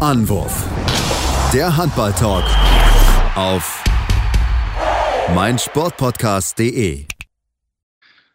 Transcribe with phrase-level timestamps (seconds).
[0.00, 0.66] Anwurf.
[1.52, 2.44] Der Handball-Talk
[3.36, 3.84] auf
[5.34, 7.04] meinsportpodcast.de.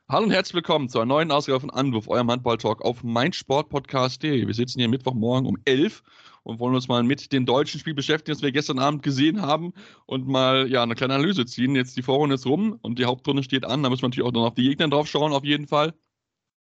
[0.08, 4.46] Hallo und herzlich willkommen zu einer neuen Ausgabe von Anwurf, eurem Handball-Talk auf meinsportpodcast.de.
[4.46, 6.04] Wir sitzen hier Mittwochmorgen um 11
[6.44, 9.74] und wollen uns mal mit dem deutschen Spiel beschäftigen, das wir gestern Abend gesehen haben
[10.06, 11.76] und mal ja, eine kleine Analyse ziehen.
[11.76, 13.82] Jetzt die Vorrunde ist rum und die Hauptrunde steht an.
[13.82, 15.96] Da müssen wir natürlich auch noch auf die Gegner drauf schauen, auf jeden Fall.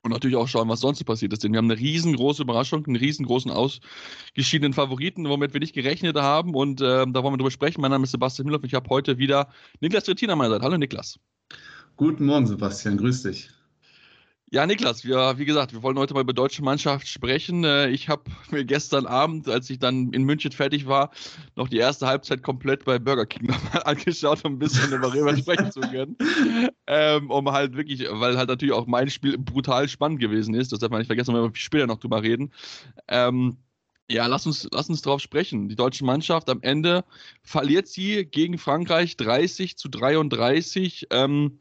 [0.04, 1.44] Und natürlich auch schauen, was sonst so passiert ist.
[1.44, 6.56] Denn wir haben eine riesengroße Überraschung, einen riesengroßen ausgeschiedenen Favoriten, womit wir nicht gerechnet haben.
[6.56, 7.82] Und äh, da wollen wir drüber sprechen.
[7.82, 10.66] Mein Name ist Sebastian Müller ich habe heute wieder Niklas Trittin an meiner Seite.
[10.66, 11.20] Hallo Niklas.
[11.98, 12.98] Guten Morgen, Sebastian.
[12.98, 13.50] Grüß dich.
[14.54, 17.64] Ja, Niklas, wir, wie gesagt, wir wollen heute mal über deutsche Mannschaft sprechen.
[17.64, 21.12] Äh, ich habe mir gestern Abend, als ich dann in München fertig war,
[21.56, 25.72] noch die erste Halbzeit komplett bei Burger King nochmal angeschaut, um ein bisschen darüber sprechen
[25.72, 26.18] zu können.
[26.86, 30.74] Ähm, um halt wirklich, weil halt natürlich auch mein Spiel brutal spannend gewesen ist.
[30.74, 32.52] Das darf man nicht vergessen, wenn wir später noch drüber reden.
[33.08, 33.56] Ähm,
[34.10, 35.70] ja, lass uns, lass uns drauf sprechen.
[35.70, 37.06] Die deutsche Mannschaft am Ende
[37.42, 41.08] verliert sie gegen Frankreich 30 zu 33.
[41.10, 41.60] Ähm,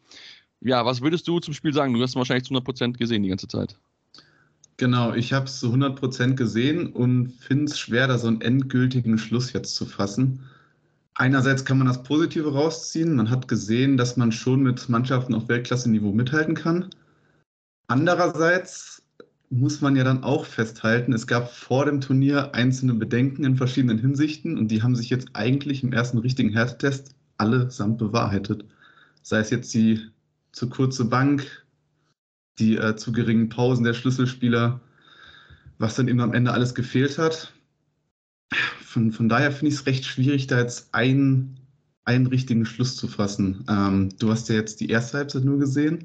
[0.60, 1.94] ja, was würdest du zum Spiel sagen?
[1.94, 3.76] Du hast es wahrscheinlich zu 100% gesehen die ganze Zeit.
[4.76, 9.18] Genau, ich habe es zu 100% gesehen und finde es schwer, da so einen endgültigen
[9.18, 10.40] Schluss jetzt zu fassen.
[11.14, 13.14] Einerseits kann man das Positive rausziehen.
[13.14, 16.88] Man hat gesehen, dass man schon mit Mannschaften auf Weltklasse-Niveau mithalten kann.
[17.88, 19.02] Andererseits
[19.50, 23.98] muss man ja dann auch festhalten, es gab vor dem Turnier einzelne Bedenken in verschiedenen
[23.98, 28.64] Hinsichten und die haben sich jetzt eigentlich im ersten richtigen Härtetest allesamt bewahrheitet.
[29.22, 30.00] Sei es jetzt die
[30.52, 31.64] zu kurze Bank,
[32.58, 34.80] die äh, zu geringen Pausen der Schlüsselspieler,
[35.78, 37.52] was dann eben am Ende alles gefehlt hat.
[38.80, 41.60] Von, von daher finde ich es recht schwierig, da jetzt einen,
[42.04, 43.64] einen richtigen Schluss zu fassen.
[43.68, 46.04] Ähm, du hast ja jetzt die erste Halbzeit nur gesehen.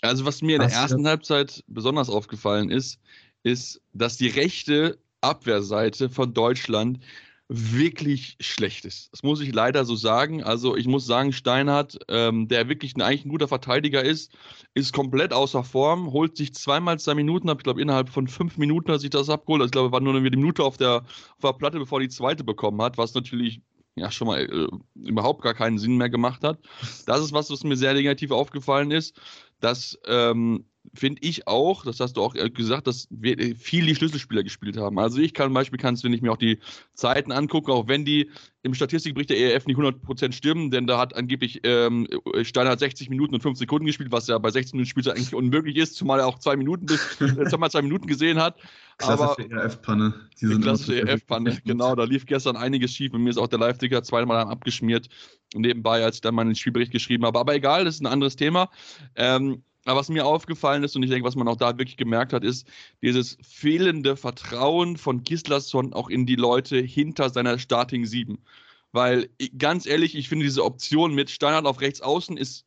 [0.00, 3.00] Also, was mir in der ersten Halbzeit besonders aufgefallen ist,
[3.42, 7.00] ist, dass die rechte Abwehrseite von Deutschland
[7.48, 9.12] wirklich schlecht ist.
[9.12, 10.42] Das muss ich leider so sagen.
[10.42, 14.32] Also ich muss sagen, Steinhardt, ähm, der wirklich ein, eigentlich ein guter Verteidiger ist,
[14.72, 17.58] ist komplett außer Form, holt sich zweimal zwei Minuten ab.
[17.58, 19.60] Ich glaube, innerhalb von fünf Minuten hat sich das abgeholt.
[19.60, 21.04] Also ich glaube, war nur eine Minute auf der,
[21.36, 23.60] auf der Platte, bevor die zweite bekommen hat, was natürlich
[23.96, 26.58] ja schon mal äh, überhaupt gar keinen Sinn mehr gemacht hat.
[27.06, 29.20] Das ist was, was mir sehr negativ aufgefallen ist,
[29.60, 30.64] dass ähm,
[30.94, 34.42] finde ich auch, das hast du auch äh, gesagt, dass wir äh, viel die Schlüsselspieler
[34.42, 34.98] gespielt haben.
[34.98, 36.58] Also ich kann zum Beispiel, kannst, wenn ich mir auch die
[36.94, 38.30] Zeiten angucke, auch wenn die
[38.62, 42.08] im Statistikbericht der ERF nicht 100% stimmen, denn da hat angeblich ähm,
[42.42, 45.34] Steiner hat 60 Minuten und 5 Sekunden gespielt, was ja bei 16 Minuten Spielzeit eigentlich
[45.34, 47.18] unmöglich ist, zumal er auch zwei Minuten bis,
[47.50, 48.56] zweimal zwei Minuten gesehen hat.
[48.96, 50.14] Klassische ERF-Panne.
[50.40, 51.94] Die klassische ERF-Panne, genau.
[51.94, 55.08] Da lief gestern einiges schief und mir ist auch der Live-Ticker zweimal abgeschmiert
[55.54, 57.38] nebenbei, als ich dann meinen Spielbericht geschrieben habe.
[57.38, 58.70] Aber egal, das ist ein anderes Thema.
[59.14, 62.32] Ähm, aber was mir aufgefallen ist und ich denke, was man auch da wirklich gemerkt
[62.32, 62.66] hat, ist
[63.02, 68.38] dieses fehlende Vertrauen von Gislason auch in die Leute hinter seiner Starting 7.
[68.92, 69.28] Weil
[69.58, 72.64] ganz ehrlich, ich finde diese Option mit Steinhardt auf rechts außen ist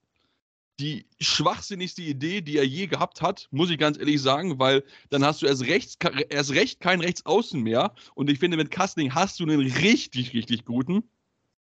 [0.79, 5.23] die schwachsinnigste Idee, die er je gehabt hat, muss ich ganz ehrlich sagen, weil dann
[5.25, 5.97] hast du erst, rechts,
[6.29, 7.95] erst recht kein Rechtsaußen mehr.
[8.13, 11.03] Und ich finde, mit Kastling hast du einen richtig, richtig guten.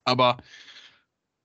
[0.05, 0.39] Aber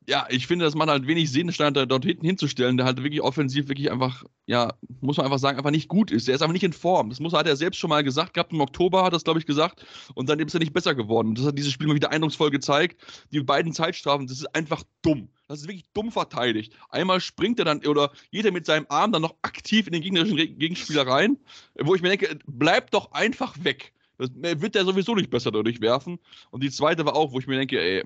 [0.07, 3.21] ja, ich finde, das macht halt wenig Sinn, Stand dort hinten hinzustellen, der halt wirklich
[3.21, 6.27] offensiv wirklich einfach, ja, muss man einfach sagen, einfach nicht gut ist.
[6.27, 7.09] Der ist einfach nicht in Form.
[7.09, 8.53] Das muss, hat er selbst schon mal gesagt gehabt.
[8.53, 9.85] Im Oktober hat er das, glaube ich, gesagt.
[10.13, 11.33] Und dann ist er nicht besser geworden.
[11.33, 13.01] Das hat dieses Spiel mal wieder eindrucksvoll gezeigt.
[13.31, 15.29] Die beiden Zeitstrafen, das ist einfach dumm.
[15.47, 16.73] Das ist wirklich dumm verteidigt.
[16.89, 20.37] Einmal springt er dann, oder jeder mit seinem Arm dann noch aktiv in den gegnerischen
[20.37, 21.37] Gegenspieler rein,
[21.79, 23.93] wo ich mir denke, bleib doch einfach weg.
[24.17, 26.19] Das wird der sowieso nicht besser dadurch werfen.
[26.51, 28.03] Und die zweite war auch, wo ich mir denke, ey,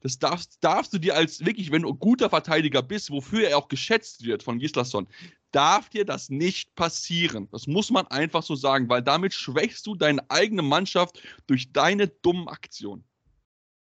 [0.00, 3.58] das darfst, darfst du dir als wirklich, wenn du ein guter Verteidiger bist, wofür er
[3.58, 5.08] auch geschätzt wird von Gislason,
[5.50, 7.48] darf dir das nicht passieren.
[7.50, 12.08] Das muss man einfach so sagen, weil damit schwächst du deine eigene Mannschaft durch deine
[12.08, 13.04] dummen Aktionen.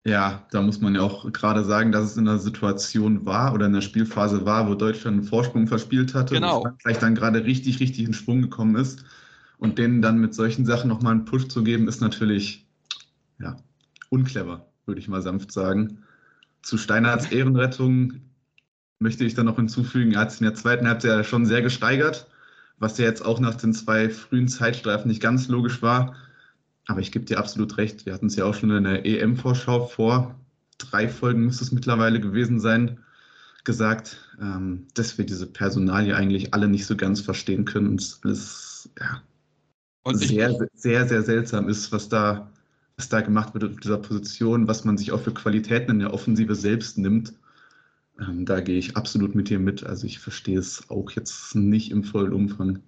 [0.07, 3.65] Ja, da muss man ja auch gerade sagen, dass es in einer Situation war oder
[3.65, 6.61] in der Spielphase war, wo Deutschland einen Vorsprung verspielt hatte genau.
[6.61, 9.03] und vielleicht dann gerade richtig, richtig in Schwung gekommen ist.
[9.57, 12.67] Und denen dann mit solchen Sachen nochmal einen Push zu geben, ist natürlich
[13.39, 13.57] ja,
[14.09, 15.99] unclever würde ich mal sanft sagen.
[16.61, 18.21] Zu Steinhards Ehrenrettung
[18.99, 22.27] möchte ich dann noch hinzufügen, er hat es in der zweiten Halbzeit schon sehr gesteigert,
[22.77, 26.15] was ja jetzt auch nach den zwei frühen Zeitstreifen nicht ganz logisch war.
[26.87, 29.87] Aber ich gebe dir absolut recht, wir hatten es ja auch schon in der EM-Vorschau
[29.87, 30.35] vor,
[30.77, 32.99] drei Folgen müsste es mittlerweile gewesen sein,
[33.63, 38.19] gesagt, ähm, dass wir diese Personalie eigentlich alle nicht so ganz verstehen können und es
[38.23, 39.21] alles ja,
[40.03, 42.51] und sehr, sehr, sehr, sehr seltsam ist, was da
[42.97, 46.13] was da gemacht wird auf dieser Position, was man sich auch für Qualitäten in der
[46.13, 47.33] Offensive selbst nimmt.
[48.19, 49.83] Ähm, da gehe ich absolut mit dir mit.
[49.83, 52.79] Also ich verstehe es auch jetzt nicht im vollen Umfang.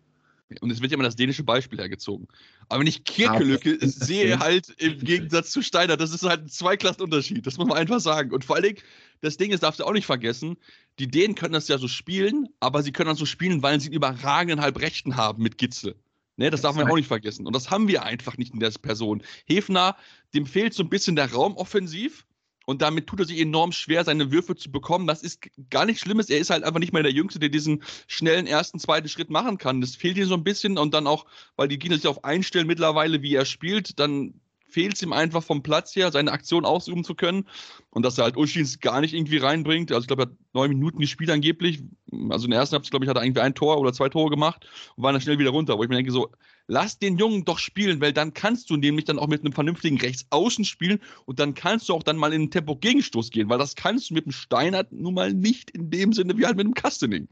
[0.62, 2.27] Und es wird ja immer das dänische Beispiel hergezogen.
[2.69, 6.48] Aber wenn ich Kirkelücke ah, sehe, halt im Gegensatz zu Steiner, das ist halt ein
[6.48, 7.45] Zweiklassenunterschied.
[7.45, 8.31] Das muss man einfach sagen.
[8.31, 8.77] Und vor allen Dingen,
[9.19, 10.56] das Ding ist, darfst du auch nicht vergessen,
[11.00, 13.88] die Dänen können das ja so spielen, aber sie können das so spielen, weil sie
[13.88, 15.95] einen überragenden Halbrechten haben mit Gitzel.
[16.38, 17.48] Ne, das darf man auch nicht vergessen.
[17.48, 19.24] Und das haben wir einfach nicht in der Person.
[19.45, 19.98] Hefner,
[20.36, 22.25] dem fehlt so ein bisschen der Raum offensiv.
[22.68, 25.07] Und damit tut er sich enorm schwer, seine Würfe zu bekommen.
[25.07, 26.30] Das ist gar nichts Schlimmes.
[26.30, 29.57] Er ist halt einfach nicht mehr der Jüngste, der diesen schnellen ersten, zweiten Schritt machen
[29.57, 29.81] kann.
[29.81, 30.78] Das fehlt ihm so ein bisschen.
[30.78, 31.25] Und dann auch,
[31.56, 35.44] weil die Gegner sich auf einstellen mittlerweile, wie er spielt, dann fehlt es ihm einfach
[35.44, 37.46] vom Platz her, seine Aktion ausüben zu können.
[37.90, 39.92] Und dass er halt Uschins gar nicht irgendwie reinbringt.
[39.92, 41.84] Also ich glaube, er hat neun Minuten gespielt angeblich.
[42.30, 44.30] Also in der ersten Halbzeit, glaube ich, hat er irgendwie ein Tor oder zwei Tore
[44.30, 45.78] gemacht und war dann schnell wieder runter.
[45.78, 46.31] Wo ich mir denke, so,
[46.68, 50.00] lass den Jungen doch spielen, weil dann kannst du nämlich dann auch mit einem vernünftigen
[50.00, 53.75] Rechtsaußen spielen und dann kannst du auch dann mal in den Tempo-Gegenstoß gehen, weil das
[53.75, 56.74] kannst du mit dem Steinert nun mal nicht in dem Sinne wie halt mit dem
[56.74, 57.28] Kastening.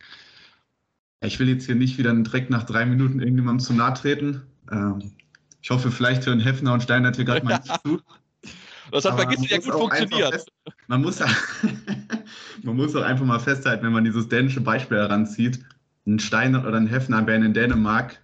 [1.21, 4.43] Ich will jetzt hier nicht wieder direkt nach drei Minuten irgendjemandem zu nahe treten.
[4.71, 5.11] Ähm,
[5.65, 7.99] ich hoffe, vielleicht hören Hefner und Steinert hier gerade mal zu.
[8.91, 10.33] Das hat vergessen ja gut funktioniert.
[10.33, 10.51] Fest,
[10.85, 11.19] man, muss,
[12.61, 15.65] man muss auch einfach mal festhalten, wenn man dieses dänische Beispiel heranzieht,
[16.05, 18.23] ein Steinert oder ein Hefner wären in Dänemark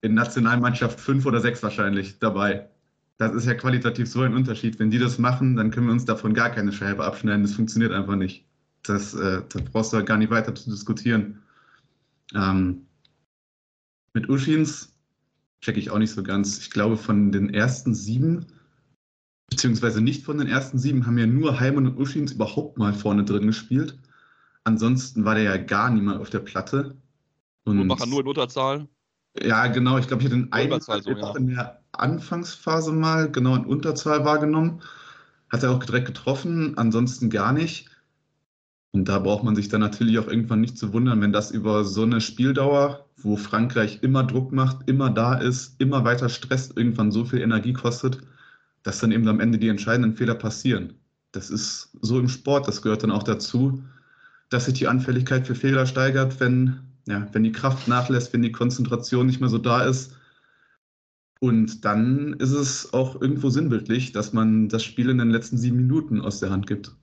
[0.00, 2.70] in Nationalmannschaft fünf oder sechs wahrscheinlich dabei.
[3.18, 4.78] Das ist ja qualitativ so ein Unterschied.
[4.78, 7.42] Wenn die das machen, dann können wir uns davon gar keine Scheibe abschneiden.
[7.42, 8.46] Das funktioniert einfach nicht.
[8.82, 11.42] Das, äh, da brauchst du halt gar nicht weiter zu diskutieren.
[12.34, 12.86] Ähm,
[14.14, 14.91] mit Uschins
[15.62, 16.58] checke ich auch nicht so ganz.
[16.58, 18.46] Ich glaube, von den ersten sieben,
[19.48, 23.24] beziehungsweise nicht von den ersten sieben, haben ja nur Heimann und Uschins überhaupt mal vorne
[23.24, 23.98] drin gespielt.
[24.64, 26.96] Ansonsten war der ja gar niemand auf der Platte.
[27.64, 28.88] Und Uhrmacher nur in Unterzahl.
[29.40, 29.98] Ja, genau.
[29.98, 31.36] Ich glaube, ich hatte den einen so, ja.
[31.36, 34.82] in der Anfangsphase mal genau in Unterzahl wahrgenommen.
[35.50, 37.88] Hat er auch direkt getroffen, ansonsten gar nicht.
[38.92, 41.84] Und da braucht man sich dann natürlich auch irgendwann nicht zu wundern, wenn das über
[41.84, 47.10] so eine Spieldauer, wo Frankreich immer Druck macht, immer da ist, immer weiter stresst, irgendwann
[47.10, 48.18] so viel Energie kostet,
[48.82, 50.94] dass dann eben am Ende die entscheidenden Fehler passieren.
[51.32, 53.82] Das ist so im Sport, das gehört dann auch dazu,
[54.50, 58.52] dass sich die Anfälligkeit für Fehler steigert, wenn ja, wenn die Kraft nachlässt, wenn die
[58.52, 60.16] Konzentration nicht mehr so da ist.
[61.40, 65.76] Und dann ist es auch irgendwo sinnbildlich, dass man das Spiel in den letzten sieben
[65.76, 66.94] Minuten aus der Hand gibt.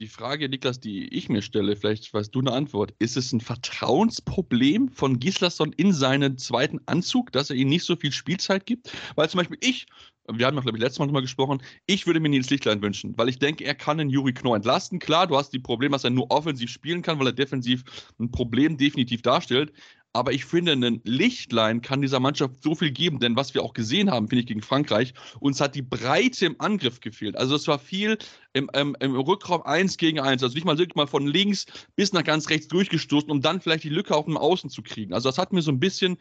[0.00, 2.92] Die Frage, Niklas, die ich mir stelle, vielleicht weißt du eine Antwort.
[2.98, 7.94] Ist es ein Vertrauensproblem von Gislason in seinen zweiten Anzug, dass er ihm nicht so
[7.94, 8.90] viel Spielzeit gibt?
[9.14, 9.86] Weil zum Beispiel ich
[10.32, 13.16] wir haben ja, glaube ich, letztes Mal drüber gesprochen, ich würde mir Nils Lichtlein wünschen,
[13.18, 14.98] weil ich denke, er kann den Juri Knorr entlasten.
[14.98, 17.84] Klar, du hast die Probleme, dass er nur offensiv spielen kann, weil er defensiv
[18.18, 19.72] ein Problem definitiv darstellt.
[20.14, 23.74] Aber ich finde, ein Lichtlein kann dieser Mannschaft so viel geben, denn was wir auch
[23.74, 27.36] gesehen haben, finde ich, gegen Frankreich, uns hat die Breite im Angriff gefehlt.
[27.36, 28.16] Also es war viel
[28.52, 30.44] im, im, im Rückraum 1 gegen 1.
[30.44, 31.66] Also nicht mal wirklich mal von links
[31.96, 35.12] bis nach ganz rechts durchgestoßen, um dann vielleicht die Lücke auf dem Außen zu kriegen.
[35.12, 36.16] Also das hat mir so ein bisschen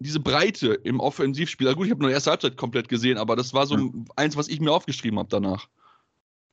[0.00, 1.68] diese Breite im Offensivspiel.
[1.68, 3.90] Also gut, ich habe nur die erste Halbzeit komplett gesehen, aber das war so ja.
[4.16, 5.68] eins, was ich mir aufgeschrieben habe danach.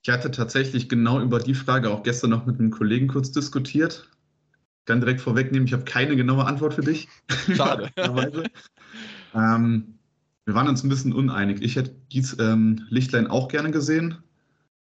[0.03, 4.07] Ich hatte tatsächlich genau über die Frage auch gestern noch mit einem Kollegen kurz diskutiert.
[4.88, 7.07] Dann direkt vorwegnehmen, ich habe keine genaue Antwort für dich.
[7.54, 7.92] Schade.
[9.36, 10.00] ähm,
[10.45, 11.62] wir waren uns ein bisschen uneinig.
[11.62, 14.18] Ich hätte Gies ähm, Lichtlein auch gerne gesehen.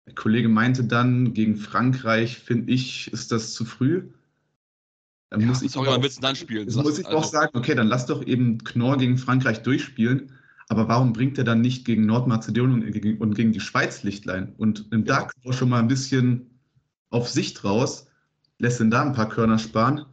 [0.05, 4.09] Der Kollege meinte dann, gegen Frankreich, finde ich, ist das zu früh.
[5.29, 6.65] Dann ja, muss ich sorry, willst du dann spielen?
[6.65, 7.19] Das muss ich also.
[7.19, 10.33] auch sagen, okay, dann lass doch eben Knorr gegen Frankreich durchspielen.
[10.67, 14.53] Aber warum bringt er dann nicht gegen Nordmazedonien und gegen, und gegen die Schweiz Lichtlein
[14.57, 15.29] und nimmt ja.
[15.43, 16.59] da schon mal ein bisschen
[17.09, 18.07] auf Sicht raus,
[18.63, 20.05] lässt ihn da ein paar Körner sparen?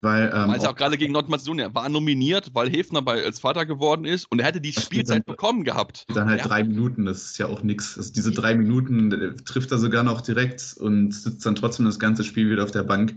[0.00, 3.66] Weil, ähm, auch, auch gerade gegen Nordmazedonien, er war nominiert, weil Hefner bei, als Vater
[3.66, 6.06] geworden ist und er hätte die Spielzeit dann, bekommen gehabt.
[6.14, 6.46] Dann halt ja.
[6.46, 7.96] drei Minuten, das ist ja auch nichts.
[7.96, 11.98] Also diese drei Minuten äh, trifft er sogar noch direkt und sitzt dann trotzdem das
[11.98, 13.16] ganze Spiel wieder auf der Bank.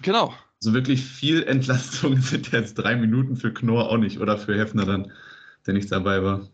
[0.00, 0.32] Genau
[0.62, 4.86] so wirklich viel Entlastung sind jetzt drei Minuten für Knorr auch nicht oder für Hefner
[4.86, 5.12] dann,
[5.66, 6.48] der nicht dabei war.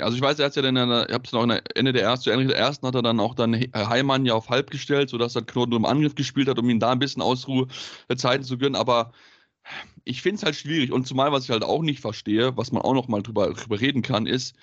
[0.00, 2.48] Also ich weiß, er hat ja dann, ihr habt es noch Ende der ersten, Ende
[2.48, 5.78] der ersten hat er dann auch dann Heimann ja auf halb gestellt, sodass Knorr nur
[5.78, 9.12] im Angriff gespielt hat, um ihm da ein bisschen Ausruhezeiten zu gönnen, aber
[10.04, 12.82] ich finde es halt schwierig und zumal, was ich halt auch nicht verstehe, was man
[12.82, 14.56] auch noch mal drüber, drüber reden kann, ist,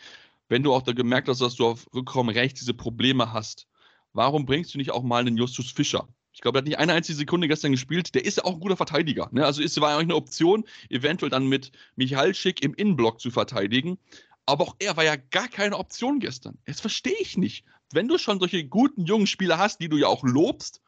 [0.50, 3.68] wenn du auch da gemerkt hast, dass du auf Rückraum rechts diese Probleme hast,
[4.14, 6.08] warum bringst du nicht auch mal einen Justus Fischer?
[6.34, 8.16] Ich glaube, er hat nicht eine einzige Sekunde gestern gespielt.
[8.16, 9.30] Der ist ja auch ein guter Verteidiger.
[9.32, 9.46] Ne?
[9.46, 14.00] Also ist, war auch eine Option, eventuell dann mit Michalschick im Innenblock zu verteidigen.
[14.46, 16.58] Aber auch er war ja gar keine Option gestern.
[16.66, 17.66] Das verstehe ich nicht.
[17.92, 20.82] Wenn du schon solche guten jungen Spieler hast, die du ja auch lobst,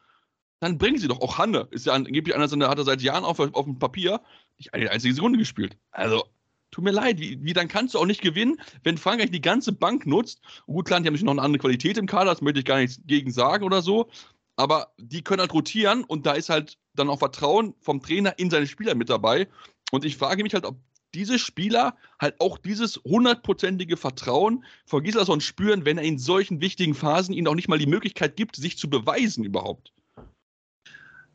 [0.60, 1.20] dann bringen sie doch.
[1.20, 4.20] Auch Hanne ist ja angeblich einer, der hat er seit Jahren auf, auf dem Papier
[4.58, 5.76] nicht eine einzige Sekunde gespielt.
[5.90, 6.24] Also,
[6.70, 9.72] tut mir leid, wie, wie, dann kannst du auch nicht gewinnen, wenn Frankreich die ganze
[9.72, 10.40] Bank nutzt.
[10.66, 12.78] Gut, klar, die haben natürlich noch eine andere Qualität im Kader, das möchte ich gar
[12.78, 14.10] nichts gegen sagen oder so
[14.56, 18.50] aber die können halt rotieren und da ist halt dann auch Vertrauen vom Trainer in
[18.50, 19.48] seine Spieler mit dabei.
[19.92, 20.78] Und ich frage mich halt, ob
[21.14, 26.94] diese Spieler halt auch dieses hundertprozentige Vertrauen vor Gislason spüren, wenn er in solchen wichtigen
[26.94, 29.92] Phasen ihnen auch nicht mal die Möglichkeit gibt, sich zu beweisen überhaupt.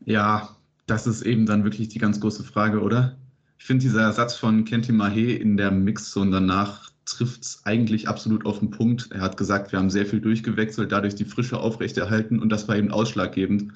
[0.06, 0.56] Ja,
[0.88, 3.18] das ist eben dann wirklich die ganz große Frage, oder?
[3.58, 8.46] Ich finde, dieser Satz von Kenti Mahe in der Mixzone danach trifft es eigentlich absolut
[8.46, 9.10] auf den Punkt.
[9.12, 12.76] Er hat gesagt, wir haben sehr viel durchgewechselt, dadurch die Frische aufrechterhalten und das war
[12.76, 13.74] eben ausschlaggebend.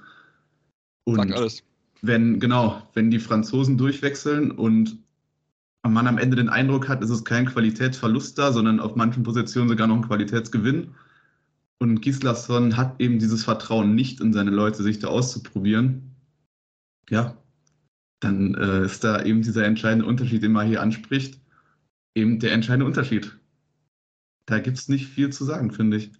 [1.04, 1.64] Und Sag alles.
[2.02, 4.98] Wenn, genau, wenn die Franzosen durchwechseln und
[5.94, 9.70] man am Ende den Eindruck hat, es ist kein Qualitätsverlust da, sondern auf manchen Positionen
[9.70, 10.96] sogar noch ein Qualitätsgewinn.
[11.80, 16.16] Und Gislason hat eben dieses Vertrauen nicht in seine Leute, sich da auszuprobieren.
[17.10, 17.38] Ja,
[18.20, 21.40] dann äh, ist da eben dieser entscheidende Unterschied, den man hier anspricht,
[22.16, 23.38] eben der entscheidende Unterschied.
[24.48, 26.12] Da gibt es nicht viel zu sagen, finde ich.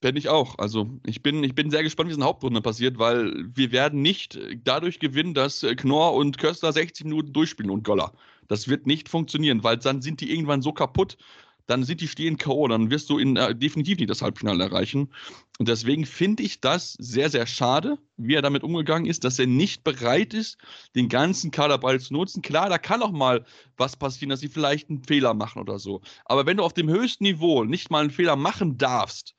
[0.00, 0.58] Bin ich auch.
[0.58, 3.70] Also ich bin, ich bin sehr gespannt, wie es in der Hauptrunde passiert, weil wir
[3.70, 8.12] werden nicht dadurch gewinnen, dass Knorr und Köster 60 Minuten durchspielen und Goller.
[8.48, 11.18] Das wird nicht funktionieren, weil dann sind die irgendwann so kaputt,
[11.70, 15.08] dann sind die stehen K.O., dann wirst du in, äh, definitiv nicht das Halbfinale erreichen.
[15.58, 19.46] Und deswegen finde ich das sehr, sehr schade, wie er damit umgegangen ist, dass er
[19.46, 20.58] nicht bereit ist,
[20.96, 22.42] den ganzen Kaderball zu nutzen.
[22.42, 23.44] Klar, da kann auch mal
[23.76, 26.00] was passieren, dass sie vielleicht einen Fehler machen oder so.
[26.24, 29.36] Aber wenn du auf dem höchsten Niveau nicht mal einen Fehler machen darfst,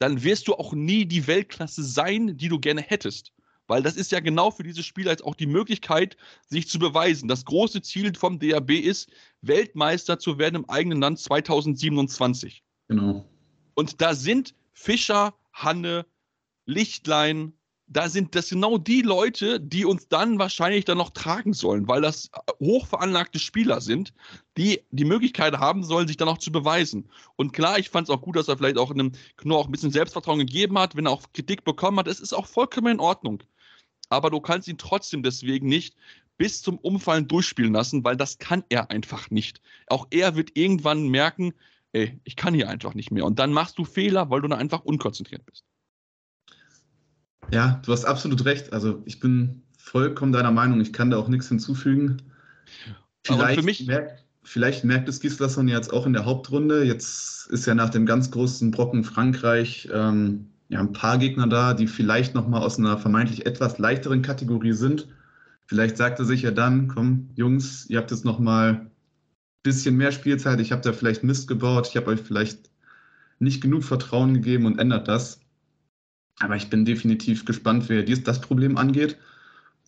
[0.00, 3.32] dann wirst du auch nie die Weltklasse sein, die du gerne hättest.
[3.68, 6.16] Weil das ist ja genau für diese Spieler jetzt auch die Möglichkeit,
[6.48, 7.28] sich zu beweisen.
[7.28, 9.10] Das große Ziel vom DAB ist,
[9.42, 12.64] Weltmeister zu werden im eigenen Land 2027.
[12.88, 13.24] Genau.
[13.74, 16.06] Und da sind Fischer, Hanne,
[16.64, 17.52] Lichtlein,
[17.90, 22.00] da sind das genau die Leute, die uns dann wahrscheinlich dann noch tragen sollen, weil
[22.00, 22.30] das
[22.60, 24.14] hochveranlagte Spieler sind,
[24.56, 27.10] die die Möglichkeit haben sollen, sich dann auch zu beweisen.
[27.36, 29.72] Und klar, ich fand es auch gut, dass er vielleicht auch einem Knorr auch ein
[29.72, 32.08] bisschen Selbstvertrauen gegeben hat, wenn er auch Kritik bekommen hat.
[32.08, 33.42] Es ist auch vollkommen in Ordnung
[34.10, 35.96] aber du kannst ihn trotzdem deswegen nicht
[36.36, 39.62] bis zum Umfallen durchspielen lassen, weil das kann er einfach nicht.
[39.86, 41.54] Auch er wird irgendwann merken,
[41.92, 43.24] ey, ich kann hier einfach nicht mehr.
[43.24, 45.64] Und dann machst du Fehler, weil du da einfach unkonzentriert bist.
[47.50, 48.72] Ja, du hast absolut recht.
[48.72, 50.80] Also ich bin vollkommen deiner Meinung.
[50.80, 52.18] Ich kann da auch nichts hinzufügen.
[53.24, 56.84] Vielleicht, mich, merkt, vielleicht merkt es Gislason jetzt auch in der Hauptrunde.
[56.84, 61.74] Jetzt ist ja nach dem ganz großen Brocken Frankreich ähm, ja, ein paar Gegner da,
[61.74, 65.08] die vielleicht nochmal aus einer vermeintlich etwas leichteren Kategorie sind.
[65.66, 68.90] Vielleicht sagt er sich ja dann, komm, Jungs, ihr habt jetzt nochmal ein
[69.62, 72.70] bisschen mehr Spielzeit, ich habe da vielleicht Mist gebaut, ich habe euch vielleicht
[73.40, 75.39] nicht genug Vertrauen gegeben und ändert das.
[76.40, 79.16] Aber ich bin definitiv gespannt, wer dies, das Problem angeht.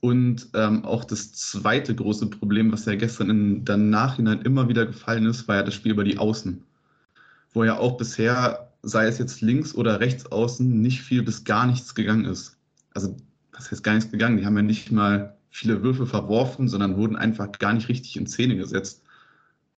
[0.00, 4.87] Und ähm, auch das zweite große Problem, was ja gestern in der Nachhinein immer wieder
[4.87, 6.62] gefallen ist, war ja das Spiel über die Außen.
[7.54, 11.66] Wo ja auch bisher sei es jetzt links oder rechts außen, nicht viel bis gar
[11.66, 12.56] nichts gegangen ist.
[12.94, 13.16] Also,
[13.52, 14.37] was heißt gar nichts gegangen?
[14.37, 18.26] Die haben ja nicht mal viele Würfe verworfen, sondern wurden einfach gar nicht richtig in
[18.26, 19.02] Szene gesetzt.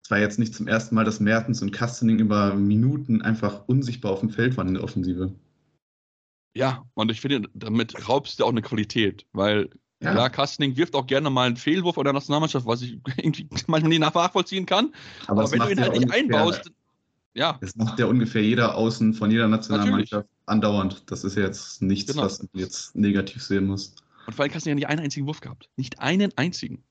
[0.03, 4.11] Es war jetzt nicht zum ersten Mal, dass Mertens und Kastening über Minuten einfach unsichtbar
[4.11, 5.31] auf dem Feld waren in der Offensive.
[6.55, 9.69] Ja, und ich finde, damit raubst du auch eine Qualität, weil
[10.01, 10.15] ja.
[10.15, 13.89] ja, Kastening wirft auch gerne mal einen Fehlwurf an der Nationalmannschaft, was ich irgendwie manchmal
[13.89, 14.93] nicht nachvollziehen kann.
[15.27, 16.71] Aber, Aber wenn du ihn halt nicht einbaust,
[17.33, 17.57] ja.
[17.61, 20.29] Das macht ja ungefähr jeder Außen von jeder Nationalmannschaft Natürlich.
[20.45, 21.03] andauernd.
[21.11, 22.25] Das ist jetzt nichts, genau.
[22.25, 23.95] was man jetzt negativ sehen muss.
[24.27, 25.69] Und vor allem du ja nicht einen einzigen Wurf gehabt.
[25.75, 26.83] Nicht einen einzigen.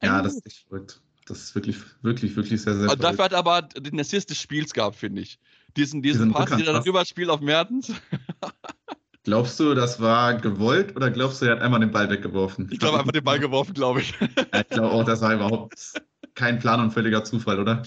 [0.00, 1.00] Einen ja, das ist echt verrückt.
[1.26, 4.38] Das ist wirklich, wirklich, wirklich sehr, sehr Und dafür hat er aber den Assist des
[4.38, 5.38] Spiels gehabt, finde ich.
[5.76, 7.92] Diesen, diesen, diesen Pass, den er darüber spielt auf Mertens.
[9.24, 12.68] Glaubst du, das war gewollt oder glaubst du, er hat einmal den Ball weggeworfen?
[12.70, 14.12] Ich glaube, einfach den Ball geworfen, glaube ich.
[14.20, 15.94] Ja, ich glaube auch, das war überhaupt
[16.34, 17.82] kein Plan und völliger Zufall, oder?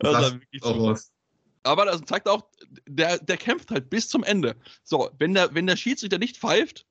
[0.00, 0.98] Das das wirklich auch
[1.62, 2.42] Aber das zeigt auch,
[2.88, 4.56] der, der kämpft halt bis zum Ende.
[4.82, 6.84] So, wenn der, wenn der Schiedsrichter nicht pfeift,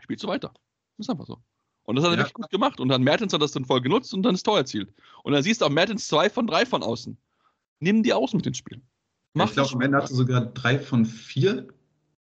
[0.00, 0.52] spielst du weiter.
[0.96, 1.42] Das ist einfach so.
[1.82, 2.18] Und das hat er ja.
[2.20, 2.78] wirklich gut gemacht.
[2.78, 4.94] Und dann Mertens hat das dann voll genutzt und dann das Tor erzielt.
[5.24, 7.16] Und dann siehst du auch Mertens zwei von drei von außen.
[7.80, 8.86] Nimm die aus mit den Spielen.
[9.34, 11.68] Mach ich glaube, am Ende hatte sogar drei von vier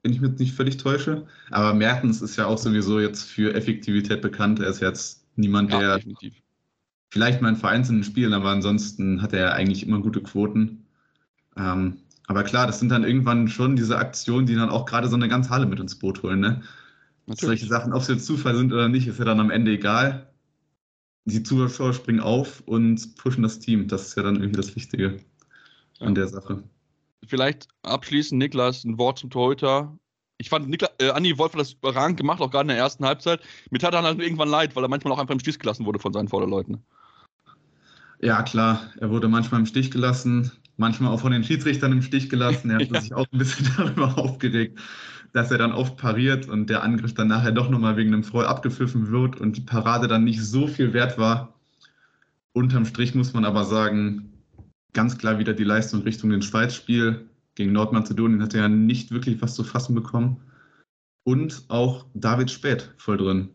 [0.03, 1.25] wenn ich mich nicht völlig täusche.
[1.51, 4.59] Aber Mertens ist ja auch sowieso jetzt für Effektivität bekannt.
[4.59, 6.33] Er ist jetzt niemand, der definitiv.
[7.09, 10.85] vielleicht mal in vereinzelten Spielen, aber ansonsten hat er ja eigentlich immer gute Quoten.
[11.55, 15.15] Ähm, aber klar, das sind dann irgendwann schon diese Aktionen, die dann auch gerade so
[15.15, 16.39] eine ganz Halle mit ins Boot holen.
[16.39, 16.61] Ne?
[17.27, 20.27] Solche Sachen, ob es jetzt Zufall sind oder nicht, ist ja dann am Ende egal.
[21.25, 23.87] Die Zuschauer springen auf und pushen das Team.
[23.87, 25.17] Das ist ja dann irgendwie das Wichtige
[25.99, 26.07] ja.
[26.07, 26.63] an der Sache
[27.27, 29.97] vielleicht abschließend, Niklas, ein Wort zum Torhüter.
[30.37, 33.05] Ich fand, Niklas, äh, Andi Wolf hat das überragend gemacht, auch gerade in der ersten
[33.05, 33.41] Halbzeit.
[33.69, 35.85] Mir tat er dann halt irgendwann leid, weil er manchmal auch einfach im Stich gelassen
[35.85, 36.83] wurde von seinen Vorderleuten.
[38.19, 40.51] Ja, klar, er wurde manchmal im Stich gelassen.
[40.77, 42.69] manchmal auch von den Schiedsrichtern im Stich gelassen.
[42.69, 43.01] Er hat ja.
[43.01, 44.79] sich auch ein bisschen darüber aufgeregt,
[45.33, 48.45] dass er dann oft pariert und der Angriff dann nachher doch nochmal wegen einem Freu
[48.45, 51.53] abgepfiffen wird und die Parade dann nicht so viel wert war.
[52.53, 54.30] Unterm Strich muss man aber sagen,
[54.93, 57.27] ganz klar wieder die Leistung Richtung den Schweiz-Spiel.
[57.55, 60.37] Gegen Nordmazedonien hat er ja nicht wirklich was zu fassen bekommen.
[61.23, 63.49] Und auch David Spät voll drin.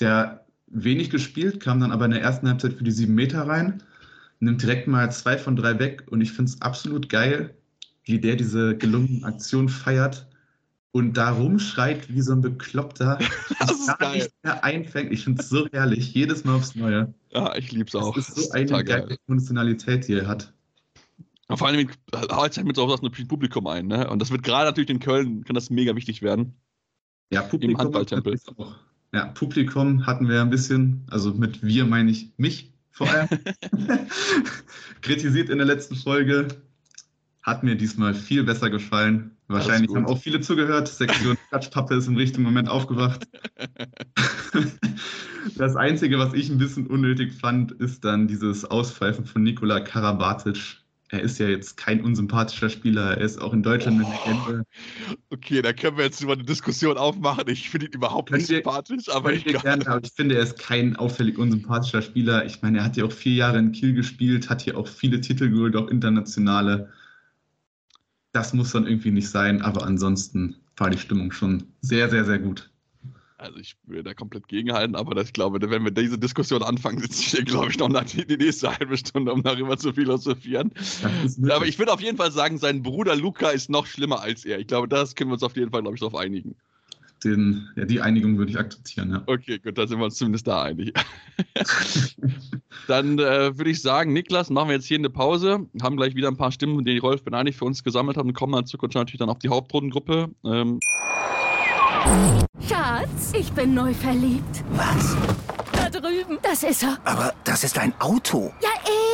[0.00, 3.82] Der wenig gespielt, kam dann aber in der ersten Halbzeit für die sieben Meter rein,
[4.40, 7.54] nimmt direkt mal zwei von drei weg und ich finde es absolut geil,
[8.04, 10.26] wie der diese gelungene Aktion feiert
[10.92, 13.18] und da rumschreit wie so ein Bekloppter,
[13.58, 14.14] das ist gar geil.
[14.18, 15.12] nicht mehr einfängt.
[15.12, 17.12] Ich finde es so herrlich, jedes Mal aufs Neue.
[17.32, 18.14] Ja, ich liebe es auch.
[18.14, 20.52] Das ist so eine geile Emotionalität, die er hat.
[21.54, 24.08] vor allem Halbzeit mit so was ein Publikum ein, ne?
[24.08, 26.54] Und das wird gerade natürlich in Köln, kann das mega wichtig werden.
[27.32, 27.76] Ja, Publikum.
[27.76, 28.38] Im Handballtempel.
[29.14, 33.28] Ja, Publikum hatten wir ein bisschen, also mit wir meine ich mich vor allem,
[35.00, 36.48] kritisiert in der letzten Folge.
[37.42, 39.36] Hat mir diesmal viel besser gefallen.
[39.52, 40.88] Wahrscheinlich haben auch viele zugehört.
[40.88, 43.28] Sektion Klatschpappe ist im richtigen Moment aufgewacht.
[45.56, 50.82] das Einzige, was ich ein bisschen unnötig fand, ist dann dieses Auspfeifen von Nikola Karabatic
[51.12, 54.06] er ist ja jetzt kein unsympathischer Spieler, er ist auch in Deutschland oh.
[54.06, 54.66] eine Legende.
[55.28, 57.44] Okay, da können wir jetzt über eine Diskussion aufmachen.
[57.48, 60.58] Ich finde ihn überhaupt nicht wir, sympathisch, aber ich, gerne, aber ich finde, er ist
[60.58, 62.46] kein auffällig unsympathischer Spieler.
[62.46, 65.20] Ich meine, er hat ja auch vier Jahre in Kiel gespielt, hat hier auch viele
[65.20, 66.90] Titel geholt, auch internationale.
[68.32, 72.38] Das muss dann irgendwie nicht sein, aber ansonsten war die Stimmung schon sehr, sehr, sehr
[72.38, 72.70] gut.
[73.42, 77.00] Also ich würde da komplett gegenhalten, aber das, ich glaube, wenn wir diese Diskussion anfangen,
[77.00, 80.70] sitze ich hier, glaube ich, noch die, die nächste halbe Stunde, um darüber zu philosophieren.
[81.50, 84.60] Aber ich würde auf jeden Fall sagen, sein Bruder Luca ist noch schlimmer als er.
[84.60, 86.54] Ich glaube, das können wir uns auf jeden Fall, glaube ich, darauf einigen.
[87.24, 89.22] Den, ja, die Einigung würde ich akzeptieren, ja.
[89.26, 90.92] Okay, gut, dann sind wir uns zumindest da einig.
[92.88, 96.28] dann äh, würde ich sagen, Niklas, machen wir jetzt hier eine Pause, haben gleich wieder
[96.28, 98.94] ein paar Stimmen, die Rolf Beneinig für uns gesammelt hat und kommen dann zurück und
[98.94, 100.30] natürlich dann auf die Hauptrundengruppe.
[100.44, 100.80] Ähm
[102.68, 104.64] Schatz, ich bin neu verliebt.
[104.72, 105.16] Was?
[105.72, 106.38] Da drüben.
[106.42, 106.98] Das ist er.
[107.04, 108.52] Aber das ist ein Auto.
[108.62, 108.71] Ja,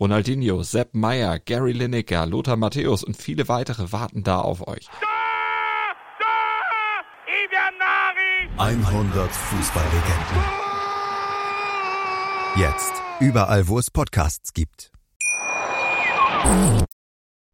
[0.00, 4.86] Ronaldinho, Sepp Meyer, Gary Lineker, Lothar Matthäus und viele weitere warten da auf euch.
[8.58, 10.68] 100 Fußballlegenden.
[12.56, 14.92] Jetzt überall, wo es Podcasts gibt.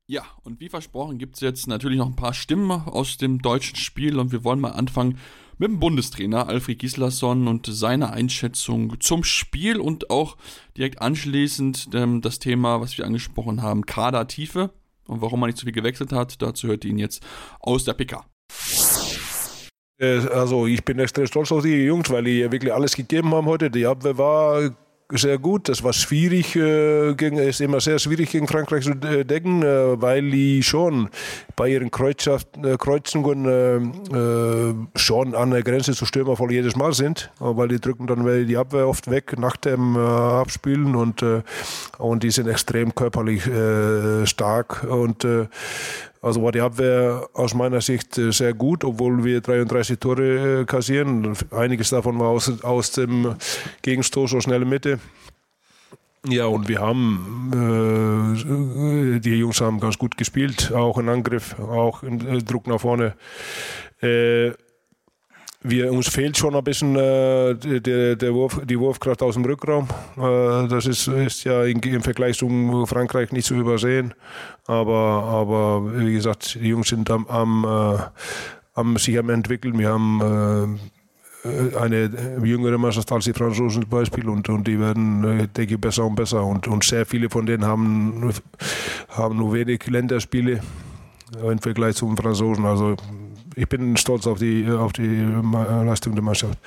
[0.07, 3.77] Ja, und wie versprochen gibt es jetzt natürlich noch ein paar Stimmen aus dem deutschen
[3.77, 5.19] Spiel und wir wollen mal anfangen
[5.59, 10.37] mit dem Bundestrainer Alfred Gislason und seiner Einschätzung zum Spiel und auch
[10.77, 14.71] direkt anschließend ähm, das Thema, was wir angesprochen haben, Kadertiefe
[15.07, 16.41] und warum man nicht so viel gewechselt hat.
[16.43, 17.25] Dazu hört ihr ihn jetzt
[17.61, 18.25] aus der PK.
[19.99, 23.47] Äh, also ich bin extrem stolz auf die Jungs, weil die wirklich alles gegeben haben
[23.47, 23.71] heute.
[23.71, 24.71] Die Abwehr war
[25.13, 25.69] sehr gut.
[25.69, 30.01] Das war schwierig, äh, gegen, ist immer sehr schwierig gegen Frankreich zu äh, decken, äh,
[30.01, 31.11] weil die schon
[31.57, 33.77] bei ihren äh, Kreuzungen äh,
[34.17, 38.57] äh, schon an der Grenze zu Stürmer jedes Mal sind, weil die drücken dann die
[38.57, 41.25] Abwehr oft weg nach dem Abspielen und,
[41.99, 43.43] und die sind extrem körperlich
[44.25, 45.27] stark und
[46.25, 50.65] also war die Abwehr aus meiner Sicht äh, sehr gut, obwohl wir 33 Tore äh,
[50.65, 51.37] kassieren.
[51.51, 53.35] Einiges davon war aus, aus dem
[53.83, 54.99] Gegenstoß aus schnelle Mitte.
[56.27, 62.03] Ja, und wir haben, äh, die Jungs haben ganz gut gespielt, auch in Angriff, auch
[62.03, 63.15] im äh, Druck nach vorne.
[64.01, 64.53] Äh,
[65.67, 69.89] wir, uns fehlt schon ein bisschen äh, der, der Wurf, die Wurfkraft aus dem Rückraum.
[70.17, 74.13] Äh, das ist, ist ja in, im Vergleich zu Frankreich nicht zu übersehen.
[74.67, 78.03] Aber, aber wie gesagt, die Jungs sind am, am, äh,
[78.75, 79.79] am sich am entwickeln.
[79.79, 80.79] Wir haben
[81.45, 82.11] äh, eine
[82.43, 86.05] jüngere Mannschaft als die Franzosen zum Beispiel und, und die werden, äh, denke ich, besser
[86.05, 86.45] und besser.
[86.45, 88.33] Und, und sehr viele von denen haben,
[89.09, 90.61] haben nur wenig Länderspiele
[91.43, 92.67] im Vergleich zum Franzosen.
[92.67, 92.97] Also
[93.57, 95.25] ich bin stolz auf die, auf die
[95.85, 96.59] Leistung der Mannschaft.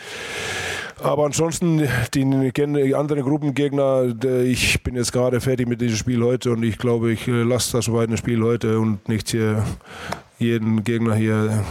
[1.02, 6.64] Aber ansonsten, die anderen Gruppengegner, ich bin jetzt gerade fertig mit diesem Spiel heute und
[6.64, 9.64] ich glaube, ich äh, lasse das bei einem Spiel heute und nicht hier
[10.40, 11.64] jeden Gegner hier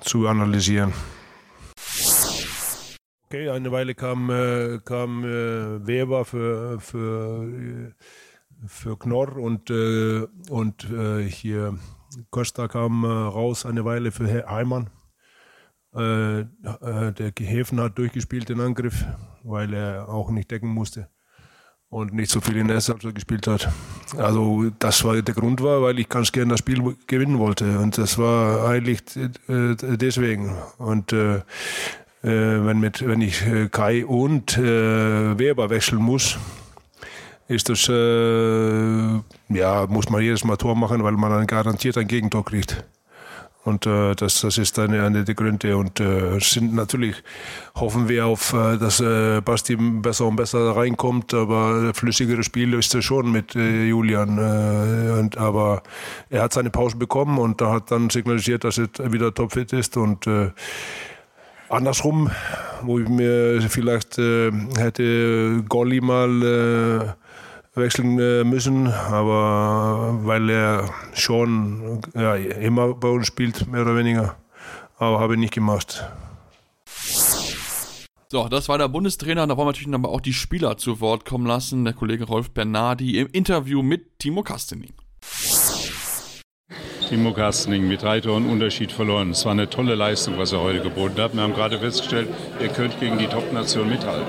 [0.00, 0.92] zu analysieren.
[3.26, 7.92] Okay, eine Weile kam, äh, kam äh, Weber für, für,
[8.66, 10.86] für Knorr und, und
[11.28, 11.78] hier
[12.30, 14.90] Costa kam äh, raus eine Weile für Heimann.
[15.94, 16.46] Äh, äh,
[17.12, 19.04] der Häfen hat durchgespielt den Angriff,
[19.42, 21.08] weil er auch nicht decken musste
[21.88, 23.70] und nicht so viel in der Halbzeit gespielt hat.
[24.16, 27.96] Also das war der Grund war, weil ich ganz gerne das Spiel gewinnen wollte und
[27.96, 30.54] das war eigentlich äh, deswegen.
[30.78, 31.42] Und äh,
[32.22, 36.38] wenn, mit, wenn ich Kai und äh, Weber wechseln muss,
[37.48, 42.08] ist das, äh, ja, muss man jedes Mal Tor machen, weil man dann garantiert ein
[42.08, 42.84] Gegentor kriegt.
[43.66, 45.76] Und äh, das, das ist eine, eine der Gründe.
[45.76, 47.16] Und äh, sind natürlich
[47.74, 51.34] hoffen wir auf, äh, dass äh, Basti besser und besser reinkommt.
[51.34, 54.38] Aber flüssigere Spiel ist er schon mit äh, Julian.
[54.38, 55.82] Äh, und, aber
[56.30, 59.96] er hat seine Pause bekommen und da hat dann signalisiert, dass er wieder topfit ist.
[59.96, 60.52] Und äh,
[61.68, 62.30] andersrum,
[62.82, 67.25] wo ich mir vielleicht äh, hätte Golli mal äh,
[67.76, 74.36] wechseln äh, müssen, aber weil er schon ja, immer bei uns spielt, mehr oder weniger,
[74.98, 76.04] aber habe ich nicht gemacht.
[78.28, 79.46] So, das war der Bundestrainer.
[79.46, 81.84] Da wollen wir natürlich aber auch die Spieler zu Wort kommen lassen.
[81.84, 84.92] Der Kollege Rolf Bernardi im Interview mit Timo Kastening.
[87.08, 89.30] Timo Kastening mit drei Toren Unterschied verloren.
[89.30, 91.34] Es war eine tolle Leistung, was er heute geboten hat.
[91.34, 92.28] Wir haben gerade festgestellt,
[92.60, 94.26] ihr könnt gegen die Top-Nation mithalten.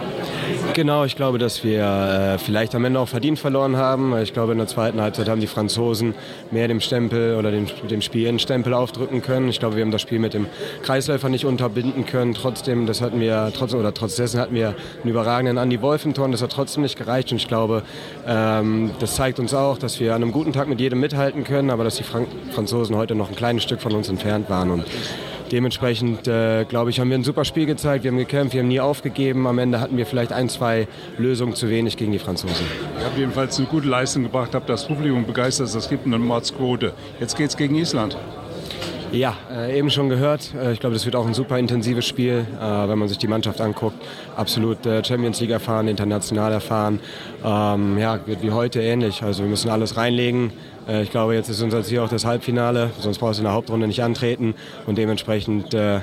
[0.75, 4.15] Genau, ich glaube, dass wir äh, vielleicht am Ende auch verdient verloren haben.
[4.19, 6.13] Ich glaube, in der zweiten Halbzeit haben die Franzosen
[6.51, 9.49] mehr dem Stempel oder dem, dem Spiel einen Stempel aufdrücken können.
[9.49, 10.45] Ich glaube, wir haben das Spiel mit dem
[10.83, 12.35] Kreisläufer nicht unterbinden können.
[12.35, 16.31] Trotzdem, das hatten wir, trotz, oder trotz dessen hatten wir einen überragenden Andy Wolfenton.
[16.31, 17.31] Das hat trotzdem nicht gereicht.
[17.31, 17.81] Und ich glaube,
[18.27, 21.71] ähm, das zeigt uns auch, dass wir an einem guten Tag mit jedem mithalten können,
[21.71, 24.71] aber dass die Frank Franzosen heute noch ein kleines Stück von uns entfernt waren.
[24.71, 24.85] Und
[25.51, 28.03] Dementsprechend, äh, glaube ich, haben wir ein super Spiel gezeigt.
[28.03, 29.47] Wir haben gekämpft, wir haben nie aufgegeben.
[29.47, 32.65] Am Ende hatten wir vielleicht ein, zwei Lösungen zu wenig gegen die Franzosen.
[32.99, 35.73] Ihr habt jedenfalls eine gute Leistung gebracht, habt das Publikum begeistert.
[35.73, 36.93] Das gibt eine Mordsquote.
[37.19, 38.17] Jetzt geht es gegen Island.
[39.13, 40.53] Ja, äh, eben schon gehört.
[40.53, 43.27] Äh, ich glaube, das wird auch ein super intensives Spiel, äh, wenn man sich die
[43.27, 43.95] Mannschaft anguckt.
[44.35, 46.99] Absolut Champions League erfahren, international erfahren.
[47.43, 49.23] Ähm, ja, wird wie heute ähnlich.
[49.23, 50.51] Also wir müssen alles reinlegen.
[50.87, 52.91] Äh, ich glaube, jetzt ist unser Ziel auch das Halbfinale.
[52.99, 54.55] Sonst brauchst du in der Hauptrunde nicht antreten.
[54.85, 55.99] Und dementsprechend äh,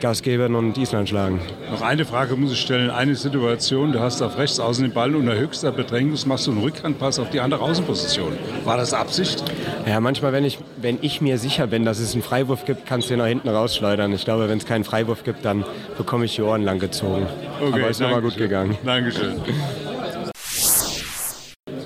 [0.00, 1.40] Gas geben und Island schlagen.
[1.70, 2.90] Noch eine Frage muss ich stellen.
[2.90, 6.60] Eine Situation, du hast auf rechts außen den Ball unter höchster Bedrängnis, machst du einen
[6.60, 8.32] Rückhandpass auf die andere Außenposition.
[8.64, 9.42] War das Absicht?
[9.86, 13.08] Ja, manchmal, wenn ich, wenn ich mir sicher bin, dass es einen Freiwurf gibt, kannst
[13.08, 14.12] du den nach hinten rausschleudern.
[14.12, 15.64] Ich glaube, wenn es keinen Freiwurf gibt, dann
[15.96, 17.26] bekomme ich die Ohren lang gezogen.
[17.60, 18.76] Okay, Aber ist nochmal gut gegangen.
[18.84, 19.40] Dankeschön.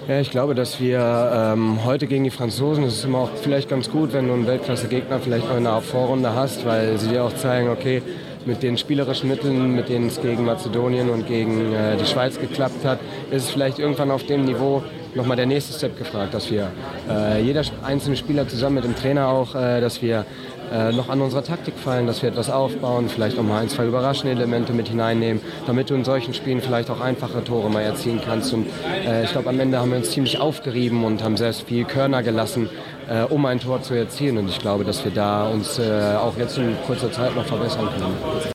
[0.08, 0.98] Ja, ich glaube, dass wir
[1.32, 4.48] ähm, heute gegen die Franzosen, es ist immer auch vielleicht ganz gut, wenn du einen
[4.48, 8.02] Weltklasse-Gegner vielleicht noch in der Vorrunde hast, weil sie dir auch zeigen, okay,
[8.44, 12.84] mit den spielerischen Mitteln, mit denen es gegen Mazedonien und gegen äh, die Schweiz geklappt
[12.84, 12.98] hat,
[13.30, 14.82] ist es vielleicht irgendwann auf dem Niveau
[15.14, 16.72] nochmal der nächste Step gefragt, dass wir
[17.08, 20.24] äh, jeder einzelne Spieler zusammen mit dem Trainer auch, äh, dass wir
[20.72, 23.86] äh, noch an unserer Taktik fallen, dass wir etwas aufbauen, vielleicht noch mal ein, zwei
[23.86, 28.20] überraschende Elemente mit hineinnehmen, damit du in solchen Spielen vielleicht auch einfache Tore mal erzielen
[28.24, 28.52] kannst.
[28.54, 28.66] Und
[29.06, 32.22] äh, ich glaube, am Ende haben wir uns ziemlich aufgerieben und haben sehr viel Körner
[32.22, 32.70] gelassen,
[33.08, 34.38] äh, um ein Tor zu erzielen.
[34.38, 37.88] Und ich glaube, dass wir da uns äh, auch jetzt in kurzer Zeit noch verbessern
[37.90, 38.52] können.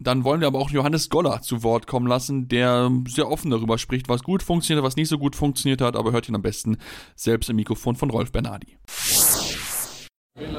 [0.00, 3.78] Dann wollen wir aber auch Johannes Goller zu Wort kommen lassen, der sehr offen darüber
[3.78, 6.78] spricht, was gut funktioniert, was nicht so gut funktioniert hat, aber hört ihn am besten
[7.14, 8.78] selbst im Mikrofon von Rolf Bernardi.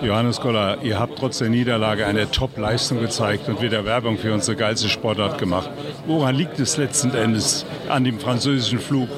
[0.04, 4.56] Johannes Goller, ihr habt trotz der Niederlage eine Top-Leistung gezeigt und wieder Werbung für unsere
[4.56, 5.68] geilste Sportart gemacht.
[6.06, 9.10] Woran liegt es letzten Endes an dem französischen Flug?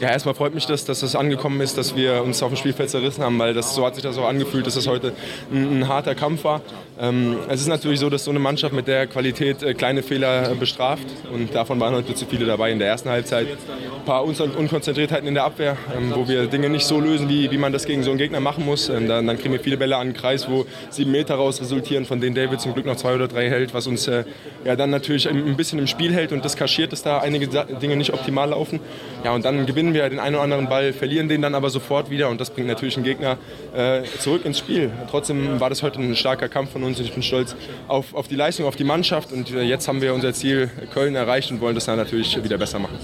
[0.00, 2.88] Ja, erstmal freut mich das, dass das angekommen ist, dass wir uns auf dem Spielfeld
[2.88, 5.12] zerrissen haben, weil das, so hat sich das auch angefühlt, dass das heute
[5.52, 6.62] ein, ein harter Kampf war.
[6.98, 10.52] Ähm, es ist natürlich so, dass so eine Mannschaft mit der Qualität äh, kleine Fehler
[10.52, 13.46] äh, bestraft und davon waren heute zu viele dabei in der ersten Halbzeit.
[13.46, 17.50] Ein paar Un Unkonzentriertheiten in der Abwehr, ähm, wo wir Dinge nicht so lösen, wie,
[17.50, 18.88] wie man das gegen so einen Gegner machen muss.
[18.88, 22.06] Ähm, dann, dann, kriegen wir viele Bälle an den Kreis, wo sieben Meter raus resultieren,
[22.06, 24.24] von denen David zum Glück noch zwei oder drei hält, was uns äh,
[24.64, 27.96] ja dann natürlich ein bisschen im Spiel hält und das kaschiert, dass da einige Dinge
[27.96, 28.80] nicht optimal laufen.
[29.24, 32.10] Ja, und dann gewinnen wir den einen oder anderen Ball, verlieren den dann aber sofort
[32.10, 33.38] wieder und das bringt natürlich einen Gegner
[33.74, 34.90] äh, zurück ins Spiel.
[35.10, 37.56] Trotzdem war das heute ein starker Kampf von uns und ich bin stolz
[37.88, 41.14] auf, auf die Leistung, auf die Mannschaft und äh, jetzt haben wir unser Ziel Köln
[41.14, 42.98] erreicht und wollen das dann natürlich wieder besser machen.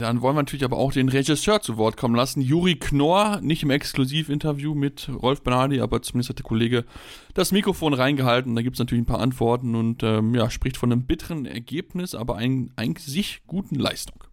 [0.00, 2.40] Dann wollen wir natürlich aber auch den Regisseur zu Wort kommen lassen.
[2.40, 6.86] Juri Knorr, nicht im Exklusivinterview mit Rolf Bernardi, aber zumindest hat der Kollege
[7.34, 8.56] das Mikrofon reingehalten.
[8.56, 12.14] Da gibt es natürlich ein paar Antworten und ähm, ja, spricht von einem bitteren Ergebnis,
[12.14, 14.24] aber ein, eigentlich sich guten Leistung.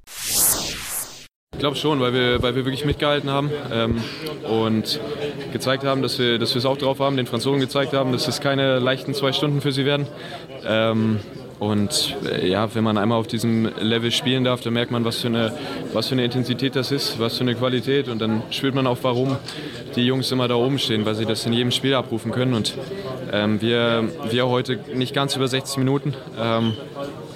[1.54, 4.04] Ich glaube schon, weil wir, weil wir wirklich mitgehalten haben ähm,
[4.44, 5.00] und
[5.54, 8.42] gezeigt haben, dass wir, dass es auch drauf haben, den Franzosen gezeigt haben, dass es
[8.42, 10.08] keine leichten zwei Stunden für sie werden.
[10.66, 11.20] Ähm,
[11.58, 15.22] und äh, ja, wenn man einmal auf diesem Level spielen darf, dann merkt man, was
[15.22, 15.52] für, eine,
[15.94, 18.10] was für eine Intensität das ist, was für eine Qualität.
[18.10, 19.38] Und dann spürt man auch, warum
[19.96, 22.54] die Jungs immer da oben stehen, weil sie das in jedem Spiel abrufen können.
[22.54, 22.76] Und
[23.32, 26.14] ähm, wir, wir heute nicht ganz über 60 Minuten.
[26.40, 26.74] Ähm,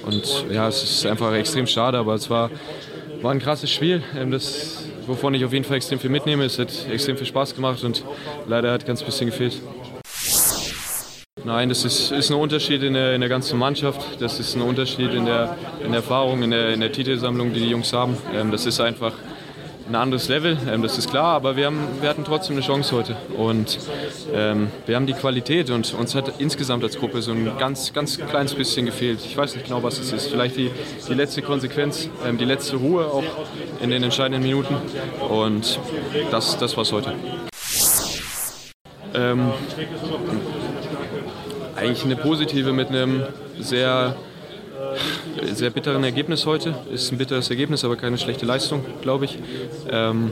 [0.06, 2.52] und ja, es ist einfach extrem schade, aber es war,
[3.22, 4.04] war ein krasses Spiel.
[4.16, 6.46] Ähm, das, wovon ich auf jeden Fall extrem viel mitnehme.
[6.46, 8.04] Es hat extrem viel Spaß gemacht und
[8.48, 9.62] leider hat ganz bisschen gefehlt.
[11.44, 14.22] Nein, das ist, ist ein Unterschied in der, in der ganzen Mannschaft.
[14.22, 17.62] Das ist ein Unterschied in der, in der Erfahrung, in der, in der Titelsammlung, die
[17.62, 18.16] die Jungs haben.
[18.34, 19.14] Ähm, das ist einfach
[19.92, 22.96] ein anderes Level, ähm, das ist klar, aber wir, haben, wir hatten trotzdem eine Chance
[22.96, 23.18] heute.
[23.36, 23.78] Und
[24.34, 28.18] ähm, wir haben die Qualität und uns hat insgesamt als Gruppe so ein ganz, ganz
[28.18, 29.20] kleines bisschen gefehlt.
[29.26, 30.28] Ich weiß nicht genau, was es ist.
[30.28, 30.72] Vielleicht die,
[31.10, 33.24] die letzte Konsequenz, ähm, die letzte Ruhe auch
[33.82, 34.76] in den entscheidenden Minuten.
[35.28, 35.78] Und
[36.32, 37.14] das, das war es heute.
[39.14, 39.52] Ähm,
[41.76, 43.24] eigentlich eine positive mit einem
[43.60, 44.16] sehr,
[45.54, 46.76] sehr bitteren Ergebnis heute.
[46.92, 49.38] Ist ein bitteres Ergebnis, aber keine schlechte Leistung, glaube ich.
[49.90, 50.32] Ähm,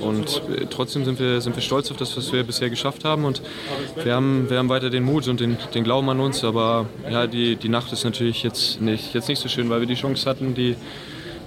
[0.00, 3.24] und trotzdem sind wir, sind wir stolz auf das, was wir bisher geschafft haben.
[3.24, 3.42] Und
[4.02, 6.44] wir haben, wir haben weiter den Mut und den, den Glauben an uns.
[6.44, 9.86] Aber ja, die, die Nacht ist natürlich jetzt nicht, jetzt nicht so schön, weil wir
[9.86, 10.76] die Chance hatten, die,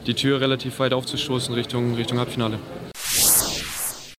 [0.06, 2.60] die Tür relativ weit aufzustoßen Richtung, Richtung Halbfinale.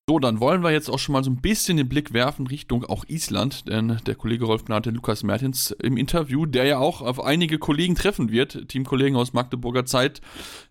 [0.07, 2.85] So, dann wollen wir jetzt auch schon mal so ein bisschen den Blick werfen Richtung
[2.85, 7.25] auch Island, denn der Kollege Rolf nannte Lukas Mertens im Interview, der ja auch auf
[7.25, 10.21] einige Kollegen treffen wird, Teamkollegen aus Magdeburger Zeit,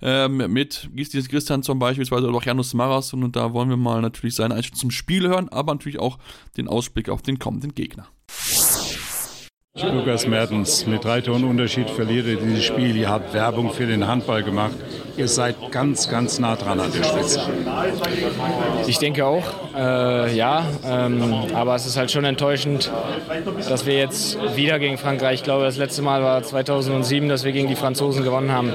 [0.04, 4.02] ähm, mit Gistis Christian zum Beispiel, oder auch Janus Maras und, da wollen wir mal
[4.02, 6.20] natürlich seine Einstellung zum Spiel hören, aber natürlich auch
[6.56, 8.06] den Ausblick auf den kommenden Gegner.
[9.76, 12.96] Lukas Mertens, mit drei Toren Unterschied verliert ihr dieses Spiel.
[12.96, 14.76] Ihr habt Werbung für den Handball gemacht.
[15.18, 17.42] Ihr seid ganz, ganz nah dran an der Spitze.
[18.86, 19.44] Ich denke auch,
[19.76, 20.64] äh, ja.
[20.86, 21.24] Ähm,
[21.56, 22.92] aber es ist halt schon enttäuschend,
[23.68, 27.52] dass wir jetzt wieder gegen Frankreich, ich glaube, das letzte Mal war 2007, dass wir
[27.52, 28.72] gegen die Franzosen gewonnen haben.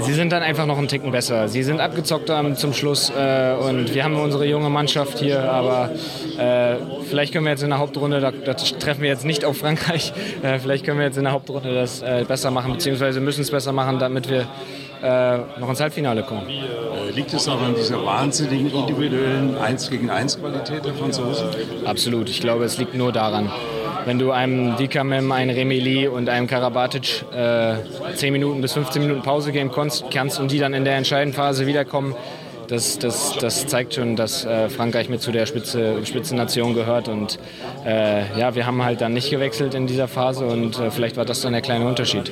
[0.00, 1.48] Sie sind dann einfach noch einen Ticken besser.
[1.48, 5.90] Sie sind abgezockt zum Schluss äh, und wir haben unsere junge Mannschaft hier, aber
[6.38, 6.76] äh,
[7.08, 10.12] vielleicht können wir jetzt in der Hauptrunde, da, da treffen wir jetzt nicht auf Frankreich,
[10.42, 13.50] äh, vielleicht können wir jetzt in der Hauptrunde das äh, besser machen, beziehungsweise müssen es
[13.50, 14.46] besser machen, damit wir
[15.02, 16.48] äh, noch ins Halbfinale kommen.
[16.48, 21.48] Äh, liegt es auch an dieser wahnsinnigen individuellen 1 gegen 1 Qualität der Franzosen?
[21.84, 23.50] Absolut, ich glaube, es liegt nur daran
[24.04, 27.74] wenn du einem Dikamem, einem Remeli und einem Karabatic äh,
[28.14, 31.66] 10 Minuten bis 15 Minuten Pause geben kannst und die dann in der entscheidenden Phase
[31.66, 32.14] wiederkommen,
[32.74, 37.08] das, das, das zeigt schon, dass äh, Frankreich mit zu der Spitze, Spitzennation gehört.
[37.08, 37.38] Und
[37.86, 41.24] äh, ja, wir haben halt dann nicht gewechselt in dieser Phase und äh, vielleicht war
[41.24, 42.30] das dann der kleine Unterschied.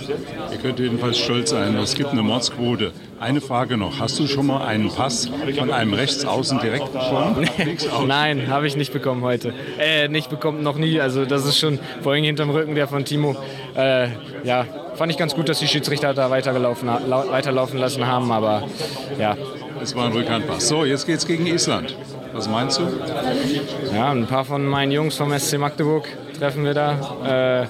[0.50, 2.92] Ihr könnt jedenfalls stolz sein, es gibt eine Mordsquote.
[3.20, 7.48] Eine Frage noch, hast du schon mal einen Pass von einem Rechtsaußen direkt bekommen?
[8.08, 9.54] Nein, habe ich nicht bekommen heute.
[9.78, 11.00] Äh, nicht bekommen, noch nie.
[11.00, 13.36] Also das ist schon vorhin hinterm Rücken der von Timo.
[13.76, 14.08] Äh,
[14.42, 18.64] ja, fand ich ganz gut, dass die Schiedsrichter da weitergelaufen, weiterlaufen lassen haben, aber
[19.20, 19.36] ja,
[19.82, 20.68] es war ein Rückhandpass.
[20.68, 21.96] So, jetzt geht's gegen Island.
[22.32, 22.84] Was meinst du?
[23.94, 27.62] Ja, ein paar von meinen Jungs vom SC Magdeburg treffen wir da.
[27.62, 27.66] Äh,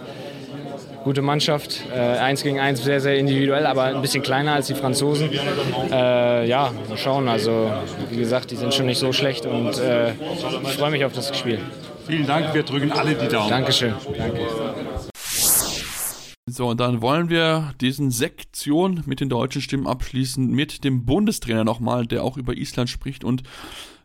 [1.02, 1.82] gute Mannschaft.
[1.92, 5.30] Äh, eins gegen eins sehr, sehr individuell, aber ein bisschen kleiner als die Franzosen.
[5.90, 7.28] Äh, ja, mal schauen.
[7.28, 7.72] Also,
[8.10, 10.12] wie gesagt, die sind schon nicht so schlecht und äh,
[10.62, 11.58] ich freue mich auf das Spiel.
[12.06, 13.48] Vielen Dank, wir drücken alle die Daumen.
[13.48, 13.94] Dankeschön.
[14.16, 14.40] Danke.
[16.52, 21.64] So, und dann wollen wir diesen Sektion mit den deutschen Stimmen abschließen, mit dem Bundestrainer
[21.64, 23.42] nochmal, der auch über Island spricht und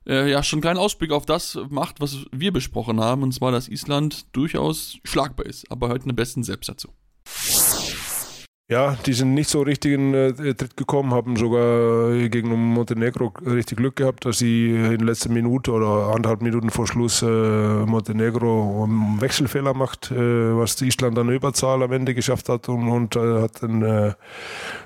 [0.07, 3.51] äh, ja, schon einen kleinen Ausblick auf das macht, was wir besprochen haben, und zwar,
[3.51, 6.87] dass Island durchaus schlagbar ist, aber heute eine besten selbst dazu.
[8.69, 13.31] Ja, die sind nicht so richtig in äh, Tritt gekommen, haben sogar äh, gegen Montenegro
[13.45, 18.83] richtig Glück gehabt, dass sie in letzter Minute oder anderthalb Minuten vor Schluss äh, Montenegro
[18.83, 20.17] einen Wechselfehler macht, äh,
[20.57, 24.13] was Island dann Überzahl am Ende geschafft hat und, und äh, hat dann äh,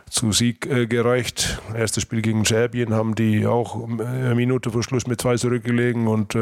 [0.07, 1.59] zu Sieg gereicht.
[1.73, 6.37] Erstes Spiel gegen Serbien haben die auch eine Minute vor Schluss mit zwei zurückgelegen und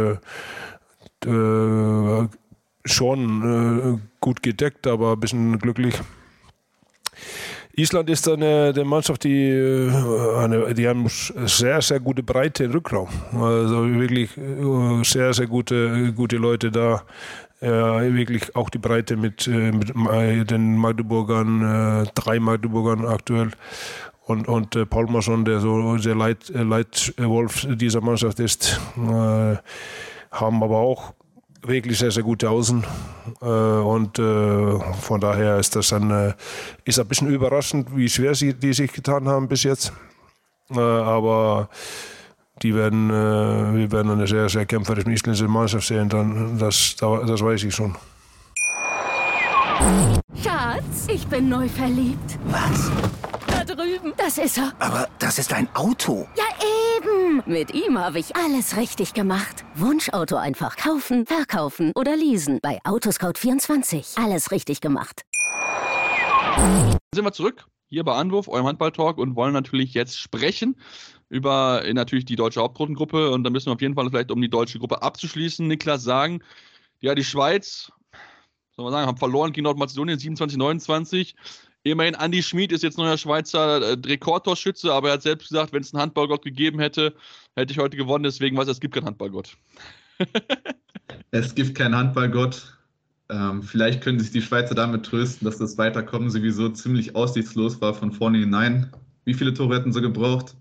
[2.83, 5.93] schon gut gedeckt, aber ein bisschen glücklich.
[7.79, 9.89] Island ist eine, eine Mannschaft, die, äh,
[10.37, 13.07] eine, die haben sehr, sehr gute Breite im Rückraum.
[13.33, 17.03] Also wirklich äh, sehr, sehr gute, gute Leute da.
[17.61, 19.91] Ja, wirklich auch die Breite mit, äh, mit
[20.49, 23.51] den Magdeburgern, drei Magdeburgern aktuell.
[24.23, 31.13] Und, und äh, Paulmarsson, der so der Leit, Leitwolf dieser Mannschaft ist, haben aber auch
[31.63, 32.83] wirklich sehr, sehr gute Außen.
[33.41, 36.33] Äh, und äh, von daher ist das ein, äh,
[36.85, 39.93] ist ein bisschen überraschend, wie schwer sie die sich getan haben bis jetzt.
[40.69, 41.69] aber
[42.61, 47.63] die werden, wir werden eine sehr, sehr kämpferische isländische Mannschaft sehen, dann, das, das weiß
[47.63, 47.95] ich schon.
[50.43, 52.37] Schatz, ich bin neu verliebt.
[52.51, 52.91] Was?
[54.29, 54.73] Das ist er.
[54.77, 56.27] Aber das ist ein Auto.
[56.37, 56.43] Ja,
[56.97, 57.41] eben.
[57.47, 59.65] Mit ihm habe ich alles richtig gemacht.
[59.73, 62.59] Wunschauto einfach kaufen, verkaufen oder leasen.
[62.61, 64.23] Bei Autoscout24.
[64.23, 65.23] Alles richtig gemacht.
[67.11, 70.75] Sind wir zurück hier bei Anwurf, eurem Handball-Talk und wollen natürlich jetzt sprechen
[71.29, 74.39] über äh, natürlich die deutsche Hauptrundengruppe und da müssen wir auf jeden Fall vielleicht, um
[74.39, 76.43] die deutsche Gruppe abzuschließen, Niklas sagen,
[76.99, 77.91] ja, die Schweiz,
[78.75, 81.35] soll man sagen, haben verloren gegen Nordmazedonien 27, 29.
[81.83, 85.81] Immerhin, Andy Schmid ist jetzt neuer Schweizer äh, Rekordtorschütze, aber er hat selbst gesagt, wenn
[85.81, 87.13] es einen Handballgott gegeben hätte,
[87.55, 88.23] hätte ich heute gewonnen.
[88.23, 89.55] Deswegen weiß er, es gibt keinen Handballgott.
[91.31, 92.77] es gibt keinen Handballgott.
[93.29, 97.93] Ähm, vielleicht können sich die Schweizer damit trösten, dass das Weiterkommen sowieso ziemlich aussichtslos war
[97.93, 98.91] von vorne hinein.
[99.23, 100.55] Wie viele Tore hätten sie gebraucht?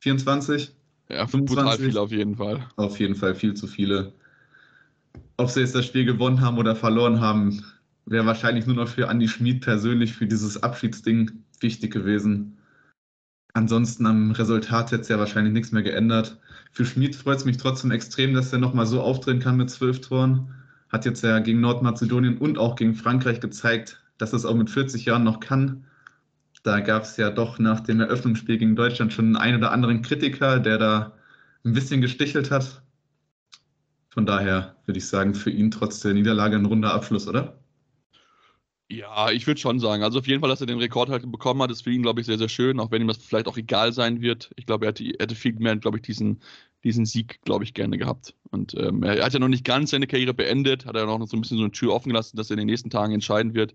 [0.00, 0.70] 24?
[1.08, 1.46] Ja, 25?
[1.46, 2.64] brutal viele auf jeden Fall.
[2.76, 4.12] Auf jeden Fall viel zu viele.
[5.36, 7.64] Ob sie jetzt das Spiel gewonnen haben oder verloren haben,
[8.06, 12.58] wäre wahrscheinlich nur noch für Andy Schmid persönlich für dieses Abschiedsding wichtig gewesen.
[13.52, 16.38] Ansonsten am Resultat hätte es ja wahrscheinlich nichts mehr geändert.
[16.72, 20.00] Für Schmid freut es mich trotzdem extrem, dass er nochmal so auftreten kann mit zwölf
[20.00, 20.54] Toren
[20.90, 25.04] hat jetzt ja gegen Nordmazedonien und auch gegen Frankreich gezeigt, dass es auch mit 40
[25.04, 25.86] Jahren noch kann.
[26.62, 30.58] Da gab es ja doch nach dem Eröffnungsspiel gegen Deutschland schon einen oder anderen Kritiker,
[30.58, 31.12] der da
[31.64, 32.82] ein bisschen gestichelt hat.
[34.10, 37.59] Von daher würde ich sagen, für ihn trotz der Niederlage ein runder Abschluss, oder?
[38.90, 40.02] Ja, ich würde schon sagen.
[40.02, 42.20] Also auf jeden Fall, dass er den Rekord halt bekommen hat, ist für ihn, glaube
[42.20, 44.50] ich, sehr, sehr schön, auch wenn ihm das vielleicht auch egal sein wird.
[44.56, 46.40] Ich glaube, er hätte, hätte viel mehr, glaube ich, diesen,
[46.82, 48.34] diesen Sieg, glaube ich, gerne gehabt.
[48.50, 51.36] Und ähm, er hat ja noch nicht ganz seine Karriere beendet, hat er noch so
[51.36, 53.74] ein bisschen so eine Tür offen gelassen, dass er in den nächsten Tagen entscheiden wird.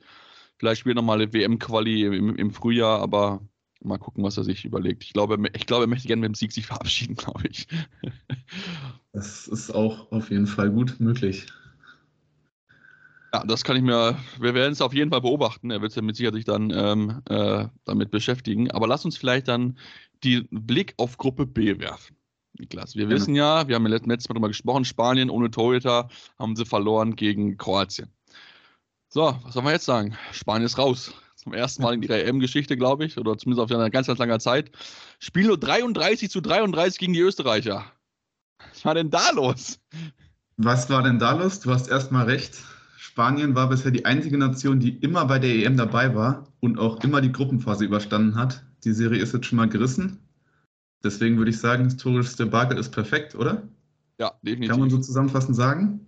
[0.57, 3.41] Vielleicht spielt er nochmal eine WM-Quali im, im, Frühjahr, aber
[3.81, 5.05] mal gucken, was er sich überlegt.
[5.05, 7.67] Ich glaube, ich glaube, er möchte gerne mit dem Sieg sich verabschieden, glaube ich.
[9.13, 11.47] das ist auch auf jeden Fall gut möglich.
[13.35, 15.69] Ja, das kann ich mir, wir werden es auf jeden Fall beobachten.
[15.69, 18.71] Er wird sich ja mit Sicherheit dann ähm, äh, damit beschäftigen.
[18.71, 19.77] Aber lass uns vielleicht dann
[20.23, 22.15] den Blick auf Gruppe B werfen.
[22.57, 26.07] Niklas, wir wissen ja, wir haben ja letztes Mal darüber gesprochen, Spanien ohne Torhüter
[26.39, 28.07] haben sie verloren gegen Kroatien.
[29.09, 30.15] So, was sollen wir jetzt sagen?
[30.31, 31.13] Spanien ist raus.
[31.35, 34.39] Zum ersten Mal in ihrer EM-Geschichte, glaube ich, oder zumindest auf einer ganz, ganz langer
[34.39, 34.71] Zeit.
[35.19, 37.83] Spiel nur 33 zu 33 gegen die Österreicher.
[38.69, 39.81] Was war denn da los?
[40.55, 41.59] Was war denn da los?
[41.59, 42.63] Du hast erstmal recht.
[43.15, 47.01] Spanien war bisher die einzige Nation, die immer bei der EM dabei war und auch
[47.01, 48.65] immer die Gruppenphase überstanden hat.
[48.83, 50.19] Die Serie ist jetzt schon mal gerissen.
[51.01, 53.63] Deswegen würde ich sagen, historisches Debakel ist perfekt, oder?
[54.19, 54.69] Ja, definitiv.
[54.69, 56.01] Kann man so zusammenfassend sagen.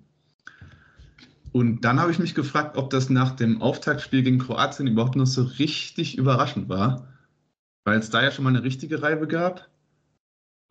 [1.54, 5.28] Und dann habe ich mich gefragt, ob das nach dem Auftaktspiel gegen Kroatien überhaupt noch
[5.28, 7.08] so richtig überraschend war,
[7.86, 9.70] weil es da ja schon mal eine richtige Reibe gab.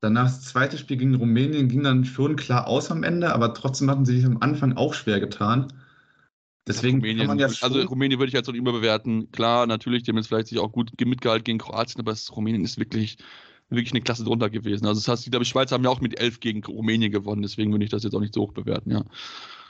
[0.03, 3.91] Danach das zweite Spiel gegen Rumänien ging dann schon klar aus am Ende, aber trotzdem
[3.91, 5.73] hatten sie sich am Anfang auch schwer getan.
[6.67, 9.31] Deswegen Rumänien, ja also Rumänien würde ich jetzt noch überbewerten.
[9.31, 12.79] Klar, natürlich, die haben jetzt vielleicht sich auch gut mitgehalten gegen Kroatien, aber Rumänien ist
[12.79, 13.19] wirklich
[13.69, 14.87] wirklich eine Klasse drunter gewesen.
[14.87, 17.43] Also das heißt, ich glaube, die Schweizer haben ja auch mit elf gegen Rumänien gewonnen,
[17.43, 19.05] deswegen würde ich das jetzt auch nicht so hoch bewerten, ja.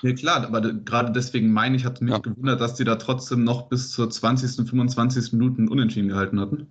[0.02, 2.18] Ja klar, aber gerade deswegen meine ich, hatte mich ja.
[2.18, 5.32] gewundert, dass die da trotzdem noch bis zur 20., und 25.
[5.32, 6.66] Minuten unentschieden gehalten hatten.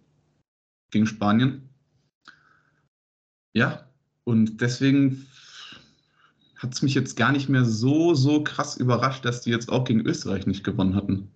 [0.91, 1.69] Gegen Spanien.
[3.53, 3.87] Ja,
[4.23, 5.25] und deswegen
[6.57, 9.83] hat es mich jetzt gar nicht mehr so, so krass überrascht, dass die jetzt auch
[9.83, 11.29] gegen Österreich nicht gewonnen hatten.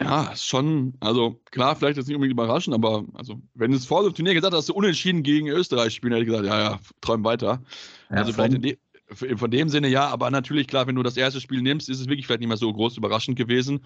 [0.00, 3.76] Ja, ist schon, also klar, vielleicht ist es nicht unbedingt überraschend, aber also, wenn du
[3.76, 6.58] es vor dem Turnier gesagt hast, du unentschieden gegen Österreich spielen, hätte ich gesagt, ja,
[6.58, 7.62] ja, träum weiter.
[8.08, 8.78] Ja, also vielleicht in de,
[9.14, 12.06] von dem Sinne ja, aber natürlich, klar, wenn du das erste Spiel nimmst, ist es
[12.06, 13.80] wirklich vielleicht nicht mehr so groß überraschend gewesen.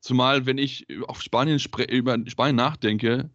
[0.00, 3.30] Zumal, wenn ich auf Spanien über Spanien nachdenke,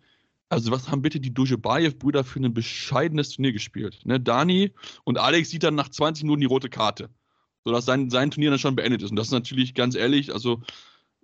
[0.50, 4.02] also was haben bitte die Dujebaev-Brüder für ein bescheidenes Turnier gespielt?
[4.04, 4.20] Ne?
[4.20, 4.72] Dani
[5.04, 7.10] und Alex sieht dann nach 20 Minuten die rote Karte.
[7.64, 9.12] Sodass sein, sein Turnier dann schon beendet ist.
[9.12, 10.62] Und das ist natürlich ganz ehrlich, also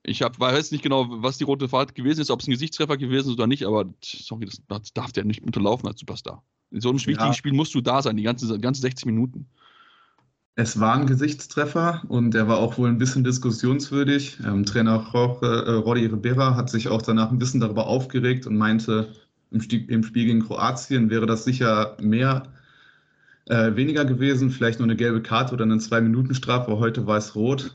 [0.03, 2.97] ich hab, weiß nicht genau, was die rote Fahrt gewesen ist, ob es ein Gesichtstreffer
[2.97, 6.43] gewesen ist oder nicht, aber sorry, das, das darf der nicht unterlaufen als Superstar.
[6.69, 7.33] In so einem wichtigen ja.
[7.33, 9.49] Spiel musst du da sein, die ganze, ganze 60 Minuten.
[10.57, 14.39] Es war ein Gesichtstreffer und der war auch wohl ein bisschen diskussionswürdig.
[14.45, 18.55] Ähm, Trainer Jorge, äh, Rodi Ribera hat sich auch danach ein bisschen darüber aufgeregt und
[18.55, 19.13] meinte,
[19.51, 22.43] im, Spiel, im Spiel gegen Kroatien wäre das sicher mehr,
[23.47, 27.73] äh, weniger gewesen, vielleicht nur eine gelbe Karte oder eine Zwei-Minuten-Strafe, heute war es rot.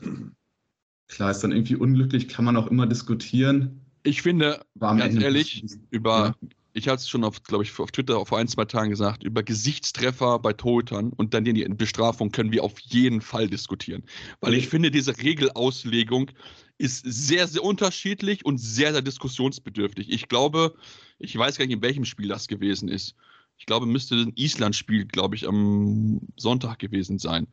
[1.07, 3.81] Klar, ist dann irgendwie unglücklich, kann man auch immer diskutieren.
[4.03, 6.49] Ich finde, ganz ehrlich, über, ja.
[6.73, 9.43] Ich hatte es schon auf, glaube ich, auf Twitter vor ein, zwei Tagen gesagt, über
[9.43, 14.03] Gesichtstreffer bei Torhütern und dann die Bestrafung können wir auf jeden Fall diskutieren.
[14.39, 16.31] Weil ich finde, diese Regelauslegung
[16.77, 20.09] ist sehr, sehr unterschiedlich und sehr, sehr diskussionsbedürftig.
[20.09, 20.75] Ich glaube,
[21.19, 23.15] ich weiß gar nicht, in welchem Spiel das gewesen ist.
[23.57, 27.47] ich glaube, müsste ein Island-Spiel, glaube ich, am Sonntag gewesen sein,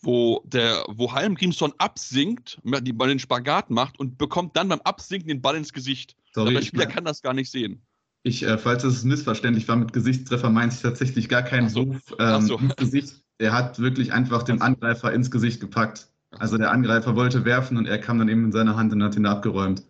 [0.00, 4.80] wo der, wo Halm Grimsson absinkt, die Ball den Spagat macht und bekommt dann beim
[4.80, 6.16] Absinken den Ball ins Gesicht.
[6.32, 7.82] Sorry, der Spieler kann das gar nicht sehen.
[8.26, 11.82] Ich, äh, falls es missverständlich war, mit Gesichtstreffer meinte ich tatsächlich gar keinen so.
[11.82, 12.58] Ruf ähm, so.
[12.58, 13.22] ins Gesicht.
[13.36, 16.08] Er hat wirklich einfach den Angreifer ins Gesicht gepackt.
[16.30, 19.14] Also der Angreifer wollte werfen und er kam dann eben in seine Hand und hat
[19.14, 19.84] ihn abgeräumt.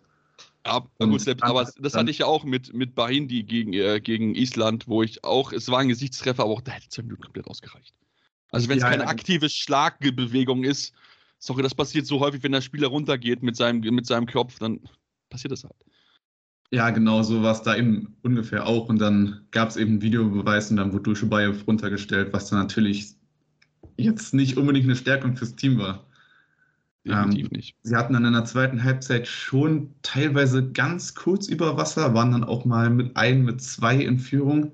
[0.65, 4.35] Ja, gut, selbst, aber das hatte ich ja auch mit, mit Bahindi gegen, äh, gegen
[4.35, 7.47] Island, wo ich auch, es war ein Gesichtstreffer, aber auch da hätte zwei Minuten komplett
[7.47, 7.93] ausgereicht.
[8.51, 10.93] Also wenn es ja, keine aktive Schlagbewegung ist,
[11.39, 14.81] sorry, das passiert so häufig, wenn der Spieler runtergeht mit seinem, mit seinem Kopf, dann
[15.29, 15.75] passiert das halt.
[16.71, 18.89] Ja, genau, so war es da eben ungefähr auch.
[18.89, 23.15] Und dann gab es eben Videobeweis und dann wurde Duschebayev runtergestellt, was dann natürlich
[23.97, 26.05] jetzt nicht unbedingt eine Stärkung fürs Team war.
[27.05, 27.77] Definitiv ähm, nicht.
[27.83, 32.43] Sie hatten dann in der zweiten Halbzeit schon teilweise ganz kurz über Wasser, waren dann
[32.43, 34.71] auch mal mit ein, mit zwei in Führung.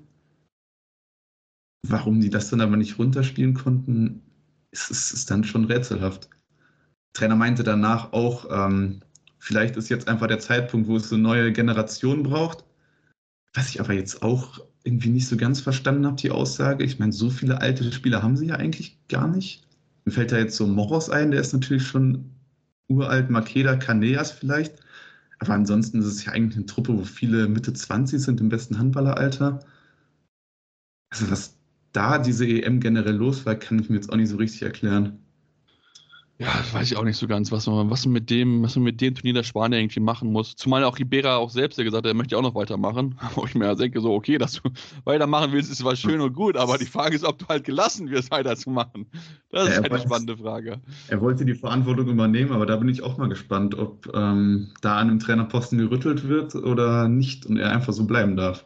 [1.86, 4.22] Warum die das dann aber nicht runterspielen konnten,
[4.70, 6.30] ist, ist, ist dann schon rätselhaft.
[6.30, 9.02] Der Trainer meinte danach auch, ähm,
[9.42, 12.64] vielleicht ist jetzt einfach der Zeitpunkt, wo es eine neue Generation braucht.
[13.54, 16.84] Was ich aber jetzt auch irgendwie nicht so ganz verstanden habe, die Aussage.
[16.84, 19.66] Ich meine, so viele alte Spieler haben sie ja eigentlich gar nicht.
[20.04, 22.30] Mir fällt da jetzt so Moros ein, der ist natürlich schon
[22.88, 24.74] uralt, Makeda, Kaneas vielleicht.
[25.40, 28.78] Aber ansonsten ist es ja eigentlich eine Truppe, wo viele Mitte 20 sind im besten
[28.78, 29.58] Handballeralter.
[31.10, 31.56] Also was
[31.92, 35.21] da diese EM generell los war, kann ich mir jetzt auch nicht so richtig erklären.
[36.42, 38.82] Ja, weiß ich auch nicht so ganz, was man, was man mit dem, was man
[38.82, 40.56] mit dem Turnier der Spanier irgendwie machen muss.
[40.56, 43.14] Zumal auch Ribera auch selbst ja gesagt hat, er möchte auch noch weitermachen.
[43.36, 44.70] Wo ich mir denke, so, okay, dass du
[45.04, 48.10] weitermachen willst, ist zwar schön und gut, aber die Frage ist, ob du halt gelassen
[48.10, 49.06] wirst, weiterzumachen.
[49.50, 50.80] Das ist ja, halt eine spannende Frage.
[51.06, 54.96] Er wollte die Verantwortung übernehmen, aber da bin ich auch mal gespannt, ob ähm, da
[54.96, 58.64] an dem Trainerposten gerüttelt wird oder nicht und er einfach so bleiben darf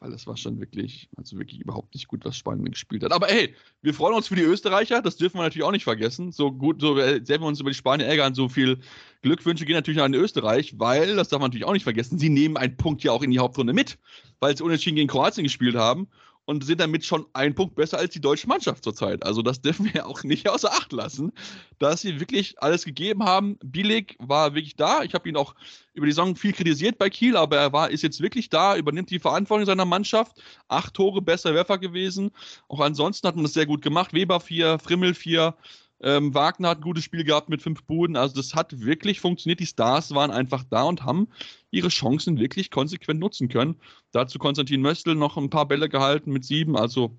[0.00, 3.12] weil es war schon wirklich, also wirklich überhaupt nicht gut, was Spanien gespielt hat.
[3.12, 6.30] Aber hey, wir freuen uns für die Österreicher, das dürfen wir natürlich auch nicht vergessen.
[6.30, 8.78] So gut, so äh, selber uns über die Spanier ärgern, so viel
[9.22, 12.56] Glückwünsche gehen natürlich an Österreich, weil, das darf man natürlich auch nicht vergessen, sie nehmen
[12.56, 13.98] einen Punkt ja auch in die Hauptrunde mit,
[14.38, 16.08] weil sie unentschieden gegen Kroatien gespielt haben
[16.48, 19.22] und sind damit schon einen Punkt besser als die deutsche Mannschaft zurzeit.
[19.22, 21.30] Also das dürfen wir auch nicht außer Acht lassen,
[21.78, 23.58] dass sie wirklich alles gegeben haben.
[23.62, 25.02] Bielig war wirklich da.
[25.02, 25.54] Ich habe ihn auch
[25.92, 29.10] über die Saison viel kritisiert bei Kiel, aber er war, ist jetzt wirklich da, übernimmt
[29.10, 30.42] die Verantwortung seiner Mannschaft.
[30.68, 32.30] Acht Tore, besser Werfer gewesen.
[32.68, 34.14] Auch ansonsten hat man das sehr gut gemacht.
[34.14, 35.54] Weber vier, Frimmel vier,
[36.00, 38.16] ähm, Wagner hat ein gutes Spiel gehabt mit fünf Buden.
[38.16, 39.60] Also das hat wirklich funktioniert.
[39.60, 41.28] Die Stars waren einfach da und haben
[41.70, 43.76] ihre Chancen wirklich konsequent nutzen können.
[44.12, 46.76] Dazu Konstantin Möstl noch ein paar Bälle gehalten mit sieben.
[46.76, 47.18] Also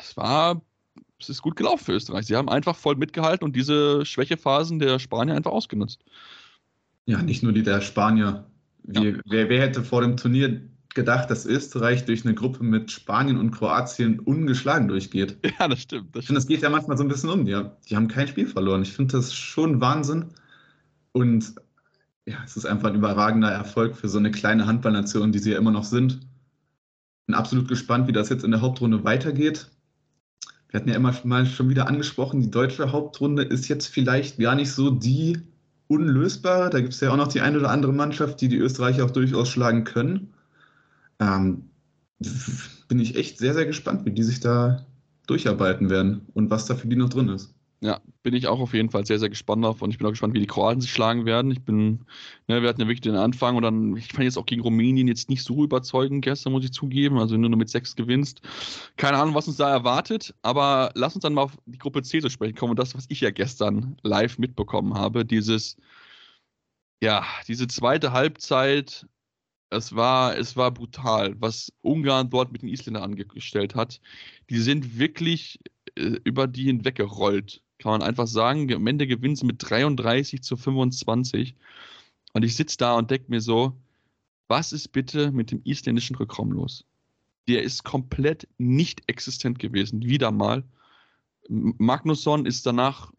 [0.00, 0.60] es war,
[1.18, 2.26] es ist gut gelaufen für Österreich.
[2.26, 6.04] Sie haben einfach voll mitgehalten und diese Schwächephasen der Spanier einfach ausgenutzt.
[7.06, 8.46] Ja, nicht nur die der Spanier.
[8.82, 9.18] Wie, ja.
[9.24, 10.60] wer, wer hätte vor dem Turnier
[10.94, 15.38] gedacht, dass Österreich durch eine Gruppe mit Spanien und Kroatien ungeschlagen durchgeht.
[15.58, 16.16] Ja, das stimmt.
[16.16, 17.44] Das finde, das geht ja manchmal so ein bisschen um.
[17.44, 18.82] Die, die haben kein Spiel verloren.
[18.82, 20.26] Ich finde das schon Wahnsinn.
[21.12, 21.54] Und
[22.26, 25.58] ja, es ist einfach ein überragender Erfolg für so eine kleine Handballnation, die sie ja
[25.58, 26.20] immer noch sind.
[27.26, 29.68] Bin absolut gespannt, wie das jetzt in der Hauptrunde weitergeht.
[30.68, 34.54] Wir hatten ja immer mal schon wieder angesprochen, die deutsche Hauptrunde ist jetzt vielleicht gar
[34.54, 35.40] nicht so die
[35.88, 36.70] unlösbare.
[36.70, 39.10] Da gibt es ja auch noch die eine oder andere Mannschaft, die die Österreicher auch
[39.10, 40.32] durchaus schlagen können
[41.20, 41.70] ähm,
[42.88, 44.84] bin ich echt sehr, sehr gespannt, wie die sich da
[45.26, 47.54] durcharbeiten werden und was da für die noch drin ist.
[47.82, 50.10] Ja, bin ich auch auf jeden Fall sehr, sehr gespannt auf und ich bin auch
[50.10, 51.50] gespannt, wie die Kroaten sich schlagen werden.
[51.50, 52.04] Ich bin,
[52.46, 55.08] ne, wir hatten ja wirklich den Anfang und dann, ich fand jetzt auch gegen Rumänien
[55.08, 57.16] jetzt nicht so überzeugend gestern, muss ich zugeben.
[57.16, 58.42] Also wenn du nur mit sechs gewinnst.
[58.98, 62.20] Keine Ahnung, was uns da erwartet, aber lass uns dann mal auf die Gruppe C
[62.20, 65.78] zu sprechen kommen und das, was ich ja gestern live mitbekommen habe, dieses,
[67.02, 69.06] ja, diese zweite Halbzeit
[69.70, 74.00] es war, es war brutal, was Ungarn dort mit den Isländern angestellt hat.
[74.50, 75.60] Die sind wirklich
[75.94, 78.72] äh, über die hinweggerollt, kann man einfach sagen.
[78.72, 81.54] Am Ende gewinnen sie mit 33 zu 25.
[82.32, 83.80] Und ich sitze da und denke mir so,
[84.48, 86.84] was ist bitte mit dem isländischen Rückraum los?
[87.48, 90.64] Der ist komplett nicht existent gewesen, wieder mal.
[91.48, 93.12] Magnusson ist danach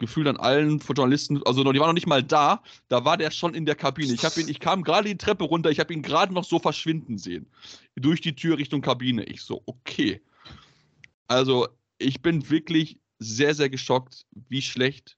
[0.00, 3.54] gefühlt an allen Journalisten, also die waren noch nicht mal da, da war der schon
[3.54, 4.12] in der Kabine.
[4.14, 7.18] Ich, ihn, ich kam gerade die Treppe runter, ich habe ihn gerade noch so verschwinden
[7.18, 7.46] sehen.
[7.94, 9.24] Durch die Tür Richtung Kabine.
[9.24, 10.20] Ich so, okay.
[11.28, 15.16] Also, ich bin wirklich sehr, sehr geschockt, wie schlecht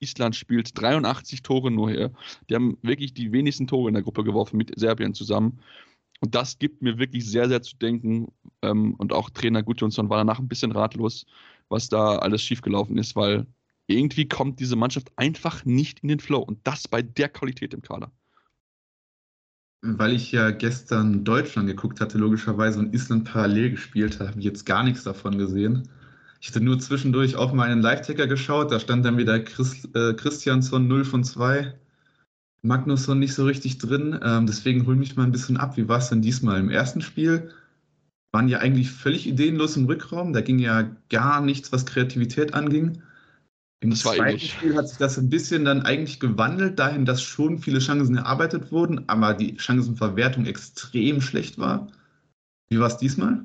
[0.00, 0.78] Island spielt.
[0.78, 2.12] 83 Tore nur her.
[2.50, 5.60] Die haben wirklich die wenigsten Tore in der Gruppe geworfen mit Serbien zusammen.
[6.20, 8.32] Und das gibt mir wirklich sehr, sehr zu denken.
[8.62, 11.26] Ähm, und auch Trainer Gudjonsson war danach ein bisschen ratlos,
[11.68, 13.46] was da alles schiefgelaufen ist, weil
[13.88, 16.40] irgendwie kommt diese Mannschaft einfach nicht in den Flow.
[16.40, 18.12] Und das bei der Qualität im Kader.
[19.82, 24.44] weil ich ja gestern Deutschland geguckt hatte, logischerweise, und Island parallel gespielt hat, habe ich
[24.44, 25.88] jetzt gar nichts davon gesehen.
[26.40, 30.14] Ich hatte nur zwischendurch auch mal einen Live-Ticker geschaut, da stand dann wieder Chris, äh,
[30.14, 31.74] Christiansson 0 von 2,
[32.62, 34.18] Magnusson nicht so richtig drin.
[34.22, 35.76] Ähm, deswegen hol mich mal ein bisschen ab.
[35.76, 37.52] Wie war es denn diesmal im ersten Spiel?
[38.32, 40.32] Waren ja eigentlich völlig ideenlos im Rückraum.
[40.32, 43.02] Da ging ja gar nichts, was Kreativität anging.
[43.80, 44.38] Im Das zweiten.
[44.40, 48.72] Spiel hat sich das ein bisschen dann eigentlich gewandelt, dahin, dass schon viele Chancen erarbeitet
[48.72, 51.86] wurden, aber die Chancenverwertung extrem schlecht war.
[52.68, 53.44] Wie war es diesmal?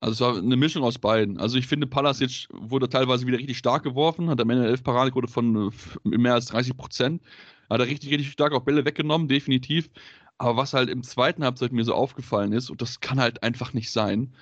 [0.00, 1.38] Also es war eine Mischung aus beiden.
[1.38, 5.28] Also ich finde, Palasic wurde teilweise wieder richtig stark geworfen, hat am Ende 11 Paradequote
[5.28, 5.70] von
[6.04, 7.22] äh, mehr als 30 Prozent.
[7.68, 9.90] Hat er richtig, richtig stark auch Bälle weggenommen, definitiv.
[10.38, 13.74] Aber was halt im zweiten Halbzeit mir so aufgefallen ist, und das kann halt einfach
[13.74, 14.32] nicht sein.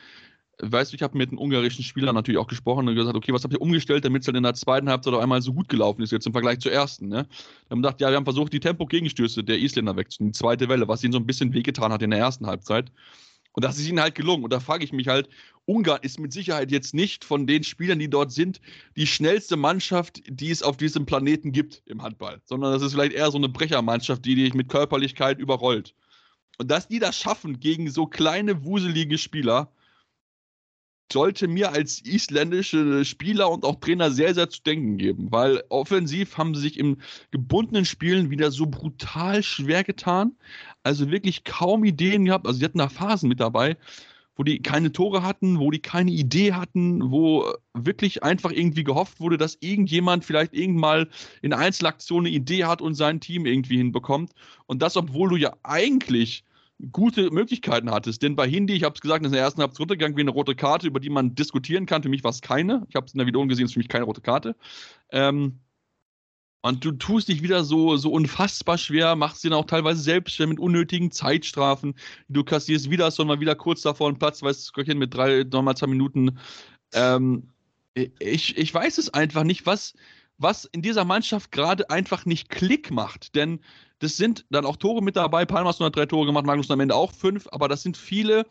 [0.61, 3.45] Weißt du, ich habe mit einem ungarischen Spieler natürlich auch gesprochen und gesagt, okay, was
[3.45, 6.03] habt ihr umgestellt, damit es halt in der zweiten Halbzeit auf einmal so gut gelaufen
[6.03, 7.07] ist, jetzt im Vergleich zur ersten.
[7.07, 7.27] Ne?
[7.29, 10.89] Wir haben gedacht, ja, wir haben versucht, die Tempo-Gegenstöße der Isländer wegzunehmen, die zweite Welle,
[10.89, 12.91] was ihnen so ein bisschen wehgetan hat in der ersten Halbzeit.
[13.53, 14.45] Und das ist ihnen halt gelungen.
[14.45, 15.29] Und da frage ich mich halt,
[15.65, 18.61] Ungarn ist mit Sicherheit jetzt nicht von den Spielern, die dort sind,
[18.97, 23.13] die schnellste Mannschaft, die es auf diesem Planeten gibt im Handball, sondern das ist vielleicht
[23.13, 25.95] eher so eine Brechermannschaft, die dich mit Körperlichkeit überrollt.
[26.59, 29.71] Und dass die das schaffen gegen so kleine, wuselige Spieler,
[31.13, 36.37] sollte mir als isländische Spieler und auch Trainer sehr, sehr zu denken geben, weil offensiv
[36.37, 36.99] haben sie sich im
[37.31, 40.33] gebundenen Spielen wieder so brutal schwer getan.
[40.83, 42.47] Also wirklich kaum Ideen gehabt.
[42.47, 43.77] Also sie hatten da Phasen mit dabei,
[44.37, 49.19] wo die keine Tore hatten, wo die keine Idee hatten, wo wirklich einfach irgendwie gehofft
[49.19, 51.09] wurde, dass irgendjemand vielleicht irgendwann
[51.43, 54.33] in Einzelaktion eine Idee hat und sein Team irgendwie hinbekommt.
[54.67, 56.45] Und das, obwohl du ja eigentlich
[56.93, 58.23] gute Möglichkeiten hattest.
[58.23, 60.55] Denn bei Hindi, ich habe es gesagt, in der ersten Halbzeit runtergegangen wie eine rote
[60.55, 62.03] Karte, über die man diskutieren kann.
[62.03, 62.87] Für mich war es keine.
[62.89, 64.57] Ich habe es in der Wiederholung gesehen, es ist für mich keine rote Karte.
[65.11, 65.61] Ähm,
[66.61, 70.35] und du tust dich wieder so, so unfassbar schwer, machst dir dann auch teilweise selbst
[70.35, 71.95] schwer mit unnötigen Zeitstrafen.
[72.29, 75.77] Du kassierst wieder, sondern mal wieder kurz davor einen Platz, weißt du, mit drei, nochmal
[75.77, 76.39] zwei Minuten.
[76.93, 77.51] Ähm,
[77.95, 79.95] ich, ich weiß es einfach nicht, was,
[80.39, 83.35] was in dieser Mannschaft gerade einfach nicht Klick macht.
[83.35, 83.61] Denn
[83.99, 85.45] das sind dann auch Tore mit dabei.
[85.45, 88.47] Palmas hat drei Tore gemacht, Magnus am Ende auch fünf, aber das sind viele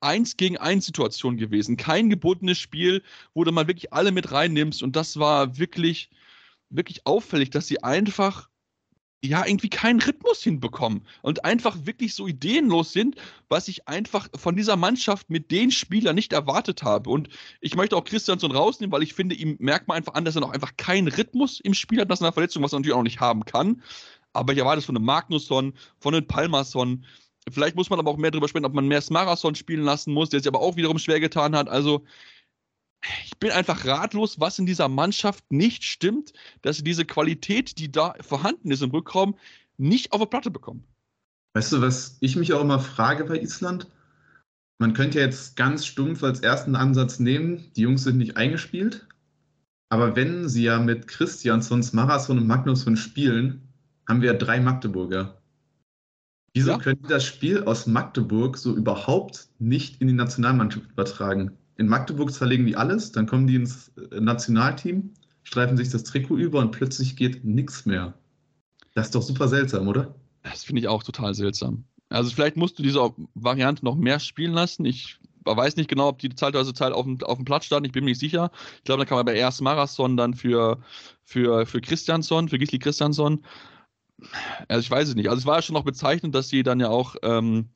[0.00, 1.78] Eins gegen eins Situationen gewesen.
[1.78, 4.82] Kein gebundenes Spiel, wo du mal wirklich alle mit reinnimmst.
[4.82, 6.10] Und das war wirklich,
[6.68, 8.50] wirklich auffällig, dass sie einfach
[9.24, 13.16] ja irgendwie keinen Rhythmus hinbekommen und einfach wirklich so ideenlos sind,
[13.48, 17.10] was ich einfach von dieser Mannschaft mit den Spielern nicht erwartet habe.
[17.10, 17.28] Und
[17.60, 20.42] ich möchte auch Christiansson rausnehmen, weil ich finde, ihm merkt man einfach an, dass er
[20.42, 23.20] noch einfach keinen Rhythmus im Spiel hat, nach seiner Verletzung, was er natürlich auch nicht
[23.20, 23.82] haben kann.
[24.32, 27.04] Aber ich erwarte es von einem Magnusson, von einem Palmason.
[27.50, 30.30] Vielleicht muss man aber auch mehr darüber sprechen, ob man mehr Smarason spielen lassen muss,
[30.30, 31.68] der sich aber auch wiederum schwer getan hat.
[31.68, 32.04] Also
[33.24, 36.32] ich bin einfach ratlos, was in dieser Mannschaft nicht stimmt,
[36.62, 39.36] dass sie diese Qualität, die da vorhanden ist im Rückraum,
[39.76, 40.84] nicht auf der Platte bekommen.
[41.54, 43.88] Weißt du, was ich mich auch immer frage bei Island?
[44.78, 49.06] Man könnte ja jetzt ganz stumpf als ersten Ansatz nehmen, die Jungs sind nicht eingespielt.
[49.88, 53.62] Aber wenn sie ja mit Christiansson, Marathon und Magnusson spielen,
[54.08, 55.40] haben wir ja drei Magdeburger.
[56.54, 56.78] Wieso Ja.
[56.78, 61.56] können die das Spiel aus Magdeburg so überhaupt nicht in die Nationalmannschaft übertragen?
[61.76, 65.10] In Magdeburg zerlegen die alles, dann kommen die ins äh, Nationalteam,
[65.42, 68.14] streifen sich das Trikot über und plötzlich geht nichts mehr.
[68.94, 70.14] Das ist doch super seltsam, oder?
[70.42, 71.84] Das finde ich auch total seltsam.
[72.08, 74.84] Also vielleicht musst du diese Variante noch mehr spielen lassen.
[74.84, 77.86] Ich weiß nicht genau, ob die zeitweise Zeit auf dem, auf dem Platz standen.
[77.86, 78.50] Ich bin mir nicht sicher.
[78.78, 80.78] Ich glaube, da kann man bei erst Marathon dann für,
[81.24, 83.44] für, für Christiansson, für Gisli Christiansson.
[84.68, 85.28] Also ich weiß es nicht.
[85.28, 87.68] Also es war ja schon noch bezeichnend, dass sie dann ja auch, ähm,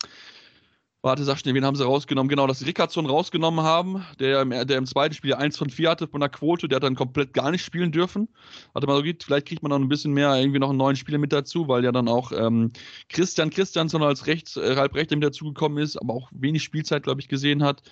[1.02, 2.28] warte, sag schnell, wen haben sie rausgenommen?
[2.28, 5.90] Genau, dass sie Rickardsson rausgenommen haben, der, im- der im zweiten Spiel 1 von 4
[5.90, 8.28] hatte von der Quote, der hat dann komplett gar nicht spielen dürfen.
[8.74, 10.96] Hatte mal so geht, vielleicht kriegt man noch ein bisschen mehr, irgendwie noch einen neuen
[10.96, 12.72] Spieler mit dazu, weil ja dann auch ähm,
[13.08, 17.28] Christian Christiansson als Rechts, äh, Halbrechter mit dazugekommen ist, aber auch wenig Spielzeit, glaube ich,
[17.28, 17.82] gesehen hat.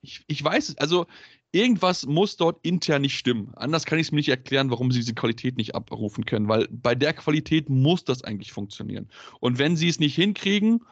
[0.00, 1.06] Ich, ich weiß es, also
[1.52, 3.52] irgendwas muss dort intern nicht stimmen.
[3.54, 6.66] Anders kann ich es mir nicht erklären, warum sie diese Qualität nicht abrufen können, weil
[6.70, 9.08] bei der Qualität muss das eigentlich funktionieren.
[9.40, 10.84] Und wenn sie es nicht hinkriegen,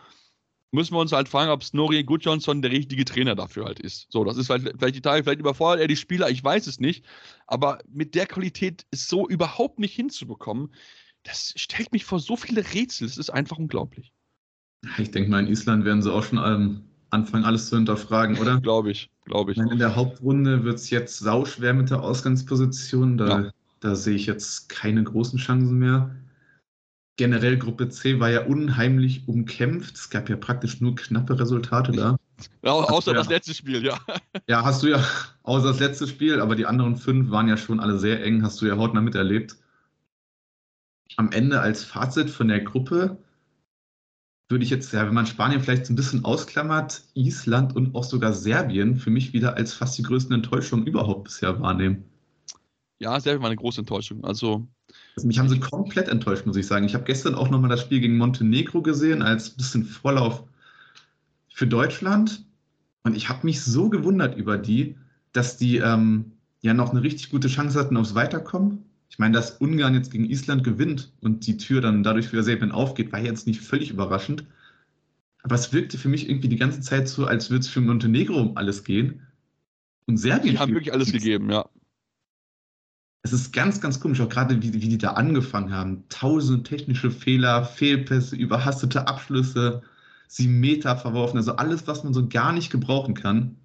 [0.72, 4.06] müssen wir uns halt fragen, ob Snorri Gudjonsson der richtige Trainer dafür halt ist.
[4.10, 6.78] So, das ist vielleicht, vielleicht die Tage, vielleicht überfordert er die Spieler, ich weiß es
[6.78, 7.04] nicht.
[7.46, 10.72] Aber mit der Qualität es so überhaupt nicht hinzubekommen,
[11.24, 13.06] das stellt mich vor so viele Rätsel.
[13.06, 14.12] Es ist einfach unglaublich.
[14.98, 18.60] Ich denke mal, in Island werden sie auch schon ähm, anfangen, alles zu hinterfragen, oder?
[18.62, 19.58] Glaube ich, glaube ich.
[19.58, 23.18] In der Hauptrunde wird es jetzt sauschwer mit der Ausgangsposition.
[23.18, 23.50] Da, Ja.
[23.80, 26.14] da sehe ich jetzt keine großen Chancen mehr.
[27.20, 29.94] Generell Gruppe C war ja unheimlich umkämpft.
[29.94, 32.16] Es gab ja praktisch nur knappe Resultate da.
[32.64, 33.18] Ja, außer Ja.
[33.18, 34.00] das letzte Spiel, ja.
[34.48, 35.04] Ja, hast du ja,
[35.42, 38.62] außer das letzte Spiel, aber die anderen fünf waren ja schon alle sehr eng, hast
[38.62, 39.56] du ja hautnah miterlebt.
[41.16, 43.18] Am Ende als Fazit von der Gruppe,
[44.48, 48.04] würde ich jetzt, ja, wenn man Spanien vielleicht so ein bisschen ausklammert, Island und auch
[48.04, 52.04] sogar Serbien für mich wieder als fast die größten Enttäuschungen überhaupt bisher wahrnehmen.
[52.98, 54.24] Ja, Serbien war eine große Enttäuschung.
[54.24, 54.66] Also, also
[55.22, 56.86] mich haben sie komplett enttäuscht, muss ich sagen.
[56.86, 60.44] Ich habe gestern auch nochmal das Spiel gegen Montenegro gesehen, als bisschen Vorlauf
[61.52, 62.44] für Deutschland.
[63.02, 64.96] Und ich habe mich so gewundert über die,
[65.32, 68.84] dass die ähm, ja noch eine richtig gute Chance hatten aufs Weiterkommen.
[69.08, 72.72] Ich meine, dass Ungarn jetzt gegen Island gewinnt und die Tür dann dadurch für Serbien
[72.72, 74.44] aufgeht, war jetzt nicht völlig überraschend.
[75.42, 78.40] Aber es wirkte für mich irgendwie die ganze Zeit so, als würde es für Montenegro
[78.40, 79.22] um alles gehen.
[80.06, 80.54] Und Serbien.
[80.54, 81.68] Die haben wirklich alles gegeben, ja.
[83.22, 86.08] Es ist ganz, ganz komisch, auch gerade wie, wie die da angefangen haben.
[86.08, 89.82] Tausende technische Fehler, Fehlpässe, überhastete Abschlüsse,
[90.28, 93.56] sieben Meter verworfen, also alles, was man so gar nicht gebrauchen kann.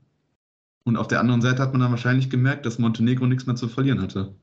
[0.83, 3.67] Und auf der anderen Seite hat man dann wahrscheinlich gemerkt, dass Montenegro nichts mehr zu
[3.69, 4.35] verlieren hatte.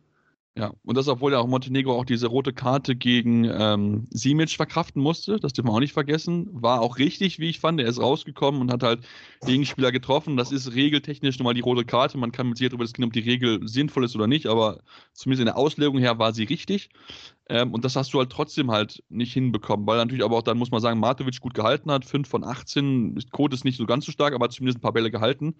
[0.54, 5.00] Ja, und das, obwohl ja auch Montenegro auch diese rote Karte gegen ähm, Simic verkraften
[5.00, 6.46] musste, das dürfen wir auch nicht vergessen.
[6.52, 7.80] War auch richtig, wie ich fand.
[7.80, 9.00] Er ist rausgekommen und hat halt
[9.46, 10.36] Gegenspieler getroffen.
[10.36, 12.18] Das ist regeltechnisch nun mal die rote Karte.
[12.18, 14.80] Man kann mit sich darüber diskutieren, ob die Regel sinnvoll ist oder nicht, aber
[15.14, 16.90] zumindest in der Auslegung her war sie richtig.
[17.48, 20.58] Ähm, und das hast du halt trotzdem halt nicht hinbekommen, weil natürlich aber auch dann
[20.58, 22.04] muss man sagen, Matovic gut gehalten hat.
[22.04, 25.10] 5 von 18, Code ist nicht so ganz so stark, aber zumindest ein paar Bälle
[25.10, 25.56] gehalten.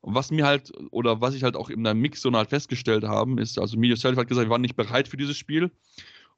[0.00, 3.40] Und was mir halt, oder was ich halt auch in der Mixzone halt festgestellt habe,
[3.40, 5.70] ist, also Mio Self hat gesagt, wir waren nicht bereit für dieses Spiel.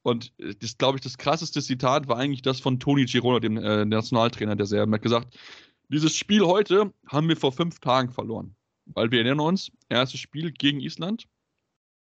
[0.02, 3.56] Und äh, das, glaube ich, das krasseste Zitat war eigentlich das von Toni Girona, dem
[3.58, 4.92] äh, Nationaltrainer der Serben.
[4.92, 5.38] Er hat gesagt,
[5.88, 8.54] dieses Spiel heute haben wir vor fünf Tagen verloren.
[8.86, 11.26] Weil wir erinnern uns, erstes Spiel gegen Island,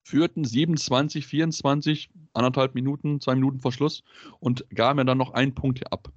[0.02, 4.02] führten 27, 24, anderthalb Minuten, zwei Minuten vor Schluss
[4.38, 6.12] und gaben ja dann noch einen Punkt ab.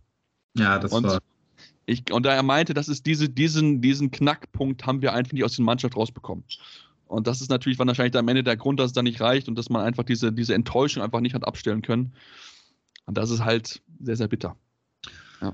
[0.56, 1.20] Ja, das und war
[1.86, 5.44] ich, und da er meinte, das ist diese, diesen, diesen Knackpunkt haben wir einfach nicht
[5.44, 6.44] aus der Mannschaft rausbekommen.
[7.08, 9.58] Und das ist natürlich wahrscheinlich am Ende der Grund, dass es da nicht reicht und
[9.58, 12.14] dass man einfach diese, diese Enttäuschung einfach nicht hat abstellen können.
[13.06, 14.56] Und das ist halt sehr, sehr bitter.
[15.42, 15.54] Ja.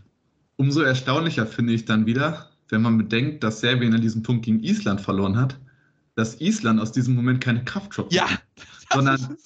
[0.55, 4.61] Umso erstaunlicher finde ich dann wieder, wenn man bedenkt, dass Serbien an diesem Punkt gegen
[4.63, 5.59] Island verloren hat,
[6.15, 8.27] dass Island aus diesem Moment keine Kraftschopf ja,
[8.93, 9.37] sondern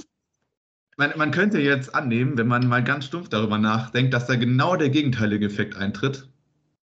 [0.98, 4.76] man, man könnte jetzt annehmen, wenn man mal ganz stumpf darüber nachdenkt, dass da genau
[4.76, 6.28] der gegenteilige Effekt eintritt.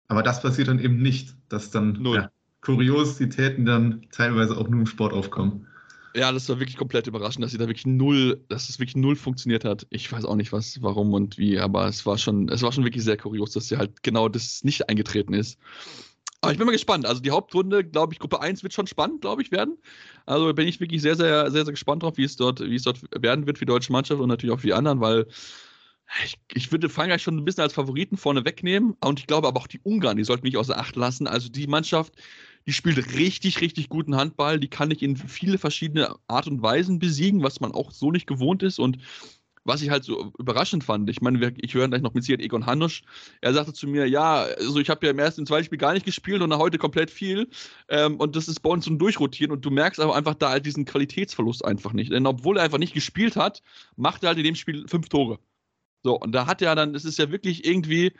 [0.07, 2.29] Aber das passiert dann eben nicht, dass dann ja,
[2.61, 5.67] Kuriositäten dann teilweise auch nur im Sport aufkommen.
[6.15, 9.17] Ja, das war wirklich komplett überraschend, dass sie da wirklich null, dass es wirklich null
[9.17, 9.85] funktioniert hat.
[9.89, 12.85] Ich weiß auch nicht, was, warum und wie, aber es war schon, es war schon
[12.85, 15.59] wirklich sehr kurios, dass sie halt genau das nicht eingetreten ist.
[16.41, 17.05] Aber ich bin mal gespannt.
[17.05, 19.77] Also die Hauptrunde, glaube ich, Gruppe 1 wird schon spannend, glaube ich, werden.
[20.25, 22.83] Also bin ich wirklich sehr, sehr, sehr, sehr gespannt drauf, wie es dort, wie es
[22.83, 25.25] dort werden wird für die deutsche Mannschaft und natürlich auch für die anderen, weil
[26.23, 28.95] ich, ich würde Frankreich schon ein bisschen als Favoriten vorne wegnehmen.
[29.03, 31.27] Und ich glaube aber auch die Ungarn, die sollten nicht außer Acht lassen.
[31.27, 32.13] Also die Mannschaft,
[32.67, 34.59] die spielt richtig, richtig guten Handball.
[34.59, 38.27] Die kann ich in viele verschiedene Art und Weisen besiegen, was man auch so nicht
[38.27, 38.79] gewohnt ist.
[38.79, 38.97] Und
[39.65, 42.65] was ich halt so überraschend fand, ich meine, ich höre gleich noch mit Sieg Egon
[42.65, 43.03] Hanusch,
[43.41, 45.93] er sagte zu mir, ja, also ich habe ja im ersten und zweiten Spiel gar
[45.93, 47.49] nicht gespielt und heute komplett viel.
[47.89, 50.51] Ähm, und das ist bei uns so ein Durchrotieren und du merkst aber einfach da
[50.51, 53.63] halt diesen Qualitätsverlust einfach nicht, denn obwohl er einfach nicht gespielt hat,
[53.95, 55.39] macht er halt in dem Spiel fünf Tore.
[56.03, 58.13] So, und da hat er dann, es ist ja wirklich irgendwie,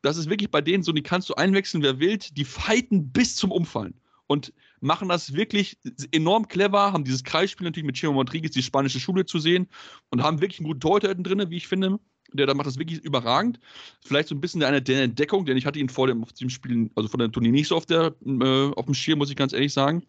[0.00, 3.36] das ist wirklich bei denen so, die kannst du einwechseln, wer will, die fighten bis
[3.36, 4.00] zum Umfallen.
[4.26, 5.78] Und machen das wirklich
[6.12, 9.68] enorm clever, haben dieses Kreisspiel natürlich mit Chimo Rodriguez, die spanische Schule zu sehen
[10.10, 11.98] und haben wirklich einen guten Torhüter drin, wie ich finde.
[12.34, 13.58] Der da macht das wirklich überragend.
[14.04, 16.90] Vielleicht so ein bisschen eine der Entdeckung, denn ich hatte ihn vor dem, dem Spiel,
[16.94, 19.54] also vor dem Turnier nicht so auf, der, äh, auf dem Schirm, muss ich ganz
[19.54, 20.02] ehrlich sagen.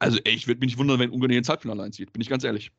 [0.00, 2.42] Also, ey, ich würde mich nicht wundern, wenn Ungarn ins Halbfinale einzieht, bin ich ganz
[2.42, 2.72] ehrlich.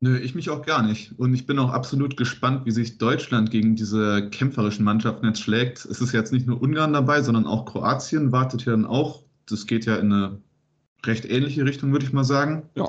[0.00, 1.18] Nö, ich mich auch gar nicht.
[1.18, 5.86] Und ich bin auch absolut gespannt, wie sich Deutschland gegen diese kämpferischen Mannschaften jetzt schlägt.
[5.86, 9.24] Es ist jetzt nicht nur Ungarn dabei, sondern auch Kroatien wartet ja dann auch.
[9.46, 10.40] Das geht ja in eine
[11.04, 12.68] recht ähnliche Richtung, würde ich mal sagen.
[12.74, 12.88] Ja.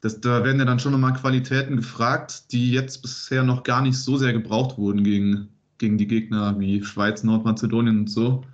[0.00, 3.96] Das, da werden ja dann schon nochmal Qualitäten gefragt, die jetzt bisher noch gar nicht
[3.96, 8.44] so sehr gebraucht wurden gegen, gegen die Gegner wie Schweiz, Nordmazedonien und so.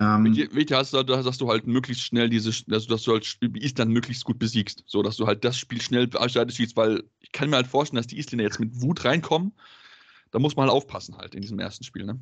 [0.00, 3.92] Ähm, Wichtig hast du, dass du halt möglichst schnell diese, also dass du halt Island
[3.92, 7.56] möglichst gut besiegst, so dass du halt das Spiel schnell schießt, weil ich kann mir
[7.56, 9.52] halt vorstellen, dass die Isländer jetzt mit Wut reinkommen.
[10.32, 12.18] Da muss man halt aufpassen halt in diesem ersten Spiel, ne?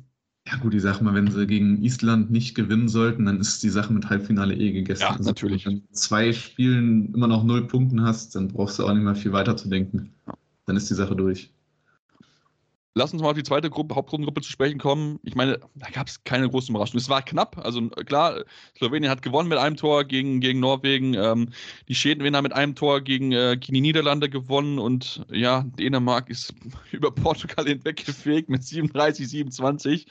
[0.47, 3.69] Ja gut, ich sag mal, wenn sie gegen Island nicht gewinnen sollten, dann ist die
[3.69, 5.03] Sache mit Halbfinale eh gegessen.
[5.03, 5.65] Ja, also, natürlich.
[5.65, 9.15] Wenn du zwei Spielen immer noch null Punkten hast, dann brauchst du auch nicht mehr
[9.15, 10.13] viel weiter zu denken.
[10.65, 11.53] Dann ist die Sache durch.
[12.93, 15.17] Lass uns mal auf die zweite Gruppe, Hauptgrundengruppe zu sprechen kommen.
[15.23, 16.99] Ich meine, da gab es keine großen Überraschungen.
[16.99, 17.57] Es war knapp.
[17.57, 18.43] Also klar,
[18.77, 21.13] Slowenien hat gewonnen mit einem Tor gegen, gegen Norwegen.
[21.13, 21.53] Ähm,
[21.87, 24.77] die Schweden haben mit einem Tor gegen äh, die Niederlande gewonnen.
[24.77, 26.53] Und ja, Dänemark ist
[26.91, 30.07] über Portugal hinweggefegt mit 37, 27.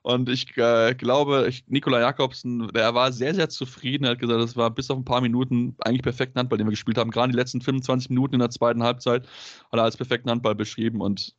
[0.00, 4.04] Und ich äh, glaube, ich, Nikola Jakobsen, der war sehr, sehr zufrieden.
[4.04, 6.72] Er hat gesagt, das war bis auf ein paar Minuten eigentlich perfekten Handball, den wir
[6.72, 7.10] gespielt haben.
[7.10, 9.26] Gerade die letzten 25 Minuten in der zweiten Halbzeit
[9.70, 11.02] hat er als perfekten Handball beschrieben.
[11.02, 11.34] Und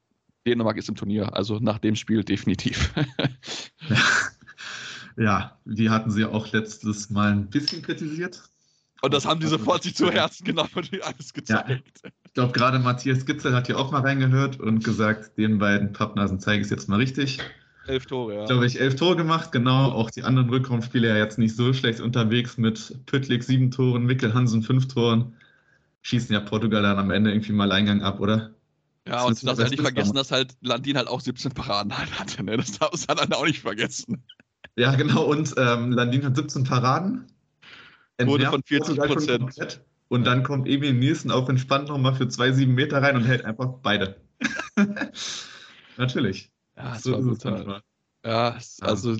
[0.46, 2.94] Dänemark ist im Turnier, also nach dem Spiel definitiv.
[3.90, 3.98] ja.
[5.18, 8.44] ja, die hatten sie auch letztes Mal ein bisschen kritisiert.
[9.02, 11.70] Und das haben die sofort sich zu Herzen genommen und alles gezeigt.
[11.70, 11.76] Ja,
[12.24, 16.40] ich glaube, gerade Matthias Gitzel hat hier auch mal reingehört und gesagt, den beiden Pappnasen
[16.40, 17.40] zeige ich es jetzt mal richtig.
[17.88, 18.46] Elf Tore, ja.
[18.46, 19.92] Glaube ich, elf Tore gemacht, genau.
[19.92, 24.34] Auch die anderen Rückraumspieler ja jetzt nicht so schlecht unterwegs mit Püttlik sieben Toren, Mikkel
[24.34, 25.36] Hansen fünf Toren.
[26.02, 28.56] Schießen ja Portugal dann am Ende irgendwie mal Eingang ab, oder?
[29.08, 32.20] Ja, und du darfst halt nicht vergessen, dass halt Landin halt auch 17 Paraden halt
[32.20, 32.44] hatte.
[32.44, 32.58] Ne?
[32.58, 34.24] Das darfst du dann auch nicht vergessen.
[34.76, 35.24] Ja, genau.
[35.24, 37.28] Und ähm, Landin hat 17 Paraden.
[38.20, 39.82] Wurde von 40 Prozent.
[40.08, 43.44] Und dann kommt Emil Nielsen auf entspannt nochmal für zwei, sieben Meter rein und hält
[43.44, 44.16] einfach beide.
[45.98, 46.52] Natürlich.
[46.78, 47.82] Ja, das so war brutal.
[48.26, 49.18] Ja, also.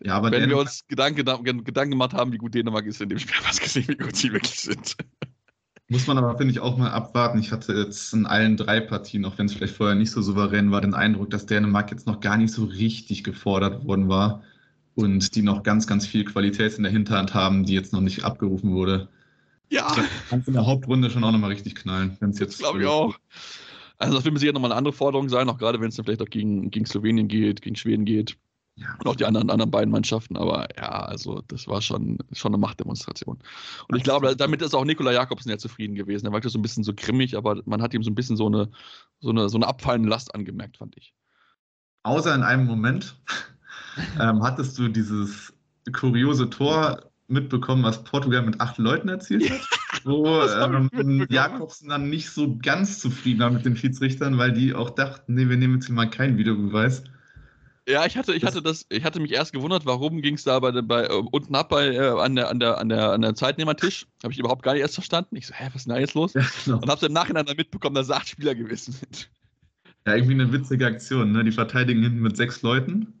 [0.00, 1.24] Ja, aber wenn wir uns Gedanken,
[1.64, 4.32] Gedanken gemacht haben, wie gut Dänemark ist in dem Spiel, was gesehen, wie gut sie
[4.32, 4.96] wirklich sind.
[5.90, 7.38] Muss man aber, finde ich, auch mal abwarten.
[7.38, 10.70] Ich hatte jetzt in allen drei Partien, auch wenn es vielleicht vorher nicht so souverän
[10.70, 14.42] war, den Eindruck, dass Dänemark jetzt noch gar nicht so richtig gefordert worden war
[14.94, 18.22] und die noch ganz, ganz viel Qualität in der Hinterhand haben, die jetzt noch nicht
[18.22, 19.08] abgerufen wurde.
[19.70, 19.94] Ja.
[20.28, 22.58] Kann in der Hauptrunde schon auch nochmal richtig knallen, wenn es jetzt.
[22.58, 23.18] Glaube ich auch.
[23.96, 26.04] Also das wird mir sicher nochmal eine andere Forderung sein, auch gerade wenn es dann
[26.04, 28.36] vielleicht auch gegen, gegen Slowenien geht, gegen Schweden geht.
[28.80, 28.94] Ja.
[28.98, 30.36] Und auch die anderen, anderen beiden Mannschaften.
[30.36, 33.38] Aber ja, also das war schon, schon eine Machtdemonstration.
[33.88, 36.26] Und ich glaube, damit ist auch Nikola Jakobsen ja zufrieden gewesen.
[36.26, 38.46] Er war so ein bisschen so grimmig, aber man hat ihm so ein bisschen so
[38.46, 38.70] eine,
[39.20, 41.14] so eine, so eine abfallende Last angemerkt, fand ich.
[42.04, 43.20] Außer in einem Moment
[44.20, 45.52] ähm, hattest du dieses
[45.92, 49.60] kuriose Tor mitbekommen, was Portugal mit acht Leuten erzielt hat.
[50.04, 50.42] wo
[50.92, 55.34] ähm, Jakobsen dann nicht so ganz zufrieden war mit den Schiedsrichtern, weil die auch dachten,
[55.34, 57.04] nee, wir nehmen jetzt hier mal keinen Videobeweis.
[57.88, 60.58] Ja, ich hatte, ich hatte das, ich hatte mich erst gewundert, warum ging es da
[60.60, 63.34] bei, bei äh, unten ab bei, äh, an, der, an, der, an, der, an der
[63.34, 64.06] Zeitnehmertisch.
[64.22, 65.36] Habe ich überhaupt gar nicht erst verstanden.
[65.36, 66.34] Ich so, hä, was ist denn da jetzt los?
[66.34, 66.78] Ja, genau.
[66.78, 69.30] Und habe im Nachhinein dann mitbekommen, dass es acht Spieler gewesen sind.
[70.06, 71.44] Ja, irgendwie eine witzige Aktion, ne?
[71.44, 73.14] Die verteidigen hinten mit sechs Leuten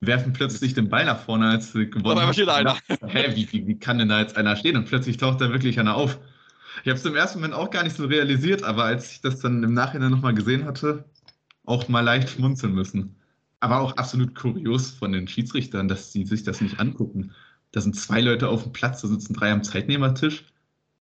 [0.00, 2.32] werfen plötzlich den Ball nach vorne, als sie gewonnen haben.
[2.32, 2.78] steht einer.
[3.06, 4.76] Hä, wie, wie, wie, kann denn da jetzt einer stehen?
[4.76, 6.18] Und plötzlich taucht da wirklich einer auf.
[6.84, 9.40] Ich habe es im ersten Moment auch gar nicht so realisiert, aber als ich das
[9.40, 11.04] dann im Nachhinein nochmal gesehen hatte,
[11.66, 13.17] auch mal leicht schmunzeln müssen.
[13.60, 17.32] Aber auch absolut kurios von den Schiedsrichtern, dass sie sich das nicht angucken.
[17.72, 20.44] Da sind zwei Leute auf dem Platz, da sitzen drei am Zeitnehmertisch.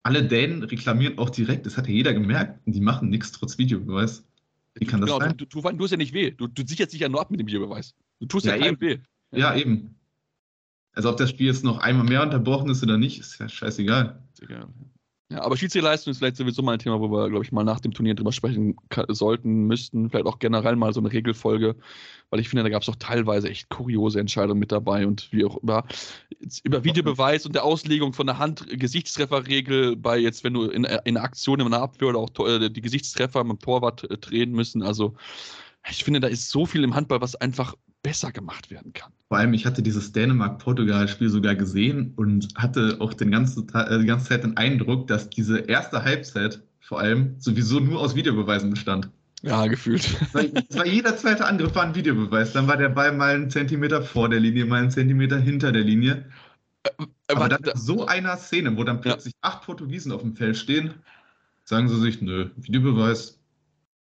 [0.03, 2.65] Alle Dänen reklamieren auch direkt, das hat ja jeder gemerkt.
[2.65, 4.23] Und die machen nichts trotz Videobeweis.
[4.75, 5.37] Wie kann das genau, sein?
[5.37, 6.31] Du, du, du, hast ja nicht weh.
[6.31, 7.95] Du, du sicherst dich ja nur ab mit dem Videobeweis.
[8.19, 8.99] Du tust ja, ja keinem weh.
[9.31, 9.95] Ja, eben.
[10.93, 14.21] Also ob das Spiel jetzt noch einmal mehr unterbrochen ist oder nicht, ist ja scheißegal.
[14.33, 14.67] Ist egal.
[15.31, 17.79] Ja, aber Schiedsrichterleistung ist vielleicht sowieso mal ein Thema, wo wir, glaube ich, mal nach
[17.79, 18.75] dem Turnier drüber sprechen
[19.07, 20.11] sollten, müssten.
[20.11, 21.75] Vielleicht auch generell mal so eine Regelfolge,
[22.29, 25.43] weil ich finde, da gab es auch teilweise echt kuriose Entscheidungen mit dabei und wie
[25.43, 25.83] auch über,
[26.63, 31.23] über Videobeweis und der Auslegung von der Hand-Gesichtstrefferregel bei jetzt, wenn du in, in einer
[31.23, 34.83] Aktion in einer Abwehr oder auch äh, die Gesichtstreffer mit dem Torwart äh, drehen müssen.
[34.83, 35.15] Also
[35.89, 37.73] ich finde, da ist so viel im Handball, was einfach
[38.05, 39.11] besser gemacht werden kann.
[39.29, 44.05] Vor allem, ich hatte dieses Dänemark-Portugal-Spiel sogar gesehen und hatte auch den ganzen, äh, die
[44.05, 49.09] ganze Zeit den Eindruck, dass diese erste Halbzeit vor allem sowieso nur aus Videobeweisen bestand.
[49.41, 50.07] Ja, gefühlt.
[50.69, 52.53] Es war, jeder zweite Angriff war ein Videobeweis.
[52.53, 55.83] Dann war der Ball mal einen Zentimeter vor der Linie, mal einen Zentimeter hinter der
[55.83, 56.25] Linie.
[56.83, 59.49] Äh, äh Aber dann so einer Szene, wo dann plötzlich ja.
[59.49, 60.93] acht Portugiesen auf dem Feld stehen,
[61.63, 63.39] sagen sie sich, nö, Videobeweis,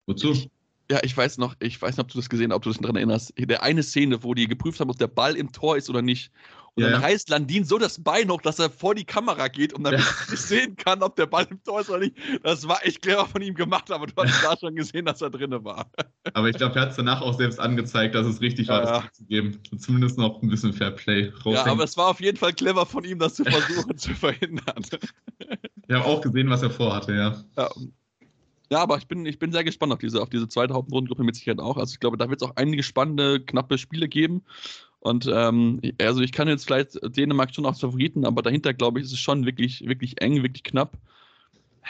[0.06, 0.34] wozu?
[0.34, 0.52] Ich,
[0.90, 2.80] ja, ich weiß noch, ich weiß nicht, ob du das gesehen hast, ob du das
[2.80, 3.34] daran erinnerst.
[3.38, 6.32] Der eine Szene, wo die geprüft haben, ob der Ball im Tor ist oder nicht.
[6.78, 7.08] Und ja, dann ja.
[7.08, 10.00] reißt Landin so das Bein hoch, dass er vor die Kamera geht und dann ja.
[10.28, 12.16] sehen kann, ob der Ball im Tor ist oder nicht.
[12.44, 15.32] Das war echt clever von ihm gemacht, aber du hast da schon gesehen, dass er
[15.32, 15.90] drin war.
[16.34, 19.12] Aber ich glaube, er hat es danach auch selbst angezeigt, dass es richtig war, das
[19.14, 19.60] zu geben.
[19.76, 21.34] Zumindest noch ein bisschen Fair Play.
[21.46, 24.86] Ja, aber es war auf jeden Fall clever von ihm, das zu versuchen zu verhindern.
[25.88, 27.44] Ich habe auch gesehen, was er vorhatte, ja.
[27.58, 27.70] Ja,
[28.70, 31.36] ja, aber ich bin, ich bin sehr gespannt auf diese, auf diese zweite Hauptrundengruppe mit
[31.36, 31.78] Sicherheit auch.
[31.78, 34.44] Also ich glaube, da wird es auch einige spannende, knappe Spiele geben.
[35.00, 39.06] Und ähm, also ich kann jetzt vielleicht Dänemark schon als Favoriten, aber dahinter, glaube ich,
[39.06, 40.98] ist es schon wirklich, wirklich eng, wirklich knapp.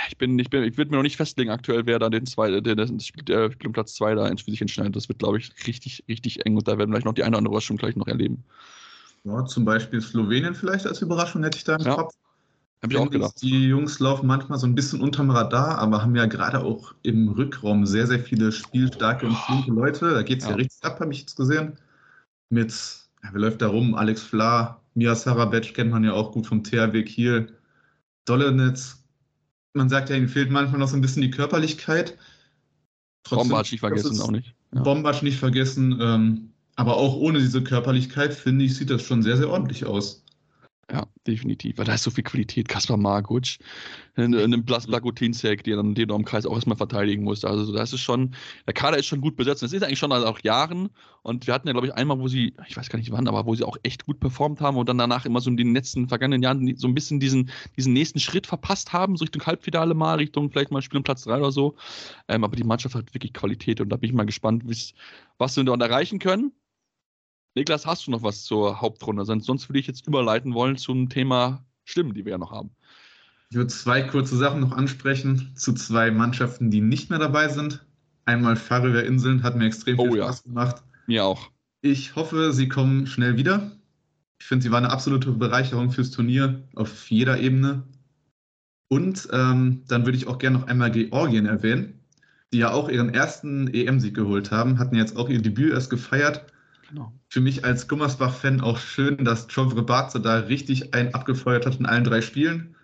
[0.09, 2.61] Ich bin, ich bin, ich würde mir noch nicht festlegen aktuell, wer da den zwei,
[2.61, 4.95] der, das Spiel, der Spiel um Platz 2 da für sich entscheidet.
[4.95, 7.31] Das wird, glaube ich, richtig, richtig eng und da werden wir vielleicht noch die eine
[7.31, 8.43] oder andere Überraschung gleich noch erleben.
[9.23, 11.95] Ja, zum Beispiel Slowenien vielleicht als Überraschung hätte ich da im ja.
[11.95, 12.13] Kopf.
[12.81, 13.41] Hab ich auch gedacht.
[13.41, 17.29] Die Jungs laufen manchmal so ein bisschen unterm Radar, aber haben ja gerade auch im
[17.29, 20.11] Rückraum sehr, sehr viele spielstarke und flinke Leute.
[20.11, 20.51] Da geht es ja.
[20.51, 20.57] ja.
[20.57, 21.77] richtig ab, habe ich jetzt gesehen.
[22.49, 22.71] Mit,
[23.23, 23.95] ja, wer läuft da rum?
[23.95, 27.53] Alex Fla, Mia Sarabec kennt man ja auch gut vom THW Kiel.
[28.25, 29.03] Dollenitz.
[29.73, 32.17] Man sagt ja, ihnen fehlt manchmal noch so ein bisschen die Körperlichkeit.
[33.29, 34.53] Bombatsch nicht vergessen, auch nicht.
[34.73, 34.81] Ja.
[34.81, 35.97] Bombatsch nicht vergessen.
[35.99, 40.23] Ähm, aber auch ohne diese Körperlichkeit, finde ich, sieht das schon sehr, sehr ordentlich aus.
[40.89, 41.77] Ja, definitiv.
[41.77, 42.69] Weil da ist so viel Qualität.
[42.69, 43.57] Kaspar Marguc,
[44.15, 47.43] einem Blas Blagotinzek, der dann den im Kreis auch erstmal verteidigen muss.
[47.43, 48.35] Also das ist schon,
[48.65, 49.61] der Kader ist schon gut besetzt.
[49.61, 50.89] Das ist eigentlich schon seit auch Jahren.
[51.23, 53.45] Und wir hatten ja, glaube ich, einmal, wo sie, ich weiß gar nicht wann, aber
[53.45, 56.07] wo sie auch echt gut performt haben und dann danach immer so in den letzten
[56.07, 60.15] vergangenen Jahren so ein bisschen diesen, diesen nächsten Schritt verpasst haben, so Richtung Halbfinale mal,
[60.15, 61.75] Richtung vielleicht mal Spiel um Platz 3 oder so.
[62.29, 64.63] Ähm, aber die Mannschaft hat wirklich Qualität und da bin ich mal gespannt,
[65.37, 66.53] was sie dort erreichen können.
[67.57, 69.25] Niklas, hast du noch was zur Hauptrunde?
[69.25, 72.69] Sonst würde ich jetzt überleiten wollen zum Thema Stimmen, die wir ja noch haben.
[73.49, 77.83] Ich würde zwei kurze Sachen noch ansprechen zu zwei Mannschaften, die nicht mehr dabei sind.
[78.25, 80.49] Einmal Färöer Inseln, hat mir extrem viel oh, Spaß ja.
[80.49, 80.83] gemacht.
[81.07, 81.49] Mir auch.
[81.81, 83.71] Ich hoffe, sie kommen schnell wieder.
[84.39, 87.81] Ich finde, sie war eine absolute Bereicherung fürs Turnier auf jeder Ebene.
[88.87, 92.01] Und ähm, dann würde ich auch gerne noch einmal Georgien erwähnen,
[92.53, 96.45] die ja auch ihren ersten EM-Sieg geholt haben, hatten jetzt auch ihr Debüt erst gefeiert
[96.89, 97.11] Genau.
[97.29, 101.85] Für mich als Gummersbach-Fan auch schön, dass Jovre Barze da richtig einen abgefeuert hat in
[101.85, 102.75] allen drei Spielen.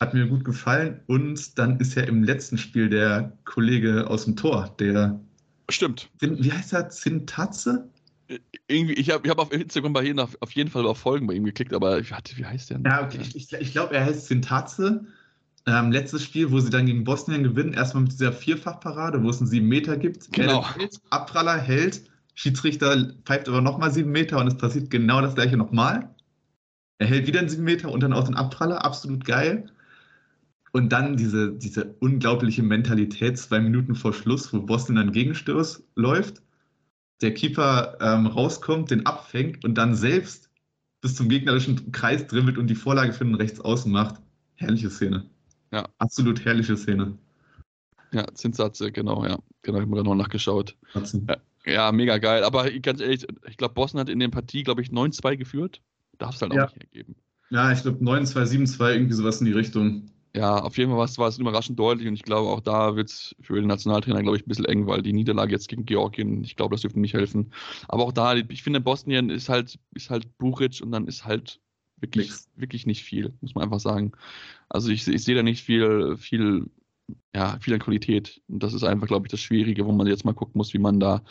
[0.00, 1.00] Hat mir gut gefallen.
[1.06, 5.20] Und dann ist ja im letzten Spiel der Kollege aus dem Tor, der.
[5.68, 6.10] Stimmt.
[6.18, 6.90] Wie heißt er?
[6.90, 7.88] Zintatze?
[8.26, 10.98] Äh, irgendwie, ich habe ich hab auf Instagram bei ihm auf, auf jeden Fall auf
[10.98, 12.80] Folgen bei ihm geklickt, aber wie, wie heißt der?
[12.84, 13.20] Ja, okay.
[13.34, 15.06] Ich, ich glaube, er heißt Zintatze.
[15.64, 19.38] Ähm, letztes Spiel, wo sie dann gegen Bosnien gewinnen, erstmal mit dieser Vierfachparade, wo es
[19.38, 20.32] einen 7 Meter gibt.
[20.32, 20.68] Genau.
[20.74, 22.02] Hält, Abpraller hält
[22.42, 26.12] Schiedsrichter pfeift aber nochmal sieben Meter und es passiert genau das gleiche nochmal.
[26.98, 29.70] Er hält wieder einen sieben Meter und dann aus den Abpraller, absolut geil.
[30.72, 36.42] Und dann diese, diese unglaubliche Mentalität, zwei Minuten vor Schluss, wo Boston dann Gegenstoß läuft,
[37.20, 40.50] der Keeper ähm, rauskommt, den abfängt und dann selbst
[41.00, 44.16] bis zum gegnerischen Kreis dribbelt und die Vorlage für den Rechtsaußen macht.
[44.56, 45.30] Herrliche Szene.
[45.70, 45.88] Ja.
[45.98, 47.16] Absolut herrliche Szene.
[48.10, 49.38] Ja, Zinssatze, genau, ja.
[49.62, 50.76] Genau, ich habe gerade noch nachgeschaut.
[50.92, 51.36] Ja,
[51.66, 52.44] ja, mega geil.
[52.44, 55.80] Aber ganz ehrlich, ich glaube, Boston hat in der Partie, glaube ich, 9-2 geführt.
[56.18, 56.66] Darf es halt ja.
[56.66, 57.16] auch nicht ergeben.
[57.50, 60.10] Ja, ich glaube 9-2, 7-2, irgendwie sowas in die Richtung.
[60.34, 63.36] Ja, auf jeden Fall war es überraschend deutlich und ich glaube, auch da wird es
[63.40, 66.56] für den Nationaltrainer, glaube ich, ein bisschen eng, weil die Niederlage jetzt gegen Georgien, ich
[66.56, 67.52] glaube, das dürfte nicht helfen.
[67.88, 71.60] Aber auch da, ich finde, Bosnien ist halt, ist halt Buric und dann ist halt
[71.98, 74.12] wirklich, wirklich nicht viel, muss man einfach sagen.
[74.70, 76.70] Also ich, ich sehe da nicht viel, viel
[77.34, 78.42] ja, viel an Qualität.
[78.48, 80.78] Und das ist einfach, glaube ich, das Schwierige, wo man jetzt mal gucken muss, wie
[80.78, 81.22] man da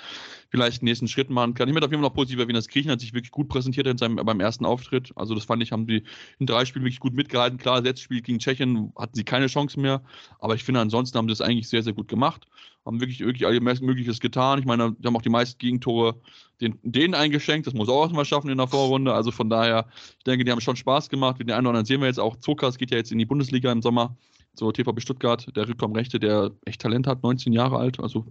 [0.50, 1.68] vielleicht den nächsten Schritt machen kann.
[1.68, 3.86] Ich möchte auf jeden Fall noch positiv erwähnen, dass Griechen hat sich wirklich gut präsentiert
[3.86, 5.12] in seinem, beim ersten Auftritt.
[5.16, 6.04] Also das fand ich, haben sie
[6.40, 7.60] in drei Spielen wirklich gut mitgehalten.
[7.60, 10.02] Klar, das letzte Spiel gegen Tschechien hatten sie keine Chance mehr,
[10.40, 12.48] aber ich finde, ansonsten haben sie das eigentlich sehr, sehr gut gemacht.
[12.84, 14.58] Haben wirklich, wirklich alles Mögliches getan.
[14.58, 16.20] Ich meine, sie haben auch die meisten Gegentore
[16.62, 17.68] den, denen eingeschenkt.
[17.68, 19.14] Das muss auch erstmal schaffen in der Vorrunde.
[19.14, 19.86] Also von daher,
[20.18, 21.40] ich denke, die haben schon Spaß gemacht.
[21.40, 22.38] Den einen oder anderen sehen wir jetzt auch.
[22.38, 24.18] Zokas geht ja jetzt in die Bundesliga im Sommer
[24.54, 28.00] so TVB Stuttgart, der Rückraumrechte, der echt Talent hat, 19 Jahre alt.
[28.00, 28.26] Also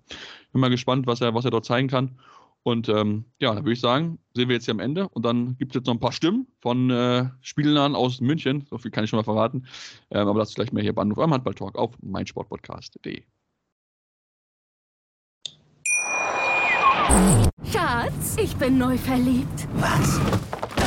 [0.52, 2.18] bin mal gespannt, was er, was er dort zeigen kann.
[2.62, 5.08] Und ähm, ja, dann würde ich sagen, sehen wir jetzt hier am Ende.
[5.08, 8.66] Und dann gibt es jetzt noch ein paar Stimmen von äh, Spielern aus München.
[8.68, 9.66] So viel kann ich schon mal verraten.
[10.10, 13.22] Ähm, aber das ist gleich mehr hier bei Anruf am Handball-Talk auf meinsportpodcast.de.
[17.72, 19.66] Schatz, ich bin neu verliebt.
[19.76, 20.20] Was?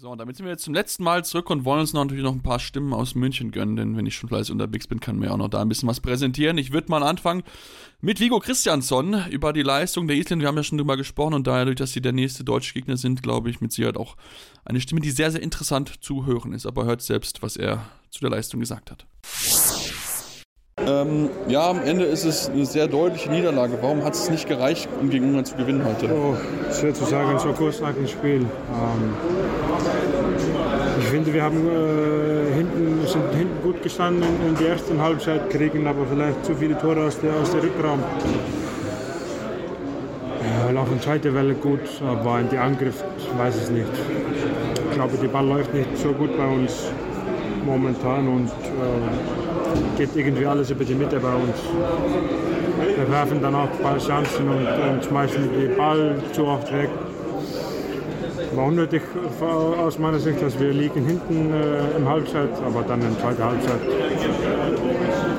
[0.00, 2.22] So, und damit sind wir jetzt zum letzten Mal zurück und wollen uns noch natürlich
[2.22, 5.18] noch ein paar Stimmen aus München gönnen, denn wenn ich schon fleißig unterwegs bin, kann
[5.18, 6.56] mir auch noch da ein bisschen was präsentieren.
[6.56, 7.42] Ich würde mal anfangen
[8.00, 10.44] mit Vigo Christiansson über die Leistung der Isländer.
[10.44, 13.24] Wir haben ja schon drüber gesprochen und daher, dass sie der nächste deutsche Gegner sind,
[13.24, 14.14] glaube ich, mit Sicherheit auch
[14.64, 16.64] eine Stimme, die sehr, sehr interessant zu hören ist.
[16.64, 19.04] Aber hört selbst, was er zu der Leistung gesagt hat.
[20.86, 23.78] Ähm, ja, am Ende ist es eine sehr deutliche Niederlage.
[23.80, 26.08] Warum hat es nicht gereicht, um gegen Ungarn zu gewinnen heute?
[26.14, 26.36] Oh,
[26.72, 28.42] schwer zu sagen, so kurz nach dem Spiel.
[28.42, 29.67] Ähm,
[31.28, 35.86] ich finde, wir haben äh, hinten, sind hinten gut gestanden in, der ersten Halbzeit, kriegen
[35.86, 38.00] aber vielleicht zu viele Tore aus der, aus der Rückraum.
[40.42, 43.86] Ja, laufen zweite Welle gut, aber in die Angriff, ich weiß es nicht.
[44.88, 46.90] Ich glaube, die Ball läuft nicht so gut bei uns
[47.66, 51.58] momentan und äh, geht irgendwie alles über die Mitte bei uns.
[52.96, 56.88] Wir werfen dann auch ein paar Chancen und, und schmeißen den Ball zu oft weg.
[58.58, 59.02] War unnötig
[59.40, 63.44] aus meiner Sicht, dass wir liegen hinten äh, im Halbzeit, aber dann in der zweiten
[63.44, 63.80] Halbzeit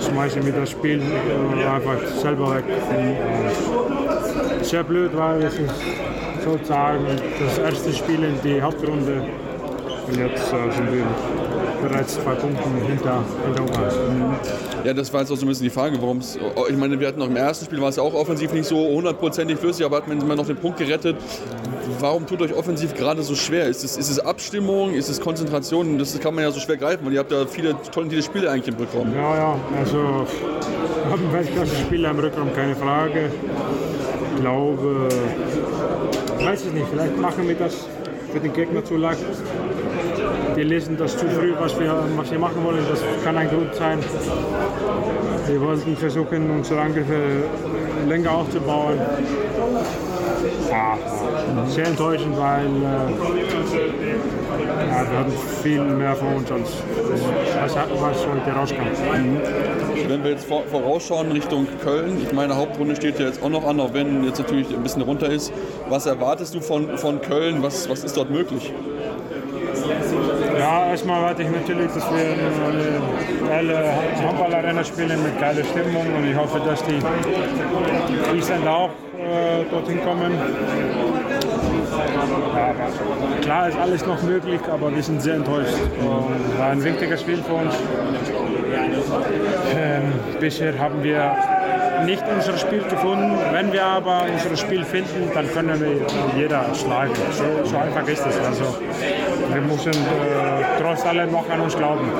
[0.07, 2.63] schmeißen wir das Spiel äh, einfach selber weg.
[2.95, 5.55] Und sehr blöd, weil es
[6.45, 7.05] sozusagen
[7.39, 9.25] das erste Spiel in die Hauptrunde
[10.07, 11.05] und jetzt äh, sind wir
[11.81, 14.39] bereits zwei Punkte hinter, hinter Ungarn.
[14.83, 16.37] Ja, das war jetzt auch so ein bisschen die Frage, warum es.
[16.69, 18.77] Ich meine, wir hatten noch im ersten Spiel, war es ja auch offensiv nicht so
[18.77, 21.17] hundertprozentig flüssig, aber hat man immer noch den Punkt gerettet.
[21.99, 23.67] Warum tut euch offensiv gerade so schwer?
[23.67, 24.93] Ist es, ist es Abstimmung?
[24.93, 25.97] Ist es Konzentration?
[25.97, 28.73] Das kann man ja so schwer greifen, weil ihr habt ja viele talentierte Spiele eigentlich
[28.73, 29.13] im Rückraum.
[29.13, 33.31] Ja, ja, also wir haben Weltklasse-Spieler im Rückraum, keine Frage.
[34.35, 35.09] Ich glaube,
[36.39, 37.87] weiß ich nicht, vielleicht machen wir das
[38.31, 39.19] für den Gegner zu leicht
[40.55, 42.83] die lesen das zu früh, was wir, was wir machen wollen.
[42.89, 43.99] Das kann ein Grund sein.
[45.47, 47.43] Wir wollten versuchen, unsere Angriffe
[48.07, 48.99] länger aufzubauen.
[50.69, 50.97] Ja,
[51.67, 53.29] sehr enttäuschend, weil äh,
[54.89, 55.33] ja, wir hatten
[55.63, 56.71] viel mehr von uns, als
[57.61, 58.83] was, was heute rauskam.
[58.83, 59.41] Mhm.
[60.07, 63.79] Wenn wir jetzt vorausschauen Richtung Köln, ich meine, Hauptrunde steht ja jetzt auch noch an,
[63.79, 65.51] auch wenn jetzt natürlich ein bisschen runter ist.
[65.87, 67.61] Was erwartest du von, von Köln?
[67.61, 68.73] Was, was ist dort möglich?
[70.89, 73.93] Erstmal warte ich natürlich, dass wir eine geile
[74.25, 76.99] Handballarena spielen mit geiler Stimmung und ich hoffe, dass die
[78.35, 80.31] Isländer auch äh, dorthin kommen.
[82.55, 82.73] Ja,
[83.41, 85.73] klar ist alles noch möglich, aber wir sind sehr enttäuscht.
[85.73, 87.75] Es war ein wichtiges Spiel für uns.
[89.75, 91.35] Ähm, bisher haben wir
[92.05, 93.37] nicht unser Spiel gefunden.
[93.51, 97.13] Wenn wir aber unser Spiel finden, dann können wir jeder schlagen.
[97.31, 98.39] So, so einfach ist es.
[98.39, 98.77] Also,
[99.53, 102.11] wir müssen äh, trotz allem noch an uns glauben.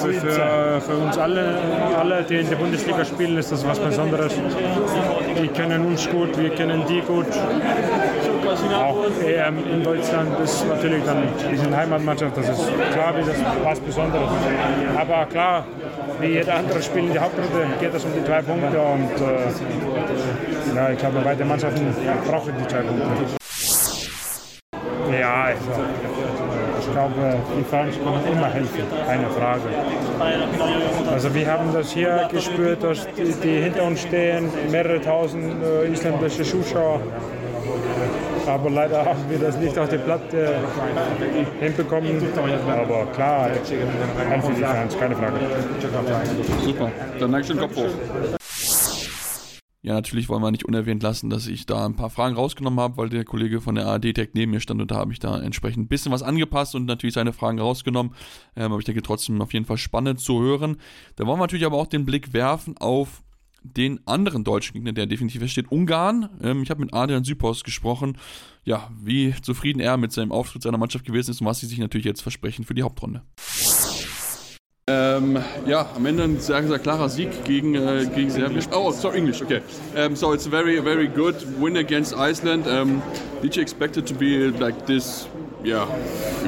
[0.00, 1.58] Für, für, uns alle,
[1.98, 4.32] alle, die in der Bundesliga spielen, ist das was Besonderes.
[5.40, 7.26] Die kennen uns gut, wir kennen die gut.
[8.74, 13.78] Auch EM in Deutschland ist natürlich dann, sind Heimatmannschaft, das ist klar, wie das was
[13.80, 14.30] Besonderes.
[14.96, 15.66] Aber klar,
[16.20, 20.76] wie jeder andere Spiel in der Hauptrunde geht es um die drei Punkte und äh,
[20.76, 21.94] ja, ich glaube, beide Mannschaften
[22.26, 23.39] brauchen die drei Punkte.
[25.18, 25.82] Ja, also,
[26.78, 29.62] ich glaube, die Fans können immer helfen, keine Frage.
[31.12, 35.92] Also wir haben das hier gespürt, dass die, die hinter uns stehen, mehrere tausend äh,
[35.92, 37.00] isländische Zuschauer.
[38.46, 40.54] Aber leider haben wir das nicht auf die Platte
[41.60, 42.22] hinbekommen.
[42.68, 43.50] Aber klar,
[44.28, 45.34] helfen die Fans, keine Frage.
[46.64, 48.39] Super, dann danke schön, Kopf hoch.
[49.82, 52.98] Ja, natürlich wollen wir nicht unerwähnt lassen, dass ich da ein paar Fragen rausgenommen habe,
[52.98, 55.40] weil der Kollege von der ARD direkt neben mir stand und da habe ich da
[55.40, 58.14] entsprechend ein bisschen was angepasst und natürlich seine Fragen rausgenommen.
[58.56, 60.76] Ähm, aber ich denke trotzdem auf jeden Fall spannend zu hören.
[61.16, 63.22] Da wollen wir natürlich aber auch den Blick werfen auf
[63.62, 66.28] den anderen deutschen Gegner, der definitiv steht, Ungarn.
[66.42, 68.18] Ähm, ich habe mit Adrian Süpos gesprochen,
[68.64, 71.78] ja, wie zufrieden er mit seinem Auftritt seiner Mannschaft gewesen ist und was sie sich
[71.78, 73.22] natürlich jetzt versprechen für die Hauptrunde.
[74.90, 75.36] Um,
[75.66, 78.64] ja, am Ende ein sehr, sehr klarer Sieg gegen, äh, gegen Serbien.
[78.72, 79.60] Oh, sorry, English, okay.
[79.94, 82.66] Um, so it's a very, very good win against Iceland.
[82.66, 83.02] Um,
[83.42, 85.28] did you expect it to be like this,
[85.62, 85.86] yeah,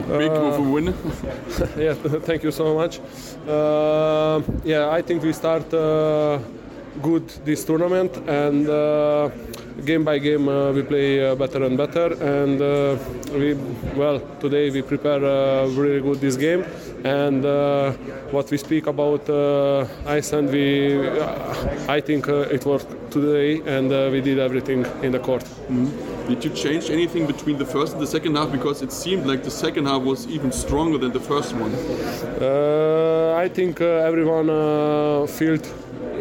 [0.08, 0.86] big uh, of a win?
[1.78, 3.00] yeah, thank you so much.
[3.46, 6.38] Uh, yeah, I think we start uh,
[7.00, 9.30] good this tournament and uh,
[9.84, 12.96] game by game uh, we play uh, better and better and uh,
[13.32, 13.54] we
[13.96, 16.64] well today we prepare uh, really good this game
[17.04, 17.92] and uh,
[18.30, 19.28] what we speak about
[20.06, 21.08] Iceland we
[21.88, 25.44] I think it worked today and we did everything in the court.
[25.44, 26.28] Mm-hmm.
[26.28, 29.42] Did you change anything between the first and the second half because it seemed like
[29.42, 31.72] the second half was even stronger than the first one?
[33.44, 34.46] I think everyone
[35.26, 35.66] felt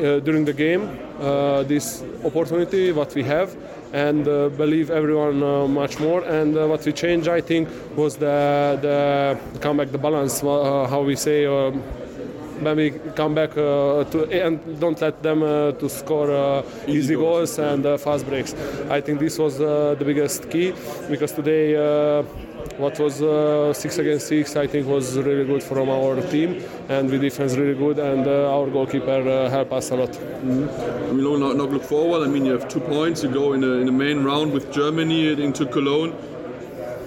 [0.02, 3.56] uh, during the game uh, this opportunity what we have
[3.94, 5.40] and uh, believe everyone
[5.74, 10.42] much more and what we changed I think was the, the come back the balance
[10.42, 11.46] how we say
[12.62, 17.16] when we come back uh, to and don't let them uh, to score uh, easy
[17.16, 18.54] goals and fast breaks.
[18.90, 20.74] I think this was the biggest key
[21.10, 21.76] because today
[22.78, 27.10] what was uh, six against six, I think, was really good from our team, and
[27.10, 30.10] the defense really good, and uh, our goalkeeper uh, helped us a lot.
[30.10, 31.18] Mm-hmm.
[31.18, 32.28] We now, now look forward.
[32.28, 33.24] I mean, you have two points.
[33.24, 36.16] You go in, a, in the main round with Germany into Cologne.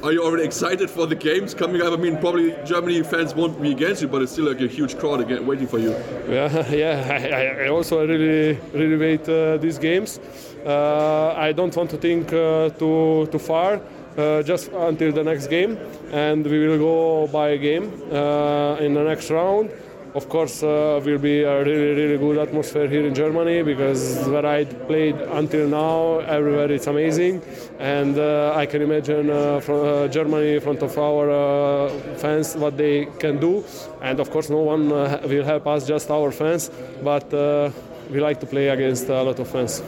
[0.05, 1.95] Are you already excited for the games coming up?
[1.95, 4.99] I mean, probably Germany fans won't be against you, but it's still like a huge
[4.99, 5.93] crowd again waiting for you.
[6.29, 7.57] Yeah, yeah.
[7.59, 10.21] I, I also really, really wait uh, these games.
[10.67, 13.81] Uh, I don't want to think uh, too too far
[14.17, 15.79] just until the next game,
[16.12, 19.71] and we will go by a game uh, in the next round.
[20.15, 24.47] of course, uh, will be a really, really good atmosphere here in Germany because where
[24.47, 27.43] I played until now, everywhere it's amazing,
[27.81, 31.89] and uh, I can imagine uh, from uh, Germany in front of our uh,
[32.19, 33.65] fans what they can do,
[34.03, 36.71] and of course, no one uh, will help us, just our fans,
[37.03, 37.33] but.
[37.35, 37.71] Uh,
[38.11, 39.83] we like to play against a lot of fans.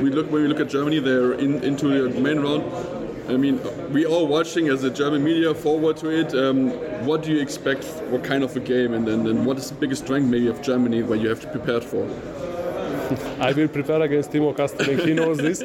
[0.00, 2.62] We look when we look at Germany, they're in, into the main round.
[3.28, 3.60] I mean,
[3.92, 6.32] we all watching as a German media forward to it.
[6.34, 6.70] Um,
[7.04, 7.84] what do you expect?
[8.10, 10.62] What kind of a game, and, and, and what is the biggest strength maybe of
[10.62, 12.08] Germany where you have to prepare for?
[13.40, 15.04] I will prepare against Timo Kastelik.
[15.04, 15.62] He knows this.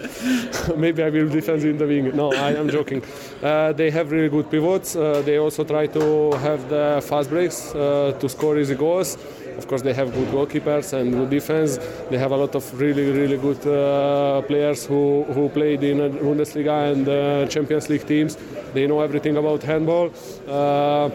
[0.75, 2.15] Maybe I will defend in the wing.
[2.15, 3.03] No, I am joking.
[3.41, 4.95] Uh, they have really good pivots.
[4.95, 9.17] Uh, they also try to have the fast breaks uh, to score easy goals.
[9.57, 11.77] Of course, they have good goalkeepers and good defense.
[12.09, 16.91] They have a lot of really, really good uh, players who, who played in Bundesliga
[16.91, 18.37] and uh, Champions League teams.
[18.73, 20.11] They know everything about handball.
[20.47, 21.09] Uh,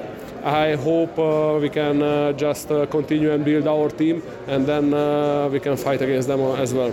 [0.45, 4.95] I hope uh, we can uh, just uh, continue and build our team, and then
[4.95, 6.93] uh, we can fight against them as well.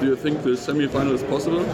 [0.00, 1.64] Do you think the semi-final is possible?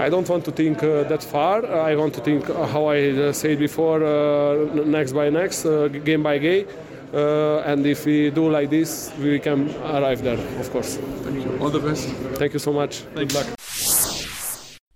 [0.00, 1.66] I don't want to think uh, that far.
[1.66, 5.88] I want to think uh, how I uh, said before, uh, next by next, uh,
[5.88, 6.66] game by game.
[7.12, 10.98] Uh, and if we do like this, we can arrive there, of course.
[11.24, 11.58] Thank you.
[11.60, 12.08] All the best.
[12.34, 13.02] Thank you so much.
[13.14, 13.46] Good luck.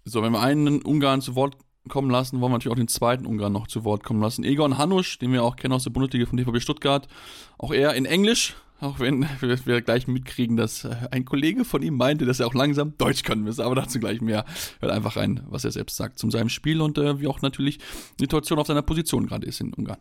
[0.04, 1.56] So, wenn wir einen Ungarn zu Wort
[1.88, 4.44] kommen lassen, wollen wir natürlich auch den zweiten Ungarn noch zu Wort kommen lassen.
[4.44, 7.08] Egon Hanusch, den wir auch kennen aus der Bundesliga von DVB Stuttgart.
[7.56, 11.96] Auch er in Englisch, auch wenn wir gleich mitkriegen, dass äh, ein Kollege von ihm
[11.96, 14.44] meinte, dass er auch langsam Deutsch können müsse, aber dazu gleich mehr.
[14.80, 17.78] Hört einfach rein, was er selbst sagt zu seinem Spiel und äh, wie auch natürlich
[18.18, 19.98] die Situation auf seiner Position gerade ist in Ungarn.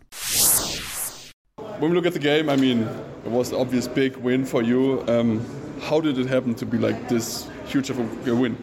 [1.82, 2.84] When we look at the game, I mean,
[3.26, 5.04] it was an obvious big win for you.
[5.08, 5.44] Um,
[5.82, 8.56] how did it happen to be like this huge of a win?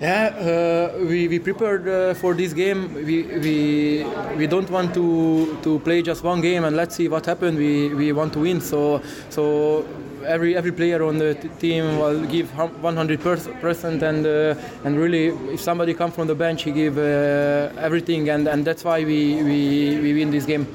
[0.00, 2.92] Yeah, uh, we, we prepared uh, for this game.
[2.94, 4.06] We, we,
[4.36, 7.58] we don't want to, to play just one game and let's see what happened.
[7.58, 8.60] We, we want to win.
[8.60, 9.00] So,
[9.30, 9.86] so
[10.26, 15.94] every, every player on the team will give 100% and, uh, and really, if somebody
[15.94, 18.30] comes from the bench, he give uh, everything.
[18.30, 20.66] And, and that's why we, we, we win this game.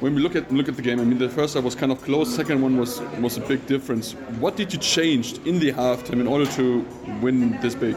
[0.00, 1.90] When we look at look at the game, I mean, the first half was kind
[1.90, 2.34] of close.
[2.34, 4.12] Second one was was a big difference.
[4.40, 6.84] What did you change in the halftime in order to
[7.22, 7.96] win this big?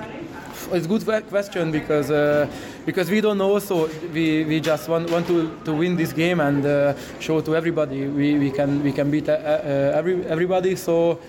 [0.72, 2.48] It's a good question because uh,
[2.86, 3.60] because we don't know.
[3.60, 7.56] So we, we just want, want to, to win this game and uh, show to
[7.56, 10.76] everybody we, we can we can beat uh, uh, every, everybody.
[10.76, 11.20] So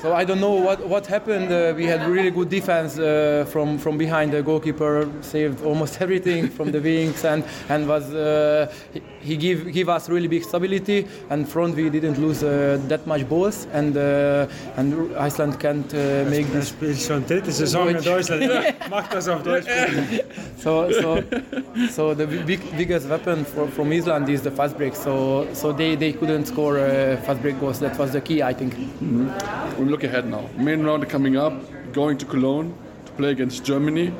[0.00, 1.50] so I don't know what what happened.
[1.50, 4.32] Uh, we had really good defense uh, from from behind.
[4.32, 9.72] The goalkeeper saved almost everything from the wings and and was uh, he, he give
[9.72, 11.06] give us really big stability.
[11.30, 14.46] And front we didn't lose uh, that much balls and uh,
[14.76, 16.68] and Iceland can't uh, make Er this.
[16.68, 18.28] spielt schon dritte Saison in Deutsch.
[18.28, 18.50] Deutschland.
[18.90, 19.66] Macht das auf Deutsch.
[19.66, 20.24] bitte.
[20.58, 21.18] so so
[21.90, 24.94] so the big, biggest weapon for, from Iceland is the fast break.
[24.94, 27.78] So so they, they couldn't score uh, fast break goals.
[27.80, 28.74] That was the key, I think.
[29.88, 30.46] Look ahead now.
[30.58, 31.54] Main round coming up,
[31.94, 32.74] going to Cologne
[33.06, 34.12] to play against Germany.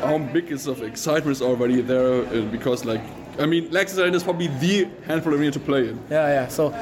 [0.00, 2.24] How big is of excitement is already there?
[2.24, 3.00] Uh, because like,
[3.40, 5.98] I mean, Arena is probably the handful arena to play in.
[6.08, 6.48] Yeah, yeah.
[6.48, 6.72] So.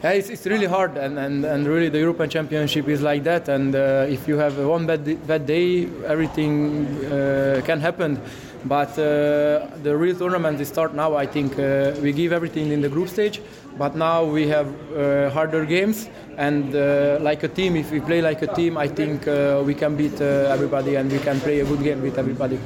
[0.00, 3.48] Yeah, it's, it's really hard, and, and, and really the European Championship is like that.
[3.48, 8.20] And uh, if you have one bad, bad day, everything uh, can happen.
[8.64, 11.14] But uh, the real tournament is start now.
[11.16, 13.40] I think uh, we give everything in the group stage,
[13.76, 16.08] but now we have uh, harder games.
[16.36, 19.74] And uh, like a team, if we play like a team, I think uh, we
[19.74, 22.58] can beat uh, everybody, and we can play a good game with everybody.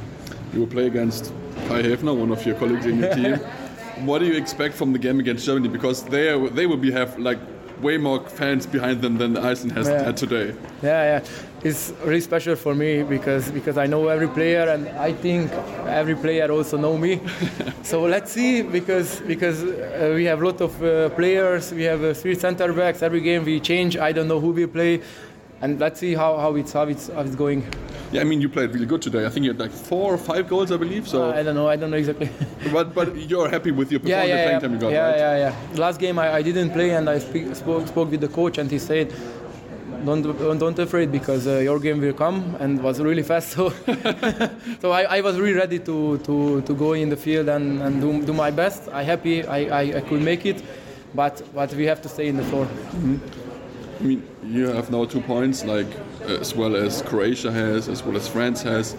[0.53, 1.31] You will play against
[1.67, 3.35] Kai Hefner, one of your colleagues in your team.
[4.05, 5.67] what do you expect from the game against Germany?
[5.67, 7.39] Because they are, they will be have like
[7.81, 10.03] way more fans behind them than Iceland has Yeah.
[10.03, 10.53] had today.
[10.81, 11.21] Yeah, yeah.
[11.63, 15.51] It's really special for me because because I know every player and I think
[15.87, 17.21] every player also know me.
[17.83, 21.71] so let's see because because uh, we have a lot of uh, players.
[21.71, 23.01] We have uh, three center backs.
[23.01, 23.95] Every game we change.
[23.97, 25.01] I don't know who we play,
[25.61, 27.63] and let's see how, how it's how it's how it's going.
[28.13, 29.25] Yeah, I mean, you played really good today.
[29.25, 31.07] I think you had like four or five goals, I believe.
[31.07, 31.67] So, I don't know.
[31.67, 32.29] I don't know exactly.
[32.71, 34.59] but but you're happy with your performance, yeah, the playing yeah.
[34.59, 35.17] time you got, yeah, right?
[35.17, 35.81] yeah, yeah.
[35.81, 38.69] Last game I, I didn't play and I speak, spoke spoke with the coach and
[38.69, 39.13] he said.
[40.05, 40.21] Don't,
[40.59, 43.69] don't, afraid because uh, your game will come and was really fast so
[44.81, 48.01] so I, I was really ready to, to, to go in the field and, and
[48.01, 50.61] do, do my best I happy I, I, I could make it
[51.15, 52.67] but but we have to stay in the floor
[54.03, 55.87] I mean, you have now two points, like
[56.27, 58.95] as well as Croatia has, as well as France has.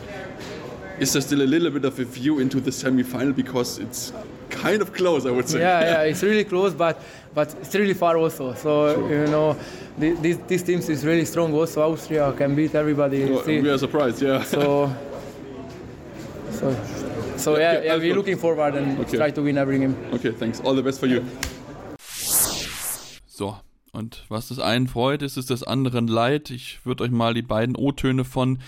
[1.01, 4.13] Is there still a little bit of a view into the semi-final because it's
[4.51, 5.59] kind of close, I would say.
[5.59, 7.01] yeah yeah it's really close but
[7.35, 9.57] but it's really far also so you know
[9.99, 13.69] the- these, these teams is really strong also Austria can beat everybody oh, Well, we
[13.71, 14.45] are surprised, yeah.
[14.45, 14.95] so
[16.53, 16.77] so
[17.37, 19.17] so yeah, yeah we're looking forward and Okay.
[19.17, 20.61] try to win every game Okay, thanks.
[20.61, 21.25] All the best for you.
[23.27, 23.57] So,
[23.95, 26.51] und was das einen freut, ist es des anderen leid.
[26.51, 28.59] Ich würde euch mal die beiden O-Töne von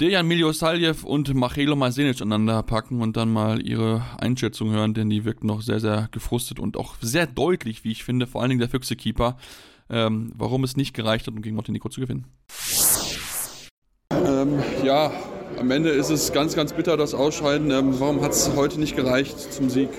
[0.00, 5.24] Dejan Miljosaljev und Machelo Masenic aneinander packen und dann mal ihre Einschätzung hören, denn die
[5.24, 8.60] wirkt noch sehr, sehr gefrustet und auch sehr deutlich, wie ich finde, vor allen Dingen
[8.60, 9.36] der Füchse-Keeper,
[9.90, 12.24] ähm, warum es nicht gereicht hat, um gegen Montenegro zu gewinnen.
[14.10, 15.12] Ähm, ja,
[15.58, 17.70] am Ende ist es ganz, ganz bitter, das Ausscheiden.
[17.70, 19.90] Ähm, warum hat es heute nicht gereicht zum Sieg?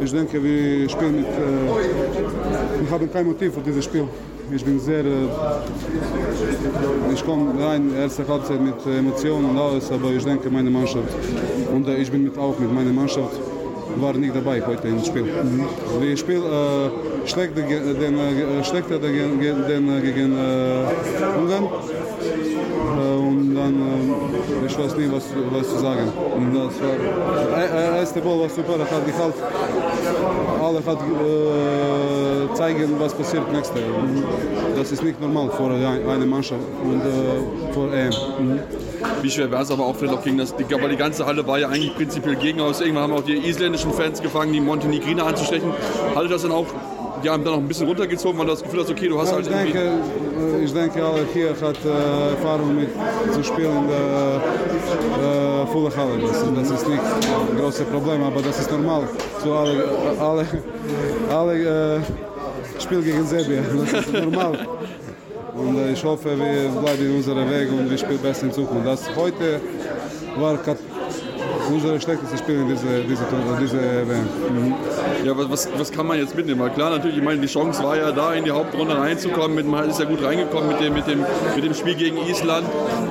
[0.00, 1.26] Ich denke, wir spielen mit.
[1.26, 4.08] Äh, wir haben kein Motiv für dieses Spiel.
[4.54, 5.04] Ich bin sehr.
[5.04, 5.28] Äh,
[7.12, 11.14] ich komme rein, erste Halbzeit mit Emotionen und alles, aber ich denke, meine Mannschaft.
[11.72, 13.38] Und ich bin mit, auch mit meiner Mannschaft
[13.96, 15.24] war nicht dabei heute im Spiel.
[15.24, 15.66] Mhm.
[16.00, 21.64] Wir spielen äh, schlechter den, äh, schlechter den, den, gegen äh, Ungarn.
[21.64, 26.12] Äh, und dann, äh, ich weiß nicht, was, was zu sagen.
[26.36, 29.42] Und das war, äh, erste Ball war super, er hat gehalten.
[30.62, 33.80] Alle hat äh, zeigen, was passiert nächste.
[34.76, 35.64] Das ist nicht normal für
[36.10, 38.10] eine Mannschaft und äh, für EM.
[38.38, 38.60] Mhm.
[39.20, 41.58] Wie schwer wäre es aber auch vielleicht auch gegen das, aber die ganze Halle war
[41.58, 42.80] ja eigentlich prinzipiell gegen aus.
[42.80, 45.72] Irgendwann haben auch die isländischen Fans gefangen, die Montenegriner anzustechen.
[46.14, 46.66] Haltet das dann auch
[47.22, 49.28] die haben dann noch ein bisschen runtergezogen, weil du das Gefühl hast, okay, du hast
[49.28, 52.88] ja, halt ich denke, äh, ich denke, alle hier hat äh, Erfahrung mit
[53.32, 56.18] zu spielen in der äh, volle Halle.
[56.20, 59.08] Das, das, ist nicht ein großes Problem, aber das ist normal.
[59.42, 59.84] So alle,
[60.20, 60.46] alle,
[61.30, 62.00] alle äh,
[62.80, 63.64] spielen gegen Serbien.
[63.92, 64.66] Das ist normal.
[65.54, 68.86] Und ich hoffe, wir bleiben in unserem Weg und wir spielen besser in Zukunft.
[68.86, 69.60] Das heute
[70.36, 70.58] war
[71.70, 73.24] unser schlechtestes Spiel in dieser diese,
[73.60, 74.28] diese WM.
[74.50, 74.74] Mhm.
[75.24, 76.60] Ja, was, was kann man jetzt mitnehmen?
[76.60, 79.54] Weil klar, natürlich, ich meine, die Chance war ja da, in die Hauptrunde reinzukommen.
[79.54, 81.24] Mit, man ist ja gut reingekommen mit dem, mit dem,
[81.54, 82.66] mit dem Spiel gegen Island.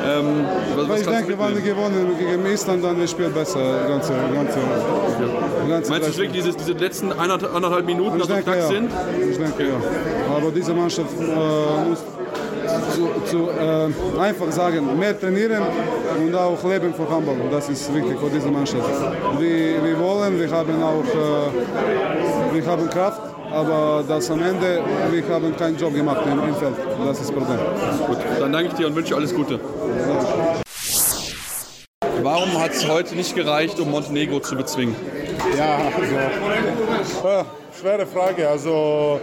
[0.05, 0.45] Ähm,
[0.75, 3.59] was, was ich denke, wenn wir gewonnen gegen Island, dann ist das Spiel besser.
[3.87, 4.59] Ganze, ganze,
[5.69, 8.67] ganze Meinst du wirklich diese, diese letzten eineinhalb Minuten, ich denke, ja.
[8.67, 8.91] sind?
[9.29, 10.35] Ich denke, ja.
[10.35, 11.99] Aber diese Mannschaft äh, muss
[12.91, 15.63] zu, zu äh, einfach sagen, mehr trainieren
[16.19, 17.37] und auch leben für Handball.
[17.49, 18.89] Das ist wichtig für diese Mannschaft.
[19.39, 25.27] Wir, wir wollen, wir haben auch äh, wir haben Kraft, aber das am Ende, wir
[25.29, 26.75] haben keinen Job gemacht im, im Feld.
[27.05, 27.59] Das ist das Problem.
[28.07, 29.59] Gut, dann danke ich dir und wünsche alles Gute.
[32.21, 34.95] Warum hat es heute nicht gereicht, um Montenegro zu bezwingen?
[35.57, 37.43] Ja, also, äh,
[37.79, 38.47] schwere Frage.
[38.47, 39.19] Also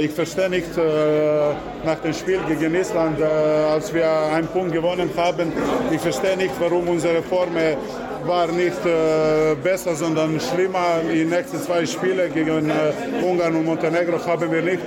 [0.00, 1.52] ich verstehe nicht äh,
[1.84, 5.52] nach dem Spiel gegen Island, äh, als wir einen Punkt gewonnen haben,
[5.90, 7.54] ich verstehe nicht, warum unsere Form
[8.26, 8.82] war nicht
[9.64, 11.00] besser, sondern schlimmer.
[11.10, 12.70] Die nächsten zwei Spiele gegen
[13.22, 14.82] Ungarn und Montenegro haben wir nicht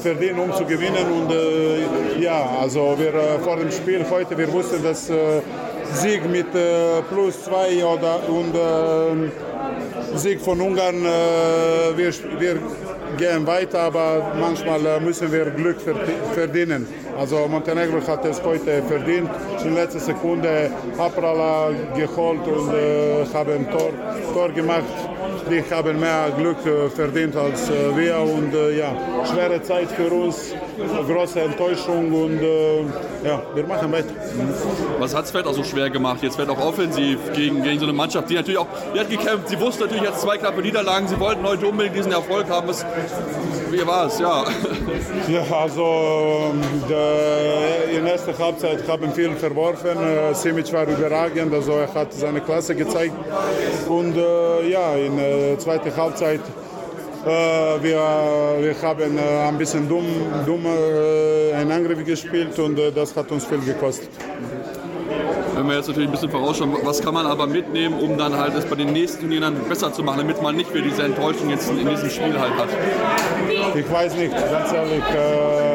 [0.00, 1.04] verdient, um zu gewinnen.
[1.10, 5.10] Und ja, also wir vor dem Spiel heute, wir wussten, dass
[5.94, 6.46] Sieg mit
[7.10, 8.54] plus zwei oder und
[10.14, 11.02] Sieg von Ungarn,
[11.96, 12.58] wir, wir
[13.16, 15.76] gehen weiter, aber manchmal äh, müssen wir Glück
[16.34, 16.86] verdienen.
[17.18, 19.30] Also Montenegro hat es heute verdient.
[19.64, 23.92] In letzter Sekunde Haprala geholt und äh, haben Tor,
[24.32, 24.84] Tor gemacht.
[25.48, 28.94] Die haben mehr Glück äh, verdient als äh, wir und äh, ja,
[29.24, 30.54] schwere Zeit für uns,
[31.06, 32.40] große Enttäuschung und
[33.24, 34.08] ja, wir machen weiter.
[34.98, 36.22] Was hat es vielleicht auch so schwer gemacht?
[36.22, 39.48] Jetzt wird auch offensiv gegen, gegen so eine Mannschaft, die natürlich auch, die hat gekämpft.
[39.48, 41.06] Sie wusste natürlich jetzt zwei knappe Niederlagen.
[41.08, 42.68] Sie wollten heute unbedingt diesen Erfolg haben.
[42.68, 42.84] Was,
[43.70, 44.18] wie war es?
[44.18, 44.44] Ja.
[45.28, 46.54] ja, also
[46.88, 49.98] der, in der ersten Halbzeit haben viele verworfen.
[50.32, 53.14] Simic war überragend, also er hat seine Klasse gezeigt.
[53.88, 54.16] Und
[54.68, 56.40] ja, in der zweiten Halbzeit
[57.24, 57.28] äh,
[57.82, 58.00] wir,
[58.60, 60.06] wir haben äh, ein bisschen dumm,
[60.46, 64.08] dumm äh, einen Angriff gespielt und äh, das hat uns viel gekostet
[65.60, 68.54] wenn wir jetzt natürlich ein bisschen vorausschauen, was kann man aber mitnehmen, um dann halt
[68.54, 71.68] es bei den nächsten Turnieren besser zu machen, damit man nicht mehr diese Enttäuschung jetzt
[71.70, 72.68] in diesem Spiel halt hat?
[73.74, 75.02] Ich weiß nicht, ganz ehrlich.
[75.14, 75.69] Äh,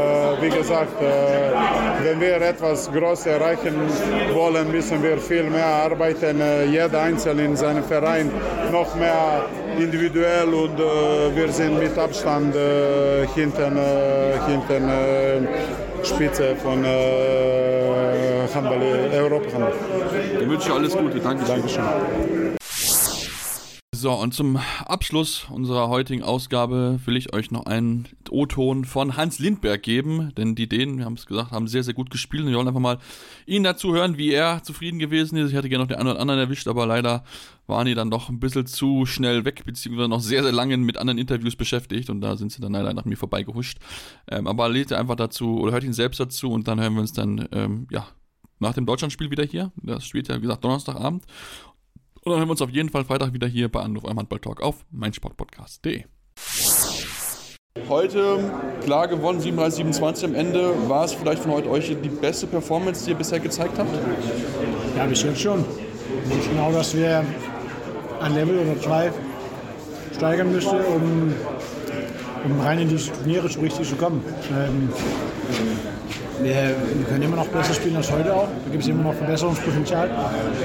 [0.45, 3.75] wie gesagt, äh, wenn wir etwas Großes erreichen
[4.33, 6.39] wollen, müssen wir viel mehr arbeiten.
[6.39, 8.31] Äh, jeder Einzelne in seinem Verein
[8.71, 9.45] noch mehr
[9.77, 12.55] individuell und äh, wir sind mit Abstand
[13.33, 13.77] hinten,
[14.47, 15.47] hinten
[16.03, 16.85] Spitze von
[18.53, 18.81] Handball,
[19.13, 19.71] Europa.
[20.39, 21.19] Dann wünsche ich alles Gute.
[21.19, 21.55] Dankeschön.
[21.55, 22.54] Dankeschön.
[23.97, 29.39] So, und zum Abschluss unserer heutigen Ausgabe will ich euch noch einen O-Ton von Hans
[29.39, 32.49] Lindberg geben, denn die Dänen, wir haben es gesagt, haben sehr, sehr gut gespielt und
[32.49, 32.97] wir wollen einfach mal
[33.45, 35.51] ihn dazu hören, wie er zufrieden gewesen ist.
[35.51, 37.23] Ich hatte gerne noch den einen oder anderen erwischt, aber leider
[37.67, 40.97] waren die dann doch ein bisschen zu schnell weg, beziehungsweise noch sehr, sehr lange mit
[40.97, 43.77] anderen Interviews beschäftigt und da sind sie dann leider nach mir vorbeigehuscht.
[44.27, 47.13] Ähm, aber lädt einfach dazu oder hört ihn selbst dazu und dann hören wir uns
[47.13, 48.05] dann, ähm, ja,
[48.59, 49.71] nach dem Deutschlandspiel wieder hier.
[49.75, 51.25] Das spielt ja, wie gesagt, Donnerstagabend.
[52.25, 54.39] Und dann hören wir uns auf jeden Fall Freitag wieder hier bei Anruf eurem Handball
[54.39, 56.05] Talk auf meinsportpodcast.de.
[57.87, 58.51] heute
[58.83, 60.73] klar gewonnen, 37, 27 am Ende.
[60.89, 63.91] War es vielleicht von heute euch die beste Performance, die ihr bisher gezeigt habt?
[64.97, 65.63] Ja, bis jetzt schon.
[66.39, 67.23] Ich genau, dass wir
[68.21, 69.11] ein Level oder zwei
[70.15, 71.31] steigern müssen, um,
[72.45, 74.23] um rein in die Turniere so richtig zu kommen.
[74.51, 74.89] Ähm,
[76.41, 78.47] wir, wir, können immer noch besser spielen als heute auch.
[78.47, 80.09] Da gibt es immer noch Verbesserungspotenzial.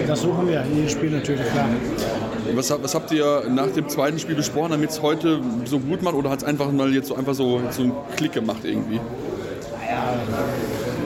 [0.07, 1.69] Das suchen wir, jedes Spiel natürlich, klar.
[2.55, 6.15] Was, was, habt ihr nach dem zweiten Spiel besprochen, damit es heute so gut macht
[6.15, 8.97] oder hat es einfach mal jetzt so einfach so, so einen Klick gemacht irgendwie?
[8.97, 10.15] Ja,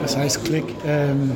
[0.01, 0.65] das heißt Klick.
[0.85, 1.31] Ähm,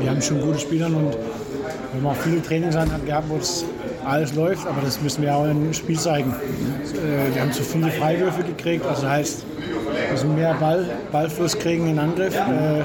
[0.00, 3.64] wir haben schon gute Spieler und wir haben auch viele Trainingseinheiten gehabt, wo es
[4.04, 6.32] alles läuft, aber das müssen wir auch im Spiel zeigen.
[6.32, 11.88] Äh, wir haben zu viele Freiwürfe gekriegt, also heißt, wir müssen mehr Ball, Ballfluss kriegen
[11.88, 12.34] in Angriff.
[12.34, 12.82] Äh,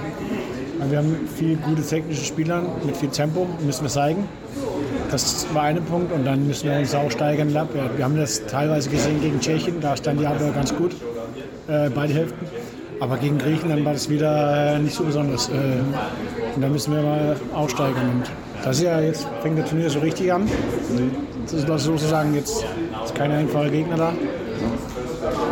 [0.90, 4.28] wir haben viele gute technische Spieler mit viel Tempo, müssen wir zeigen.
[5.10, 7.54] Das war ein Punkt und dann müssen wir uns auch steigern.
[7.54, 10.94] Wir haben das teilweise gesehen gegen Tschechien, da stand die Abwehr ganz gut,
[11.68, 12.46] äh, beide Hälften.
[13.00, 15.50] Aber gegen Griechenland war das wieder nicht so besonders.
[15.50, 18.10] Und da müssen wir mal aussteigern.
[18.10, 18.32] Und
[18.66, 20.50] das ist ja jetzt fängt das Turnier so richtig an.
[21.44, 22.66] Das ist sozusagen jetzt
[23.06, 24.14] ist kein einfacher Gegner da.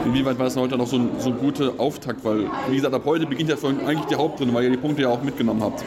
[0.06, 2.26] Inwieweit war es heute noch so ein, so guter Auftakt?
[2.26, 5.10] Weil, wie gesagt, ab heute beginnt ja eigentlich die Hauptrunde, weil ihr die Punkte ja
[5.10, 5.84] auch mitgenommen habt.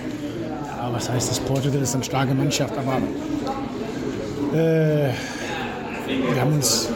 [0.66, 1.40] Ja, was heißt das?
[1.40, 2.98] Portugal ist eine starke Mannschaft, aber
[4.56, 5.10] äh,
[6.06, 6.88] wir haben uns,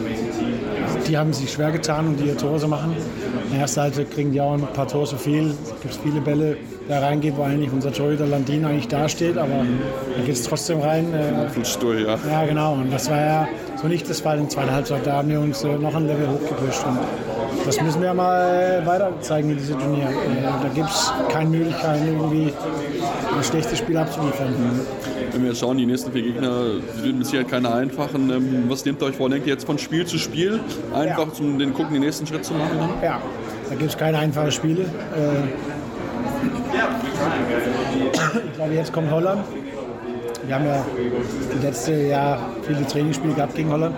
[1.06, 2.96] die haben sich schwer getan, um die Tore zu machen.
[3.50, 5.50] In der ersten Halbzeit kriegen die auch ein paar Tore zu viel.
[5.50, 6.56] Es gibt viele Bälle,
[6.90, 9.64] da reingehen, wo eigentlich unser Torhüter Landin eigentlich dasteht, aber
[10.16, 11.12] da geht es trotzdem rein.
[11.14, 12.18] Äh, Stuhl, ja.
[12.28, 12.74] Ja, genau.
[12.74, 13.48] Und das war ja
[13.80, 15.06] so nicht das Fall in der zweiten Halbzeit.
[15.06, 16.84] Da haben wir uns äh, noch ein Level hochgepusht.
[16.86, 16.98] Und
[17.66, 20.08] das müssen wir mal weiter zeigen in diesem Turnier.
[20.08, 22.52] Äh, da gibt es keine Möglichkeit, irgendwie
[23.36, 24.54] ein schlechtes Spiel abzuliefern.
[25.32, 28.30] Wenn wir jetzt schauen, die nächsten vier Gegner sind mit Sicherheit keine einfachen.
[28.30, 29.28] Ähm, was nehmt ihr euch vor?
[29.28, 30.58] Denkt ihr jetzt von Spiel zu Spiel?
[30.92, 31.32] Einfach ja.
[31.32, 32.78] zum den gucken, den nächsten Schritt zu machen?
[32.78, 32.90] Dann?
[33.02, 33.20] Ja,
[33.70, 34.84] da gibt es keine einfachen Spiele.
[38.44, 39.44] Ich glaube, jetzt kommt Holland.
[40.44, 40.84] Wir haben ja
[41.54, 43.94] das letzte Jahr viele Trainingsspiele gehabt gegen Holland.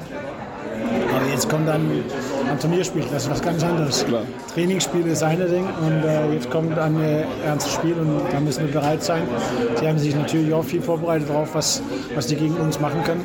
[1.15, 1.89] Aber jetzt kommt dann
[2.51, 4.05] ein Turnierspiel, das ist was ganz anderes.
[4.05, 4.23] Klar.
[4.53, 8.67] Trainingsspiel ist eine Ding und äh, jetzt kommt ein äh, ernstes Spiel und da müssen
[8.67, 9.23] wir bereit sein.
[9.81, 11.83] Sie haben sich natürlich auch viel vorbereitet darauf, was,
[12.15, 13.25] was die gegen uns machen können.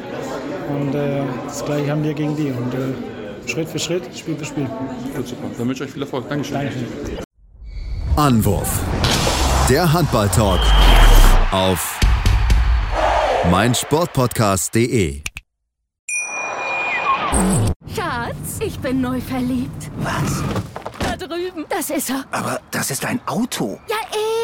[0.70, 2.52] Und äh, das gleiche haben wir gegen die.
[2.52, 3.17] Und äh,
[3.48, 4.70] Schritt für Schritt, Spiel für Spiel.
[5.16, 5.50] Gut, super.
[5.58, 6.28] Dann wünsche ich euch viel Erfolg.
[6.30, 6.56] Dankeschön.
[6.56, 6.88] Dankeschön.
[8.16, 8.80] Anwurf.
[9.70, 10.60] Der Handball-Talk
[11.52, 12.00] auf
[13.52, 15.22] meinsportpodcast.de.
[17.96, 19.92] Schatz, ich bin neu verliebt.
[19.98, 20.44] Was?
[21.00, 21.66] Da drüben.
[21.70, 22.26] Das ist er.
[22.32, 23.80] Aber das ist ein Auto.
[23.88, 23.96] Ja,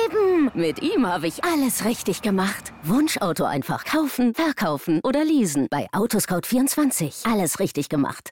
[0.05, 0.51] eben.
[0.53, 2.73] Mit ihm habe ich alles richtig gemacht.
[2.84, 5.67] Wunschauto einfach kaufen, verkaufen oder leasen.
[5.69, 7.31] Bei Autoscout24.
[7.31, 8.31] Alles richtig gemacht.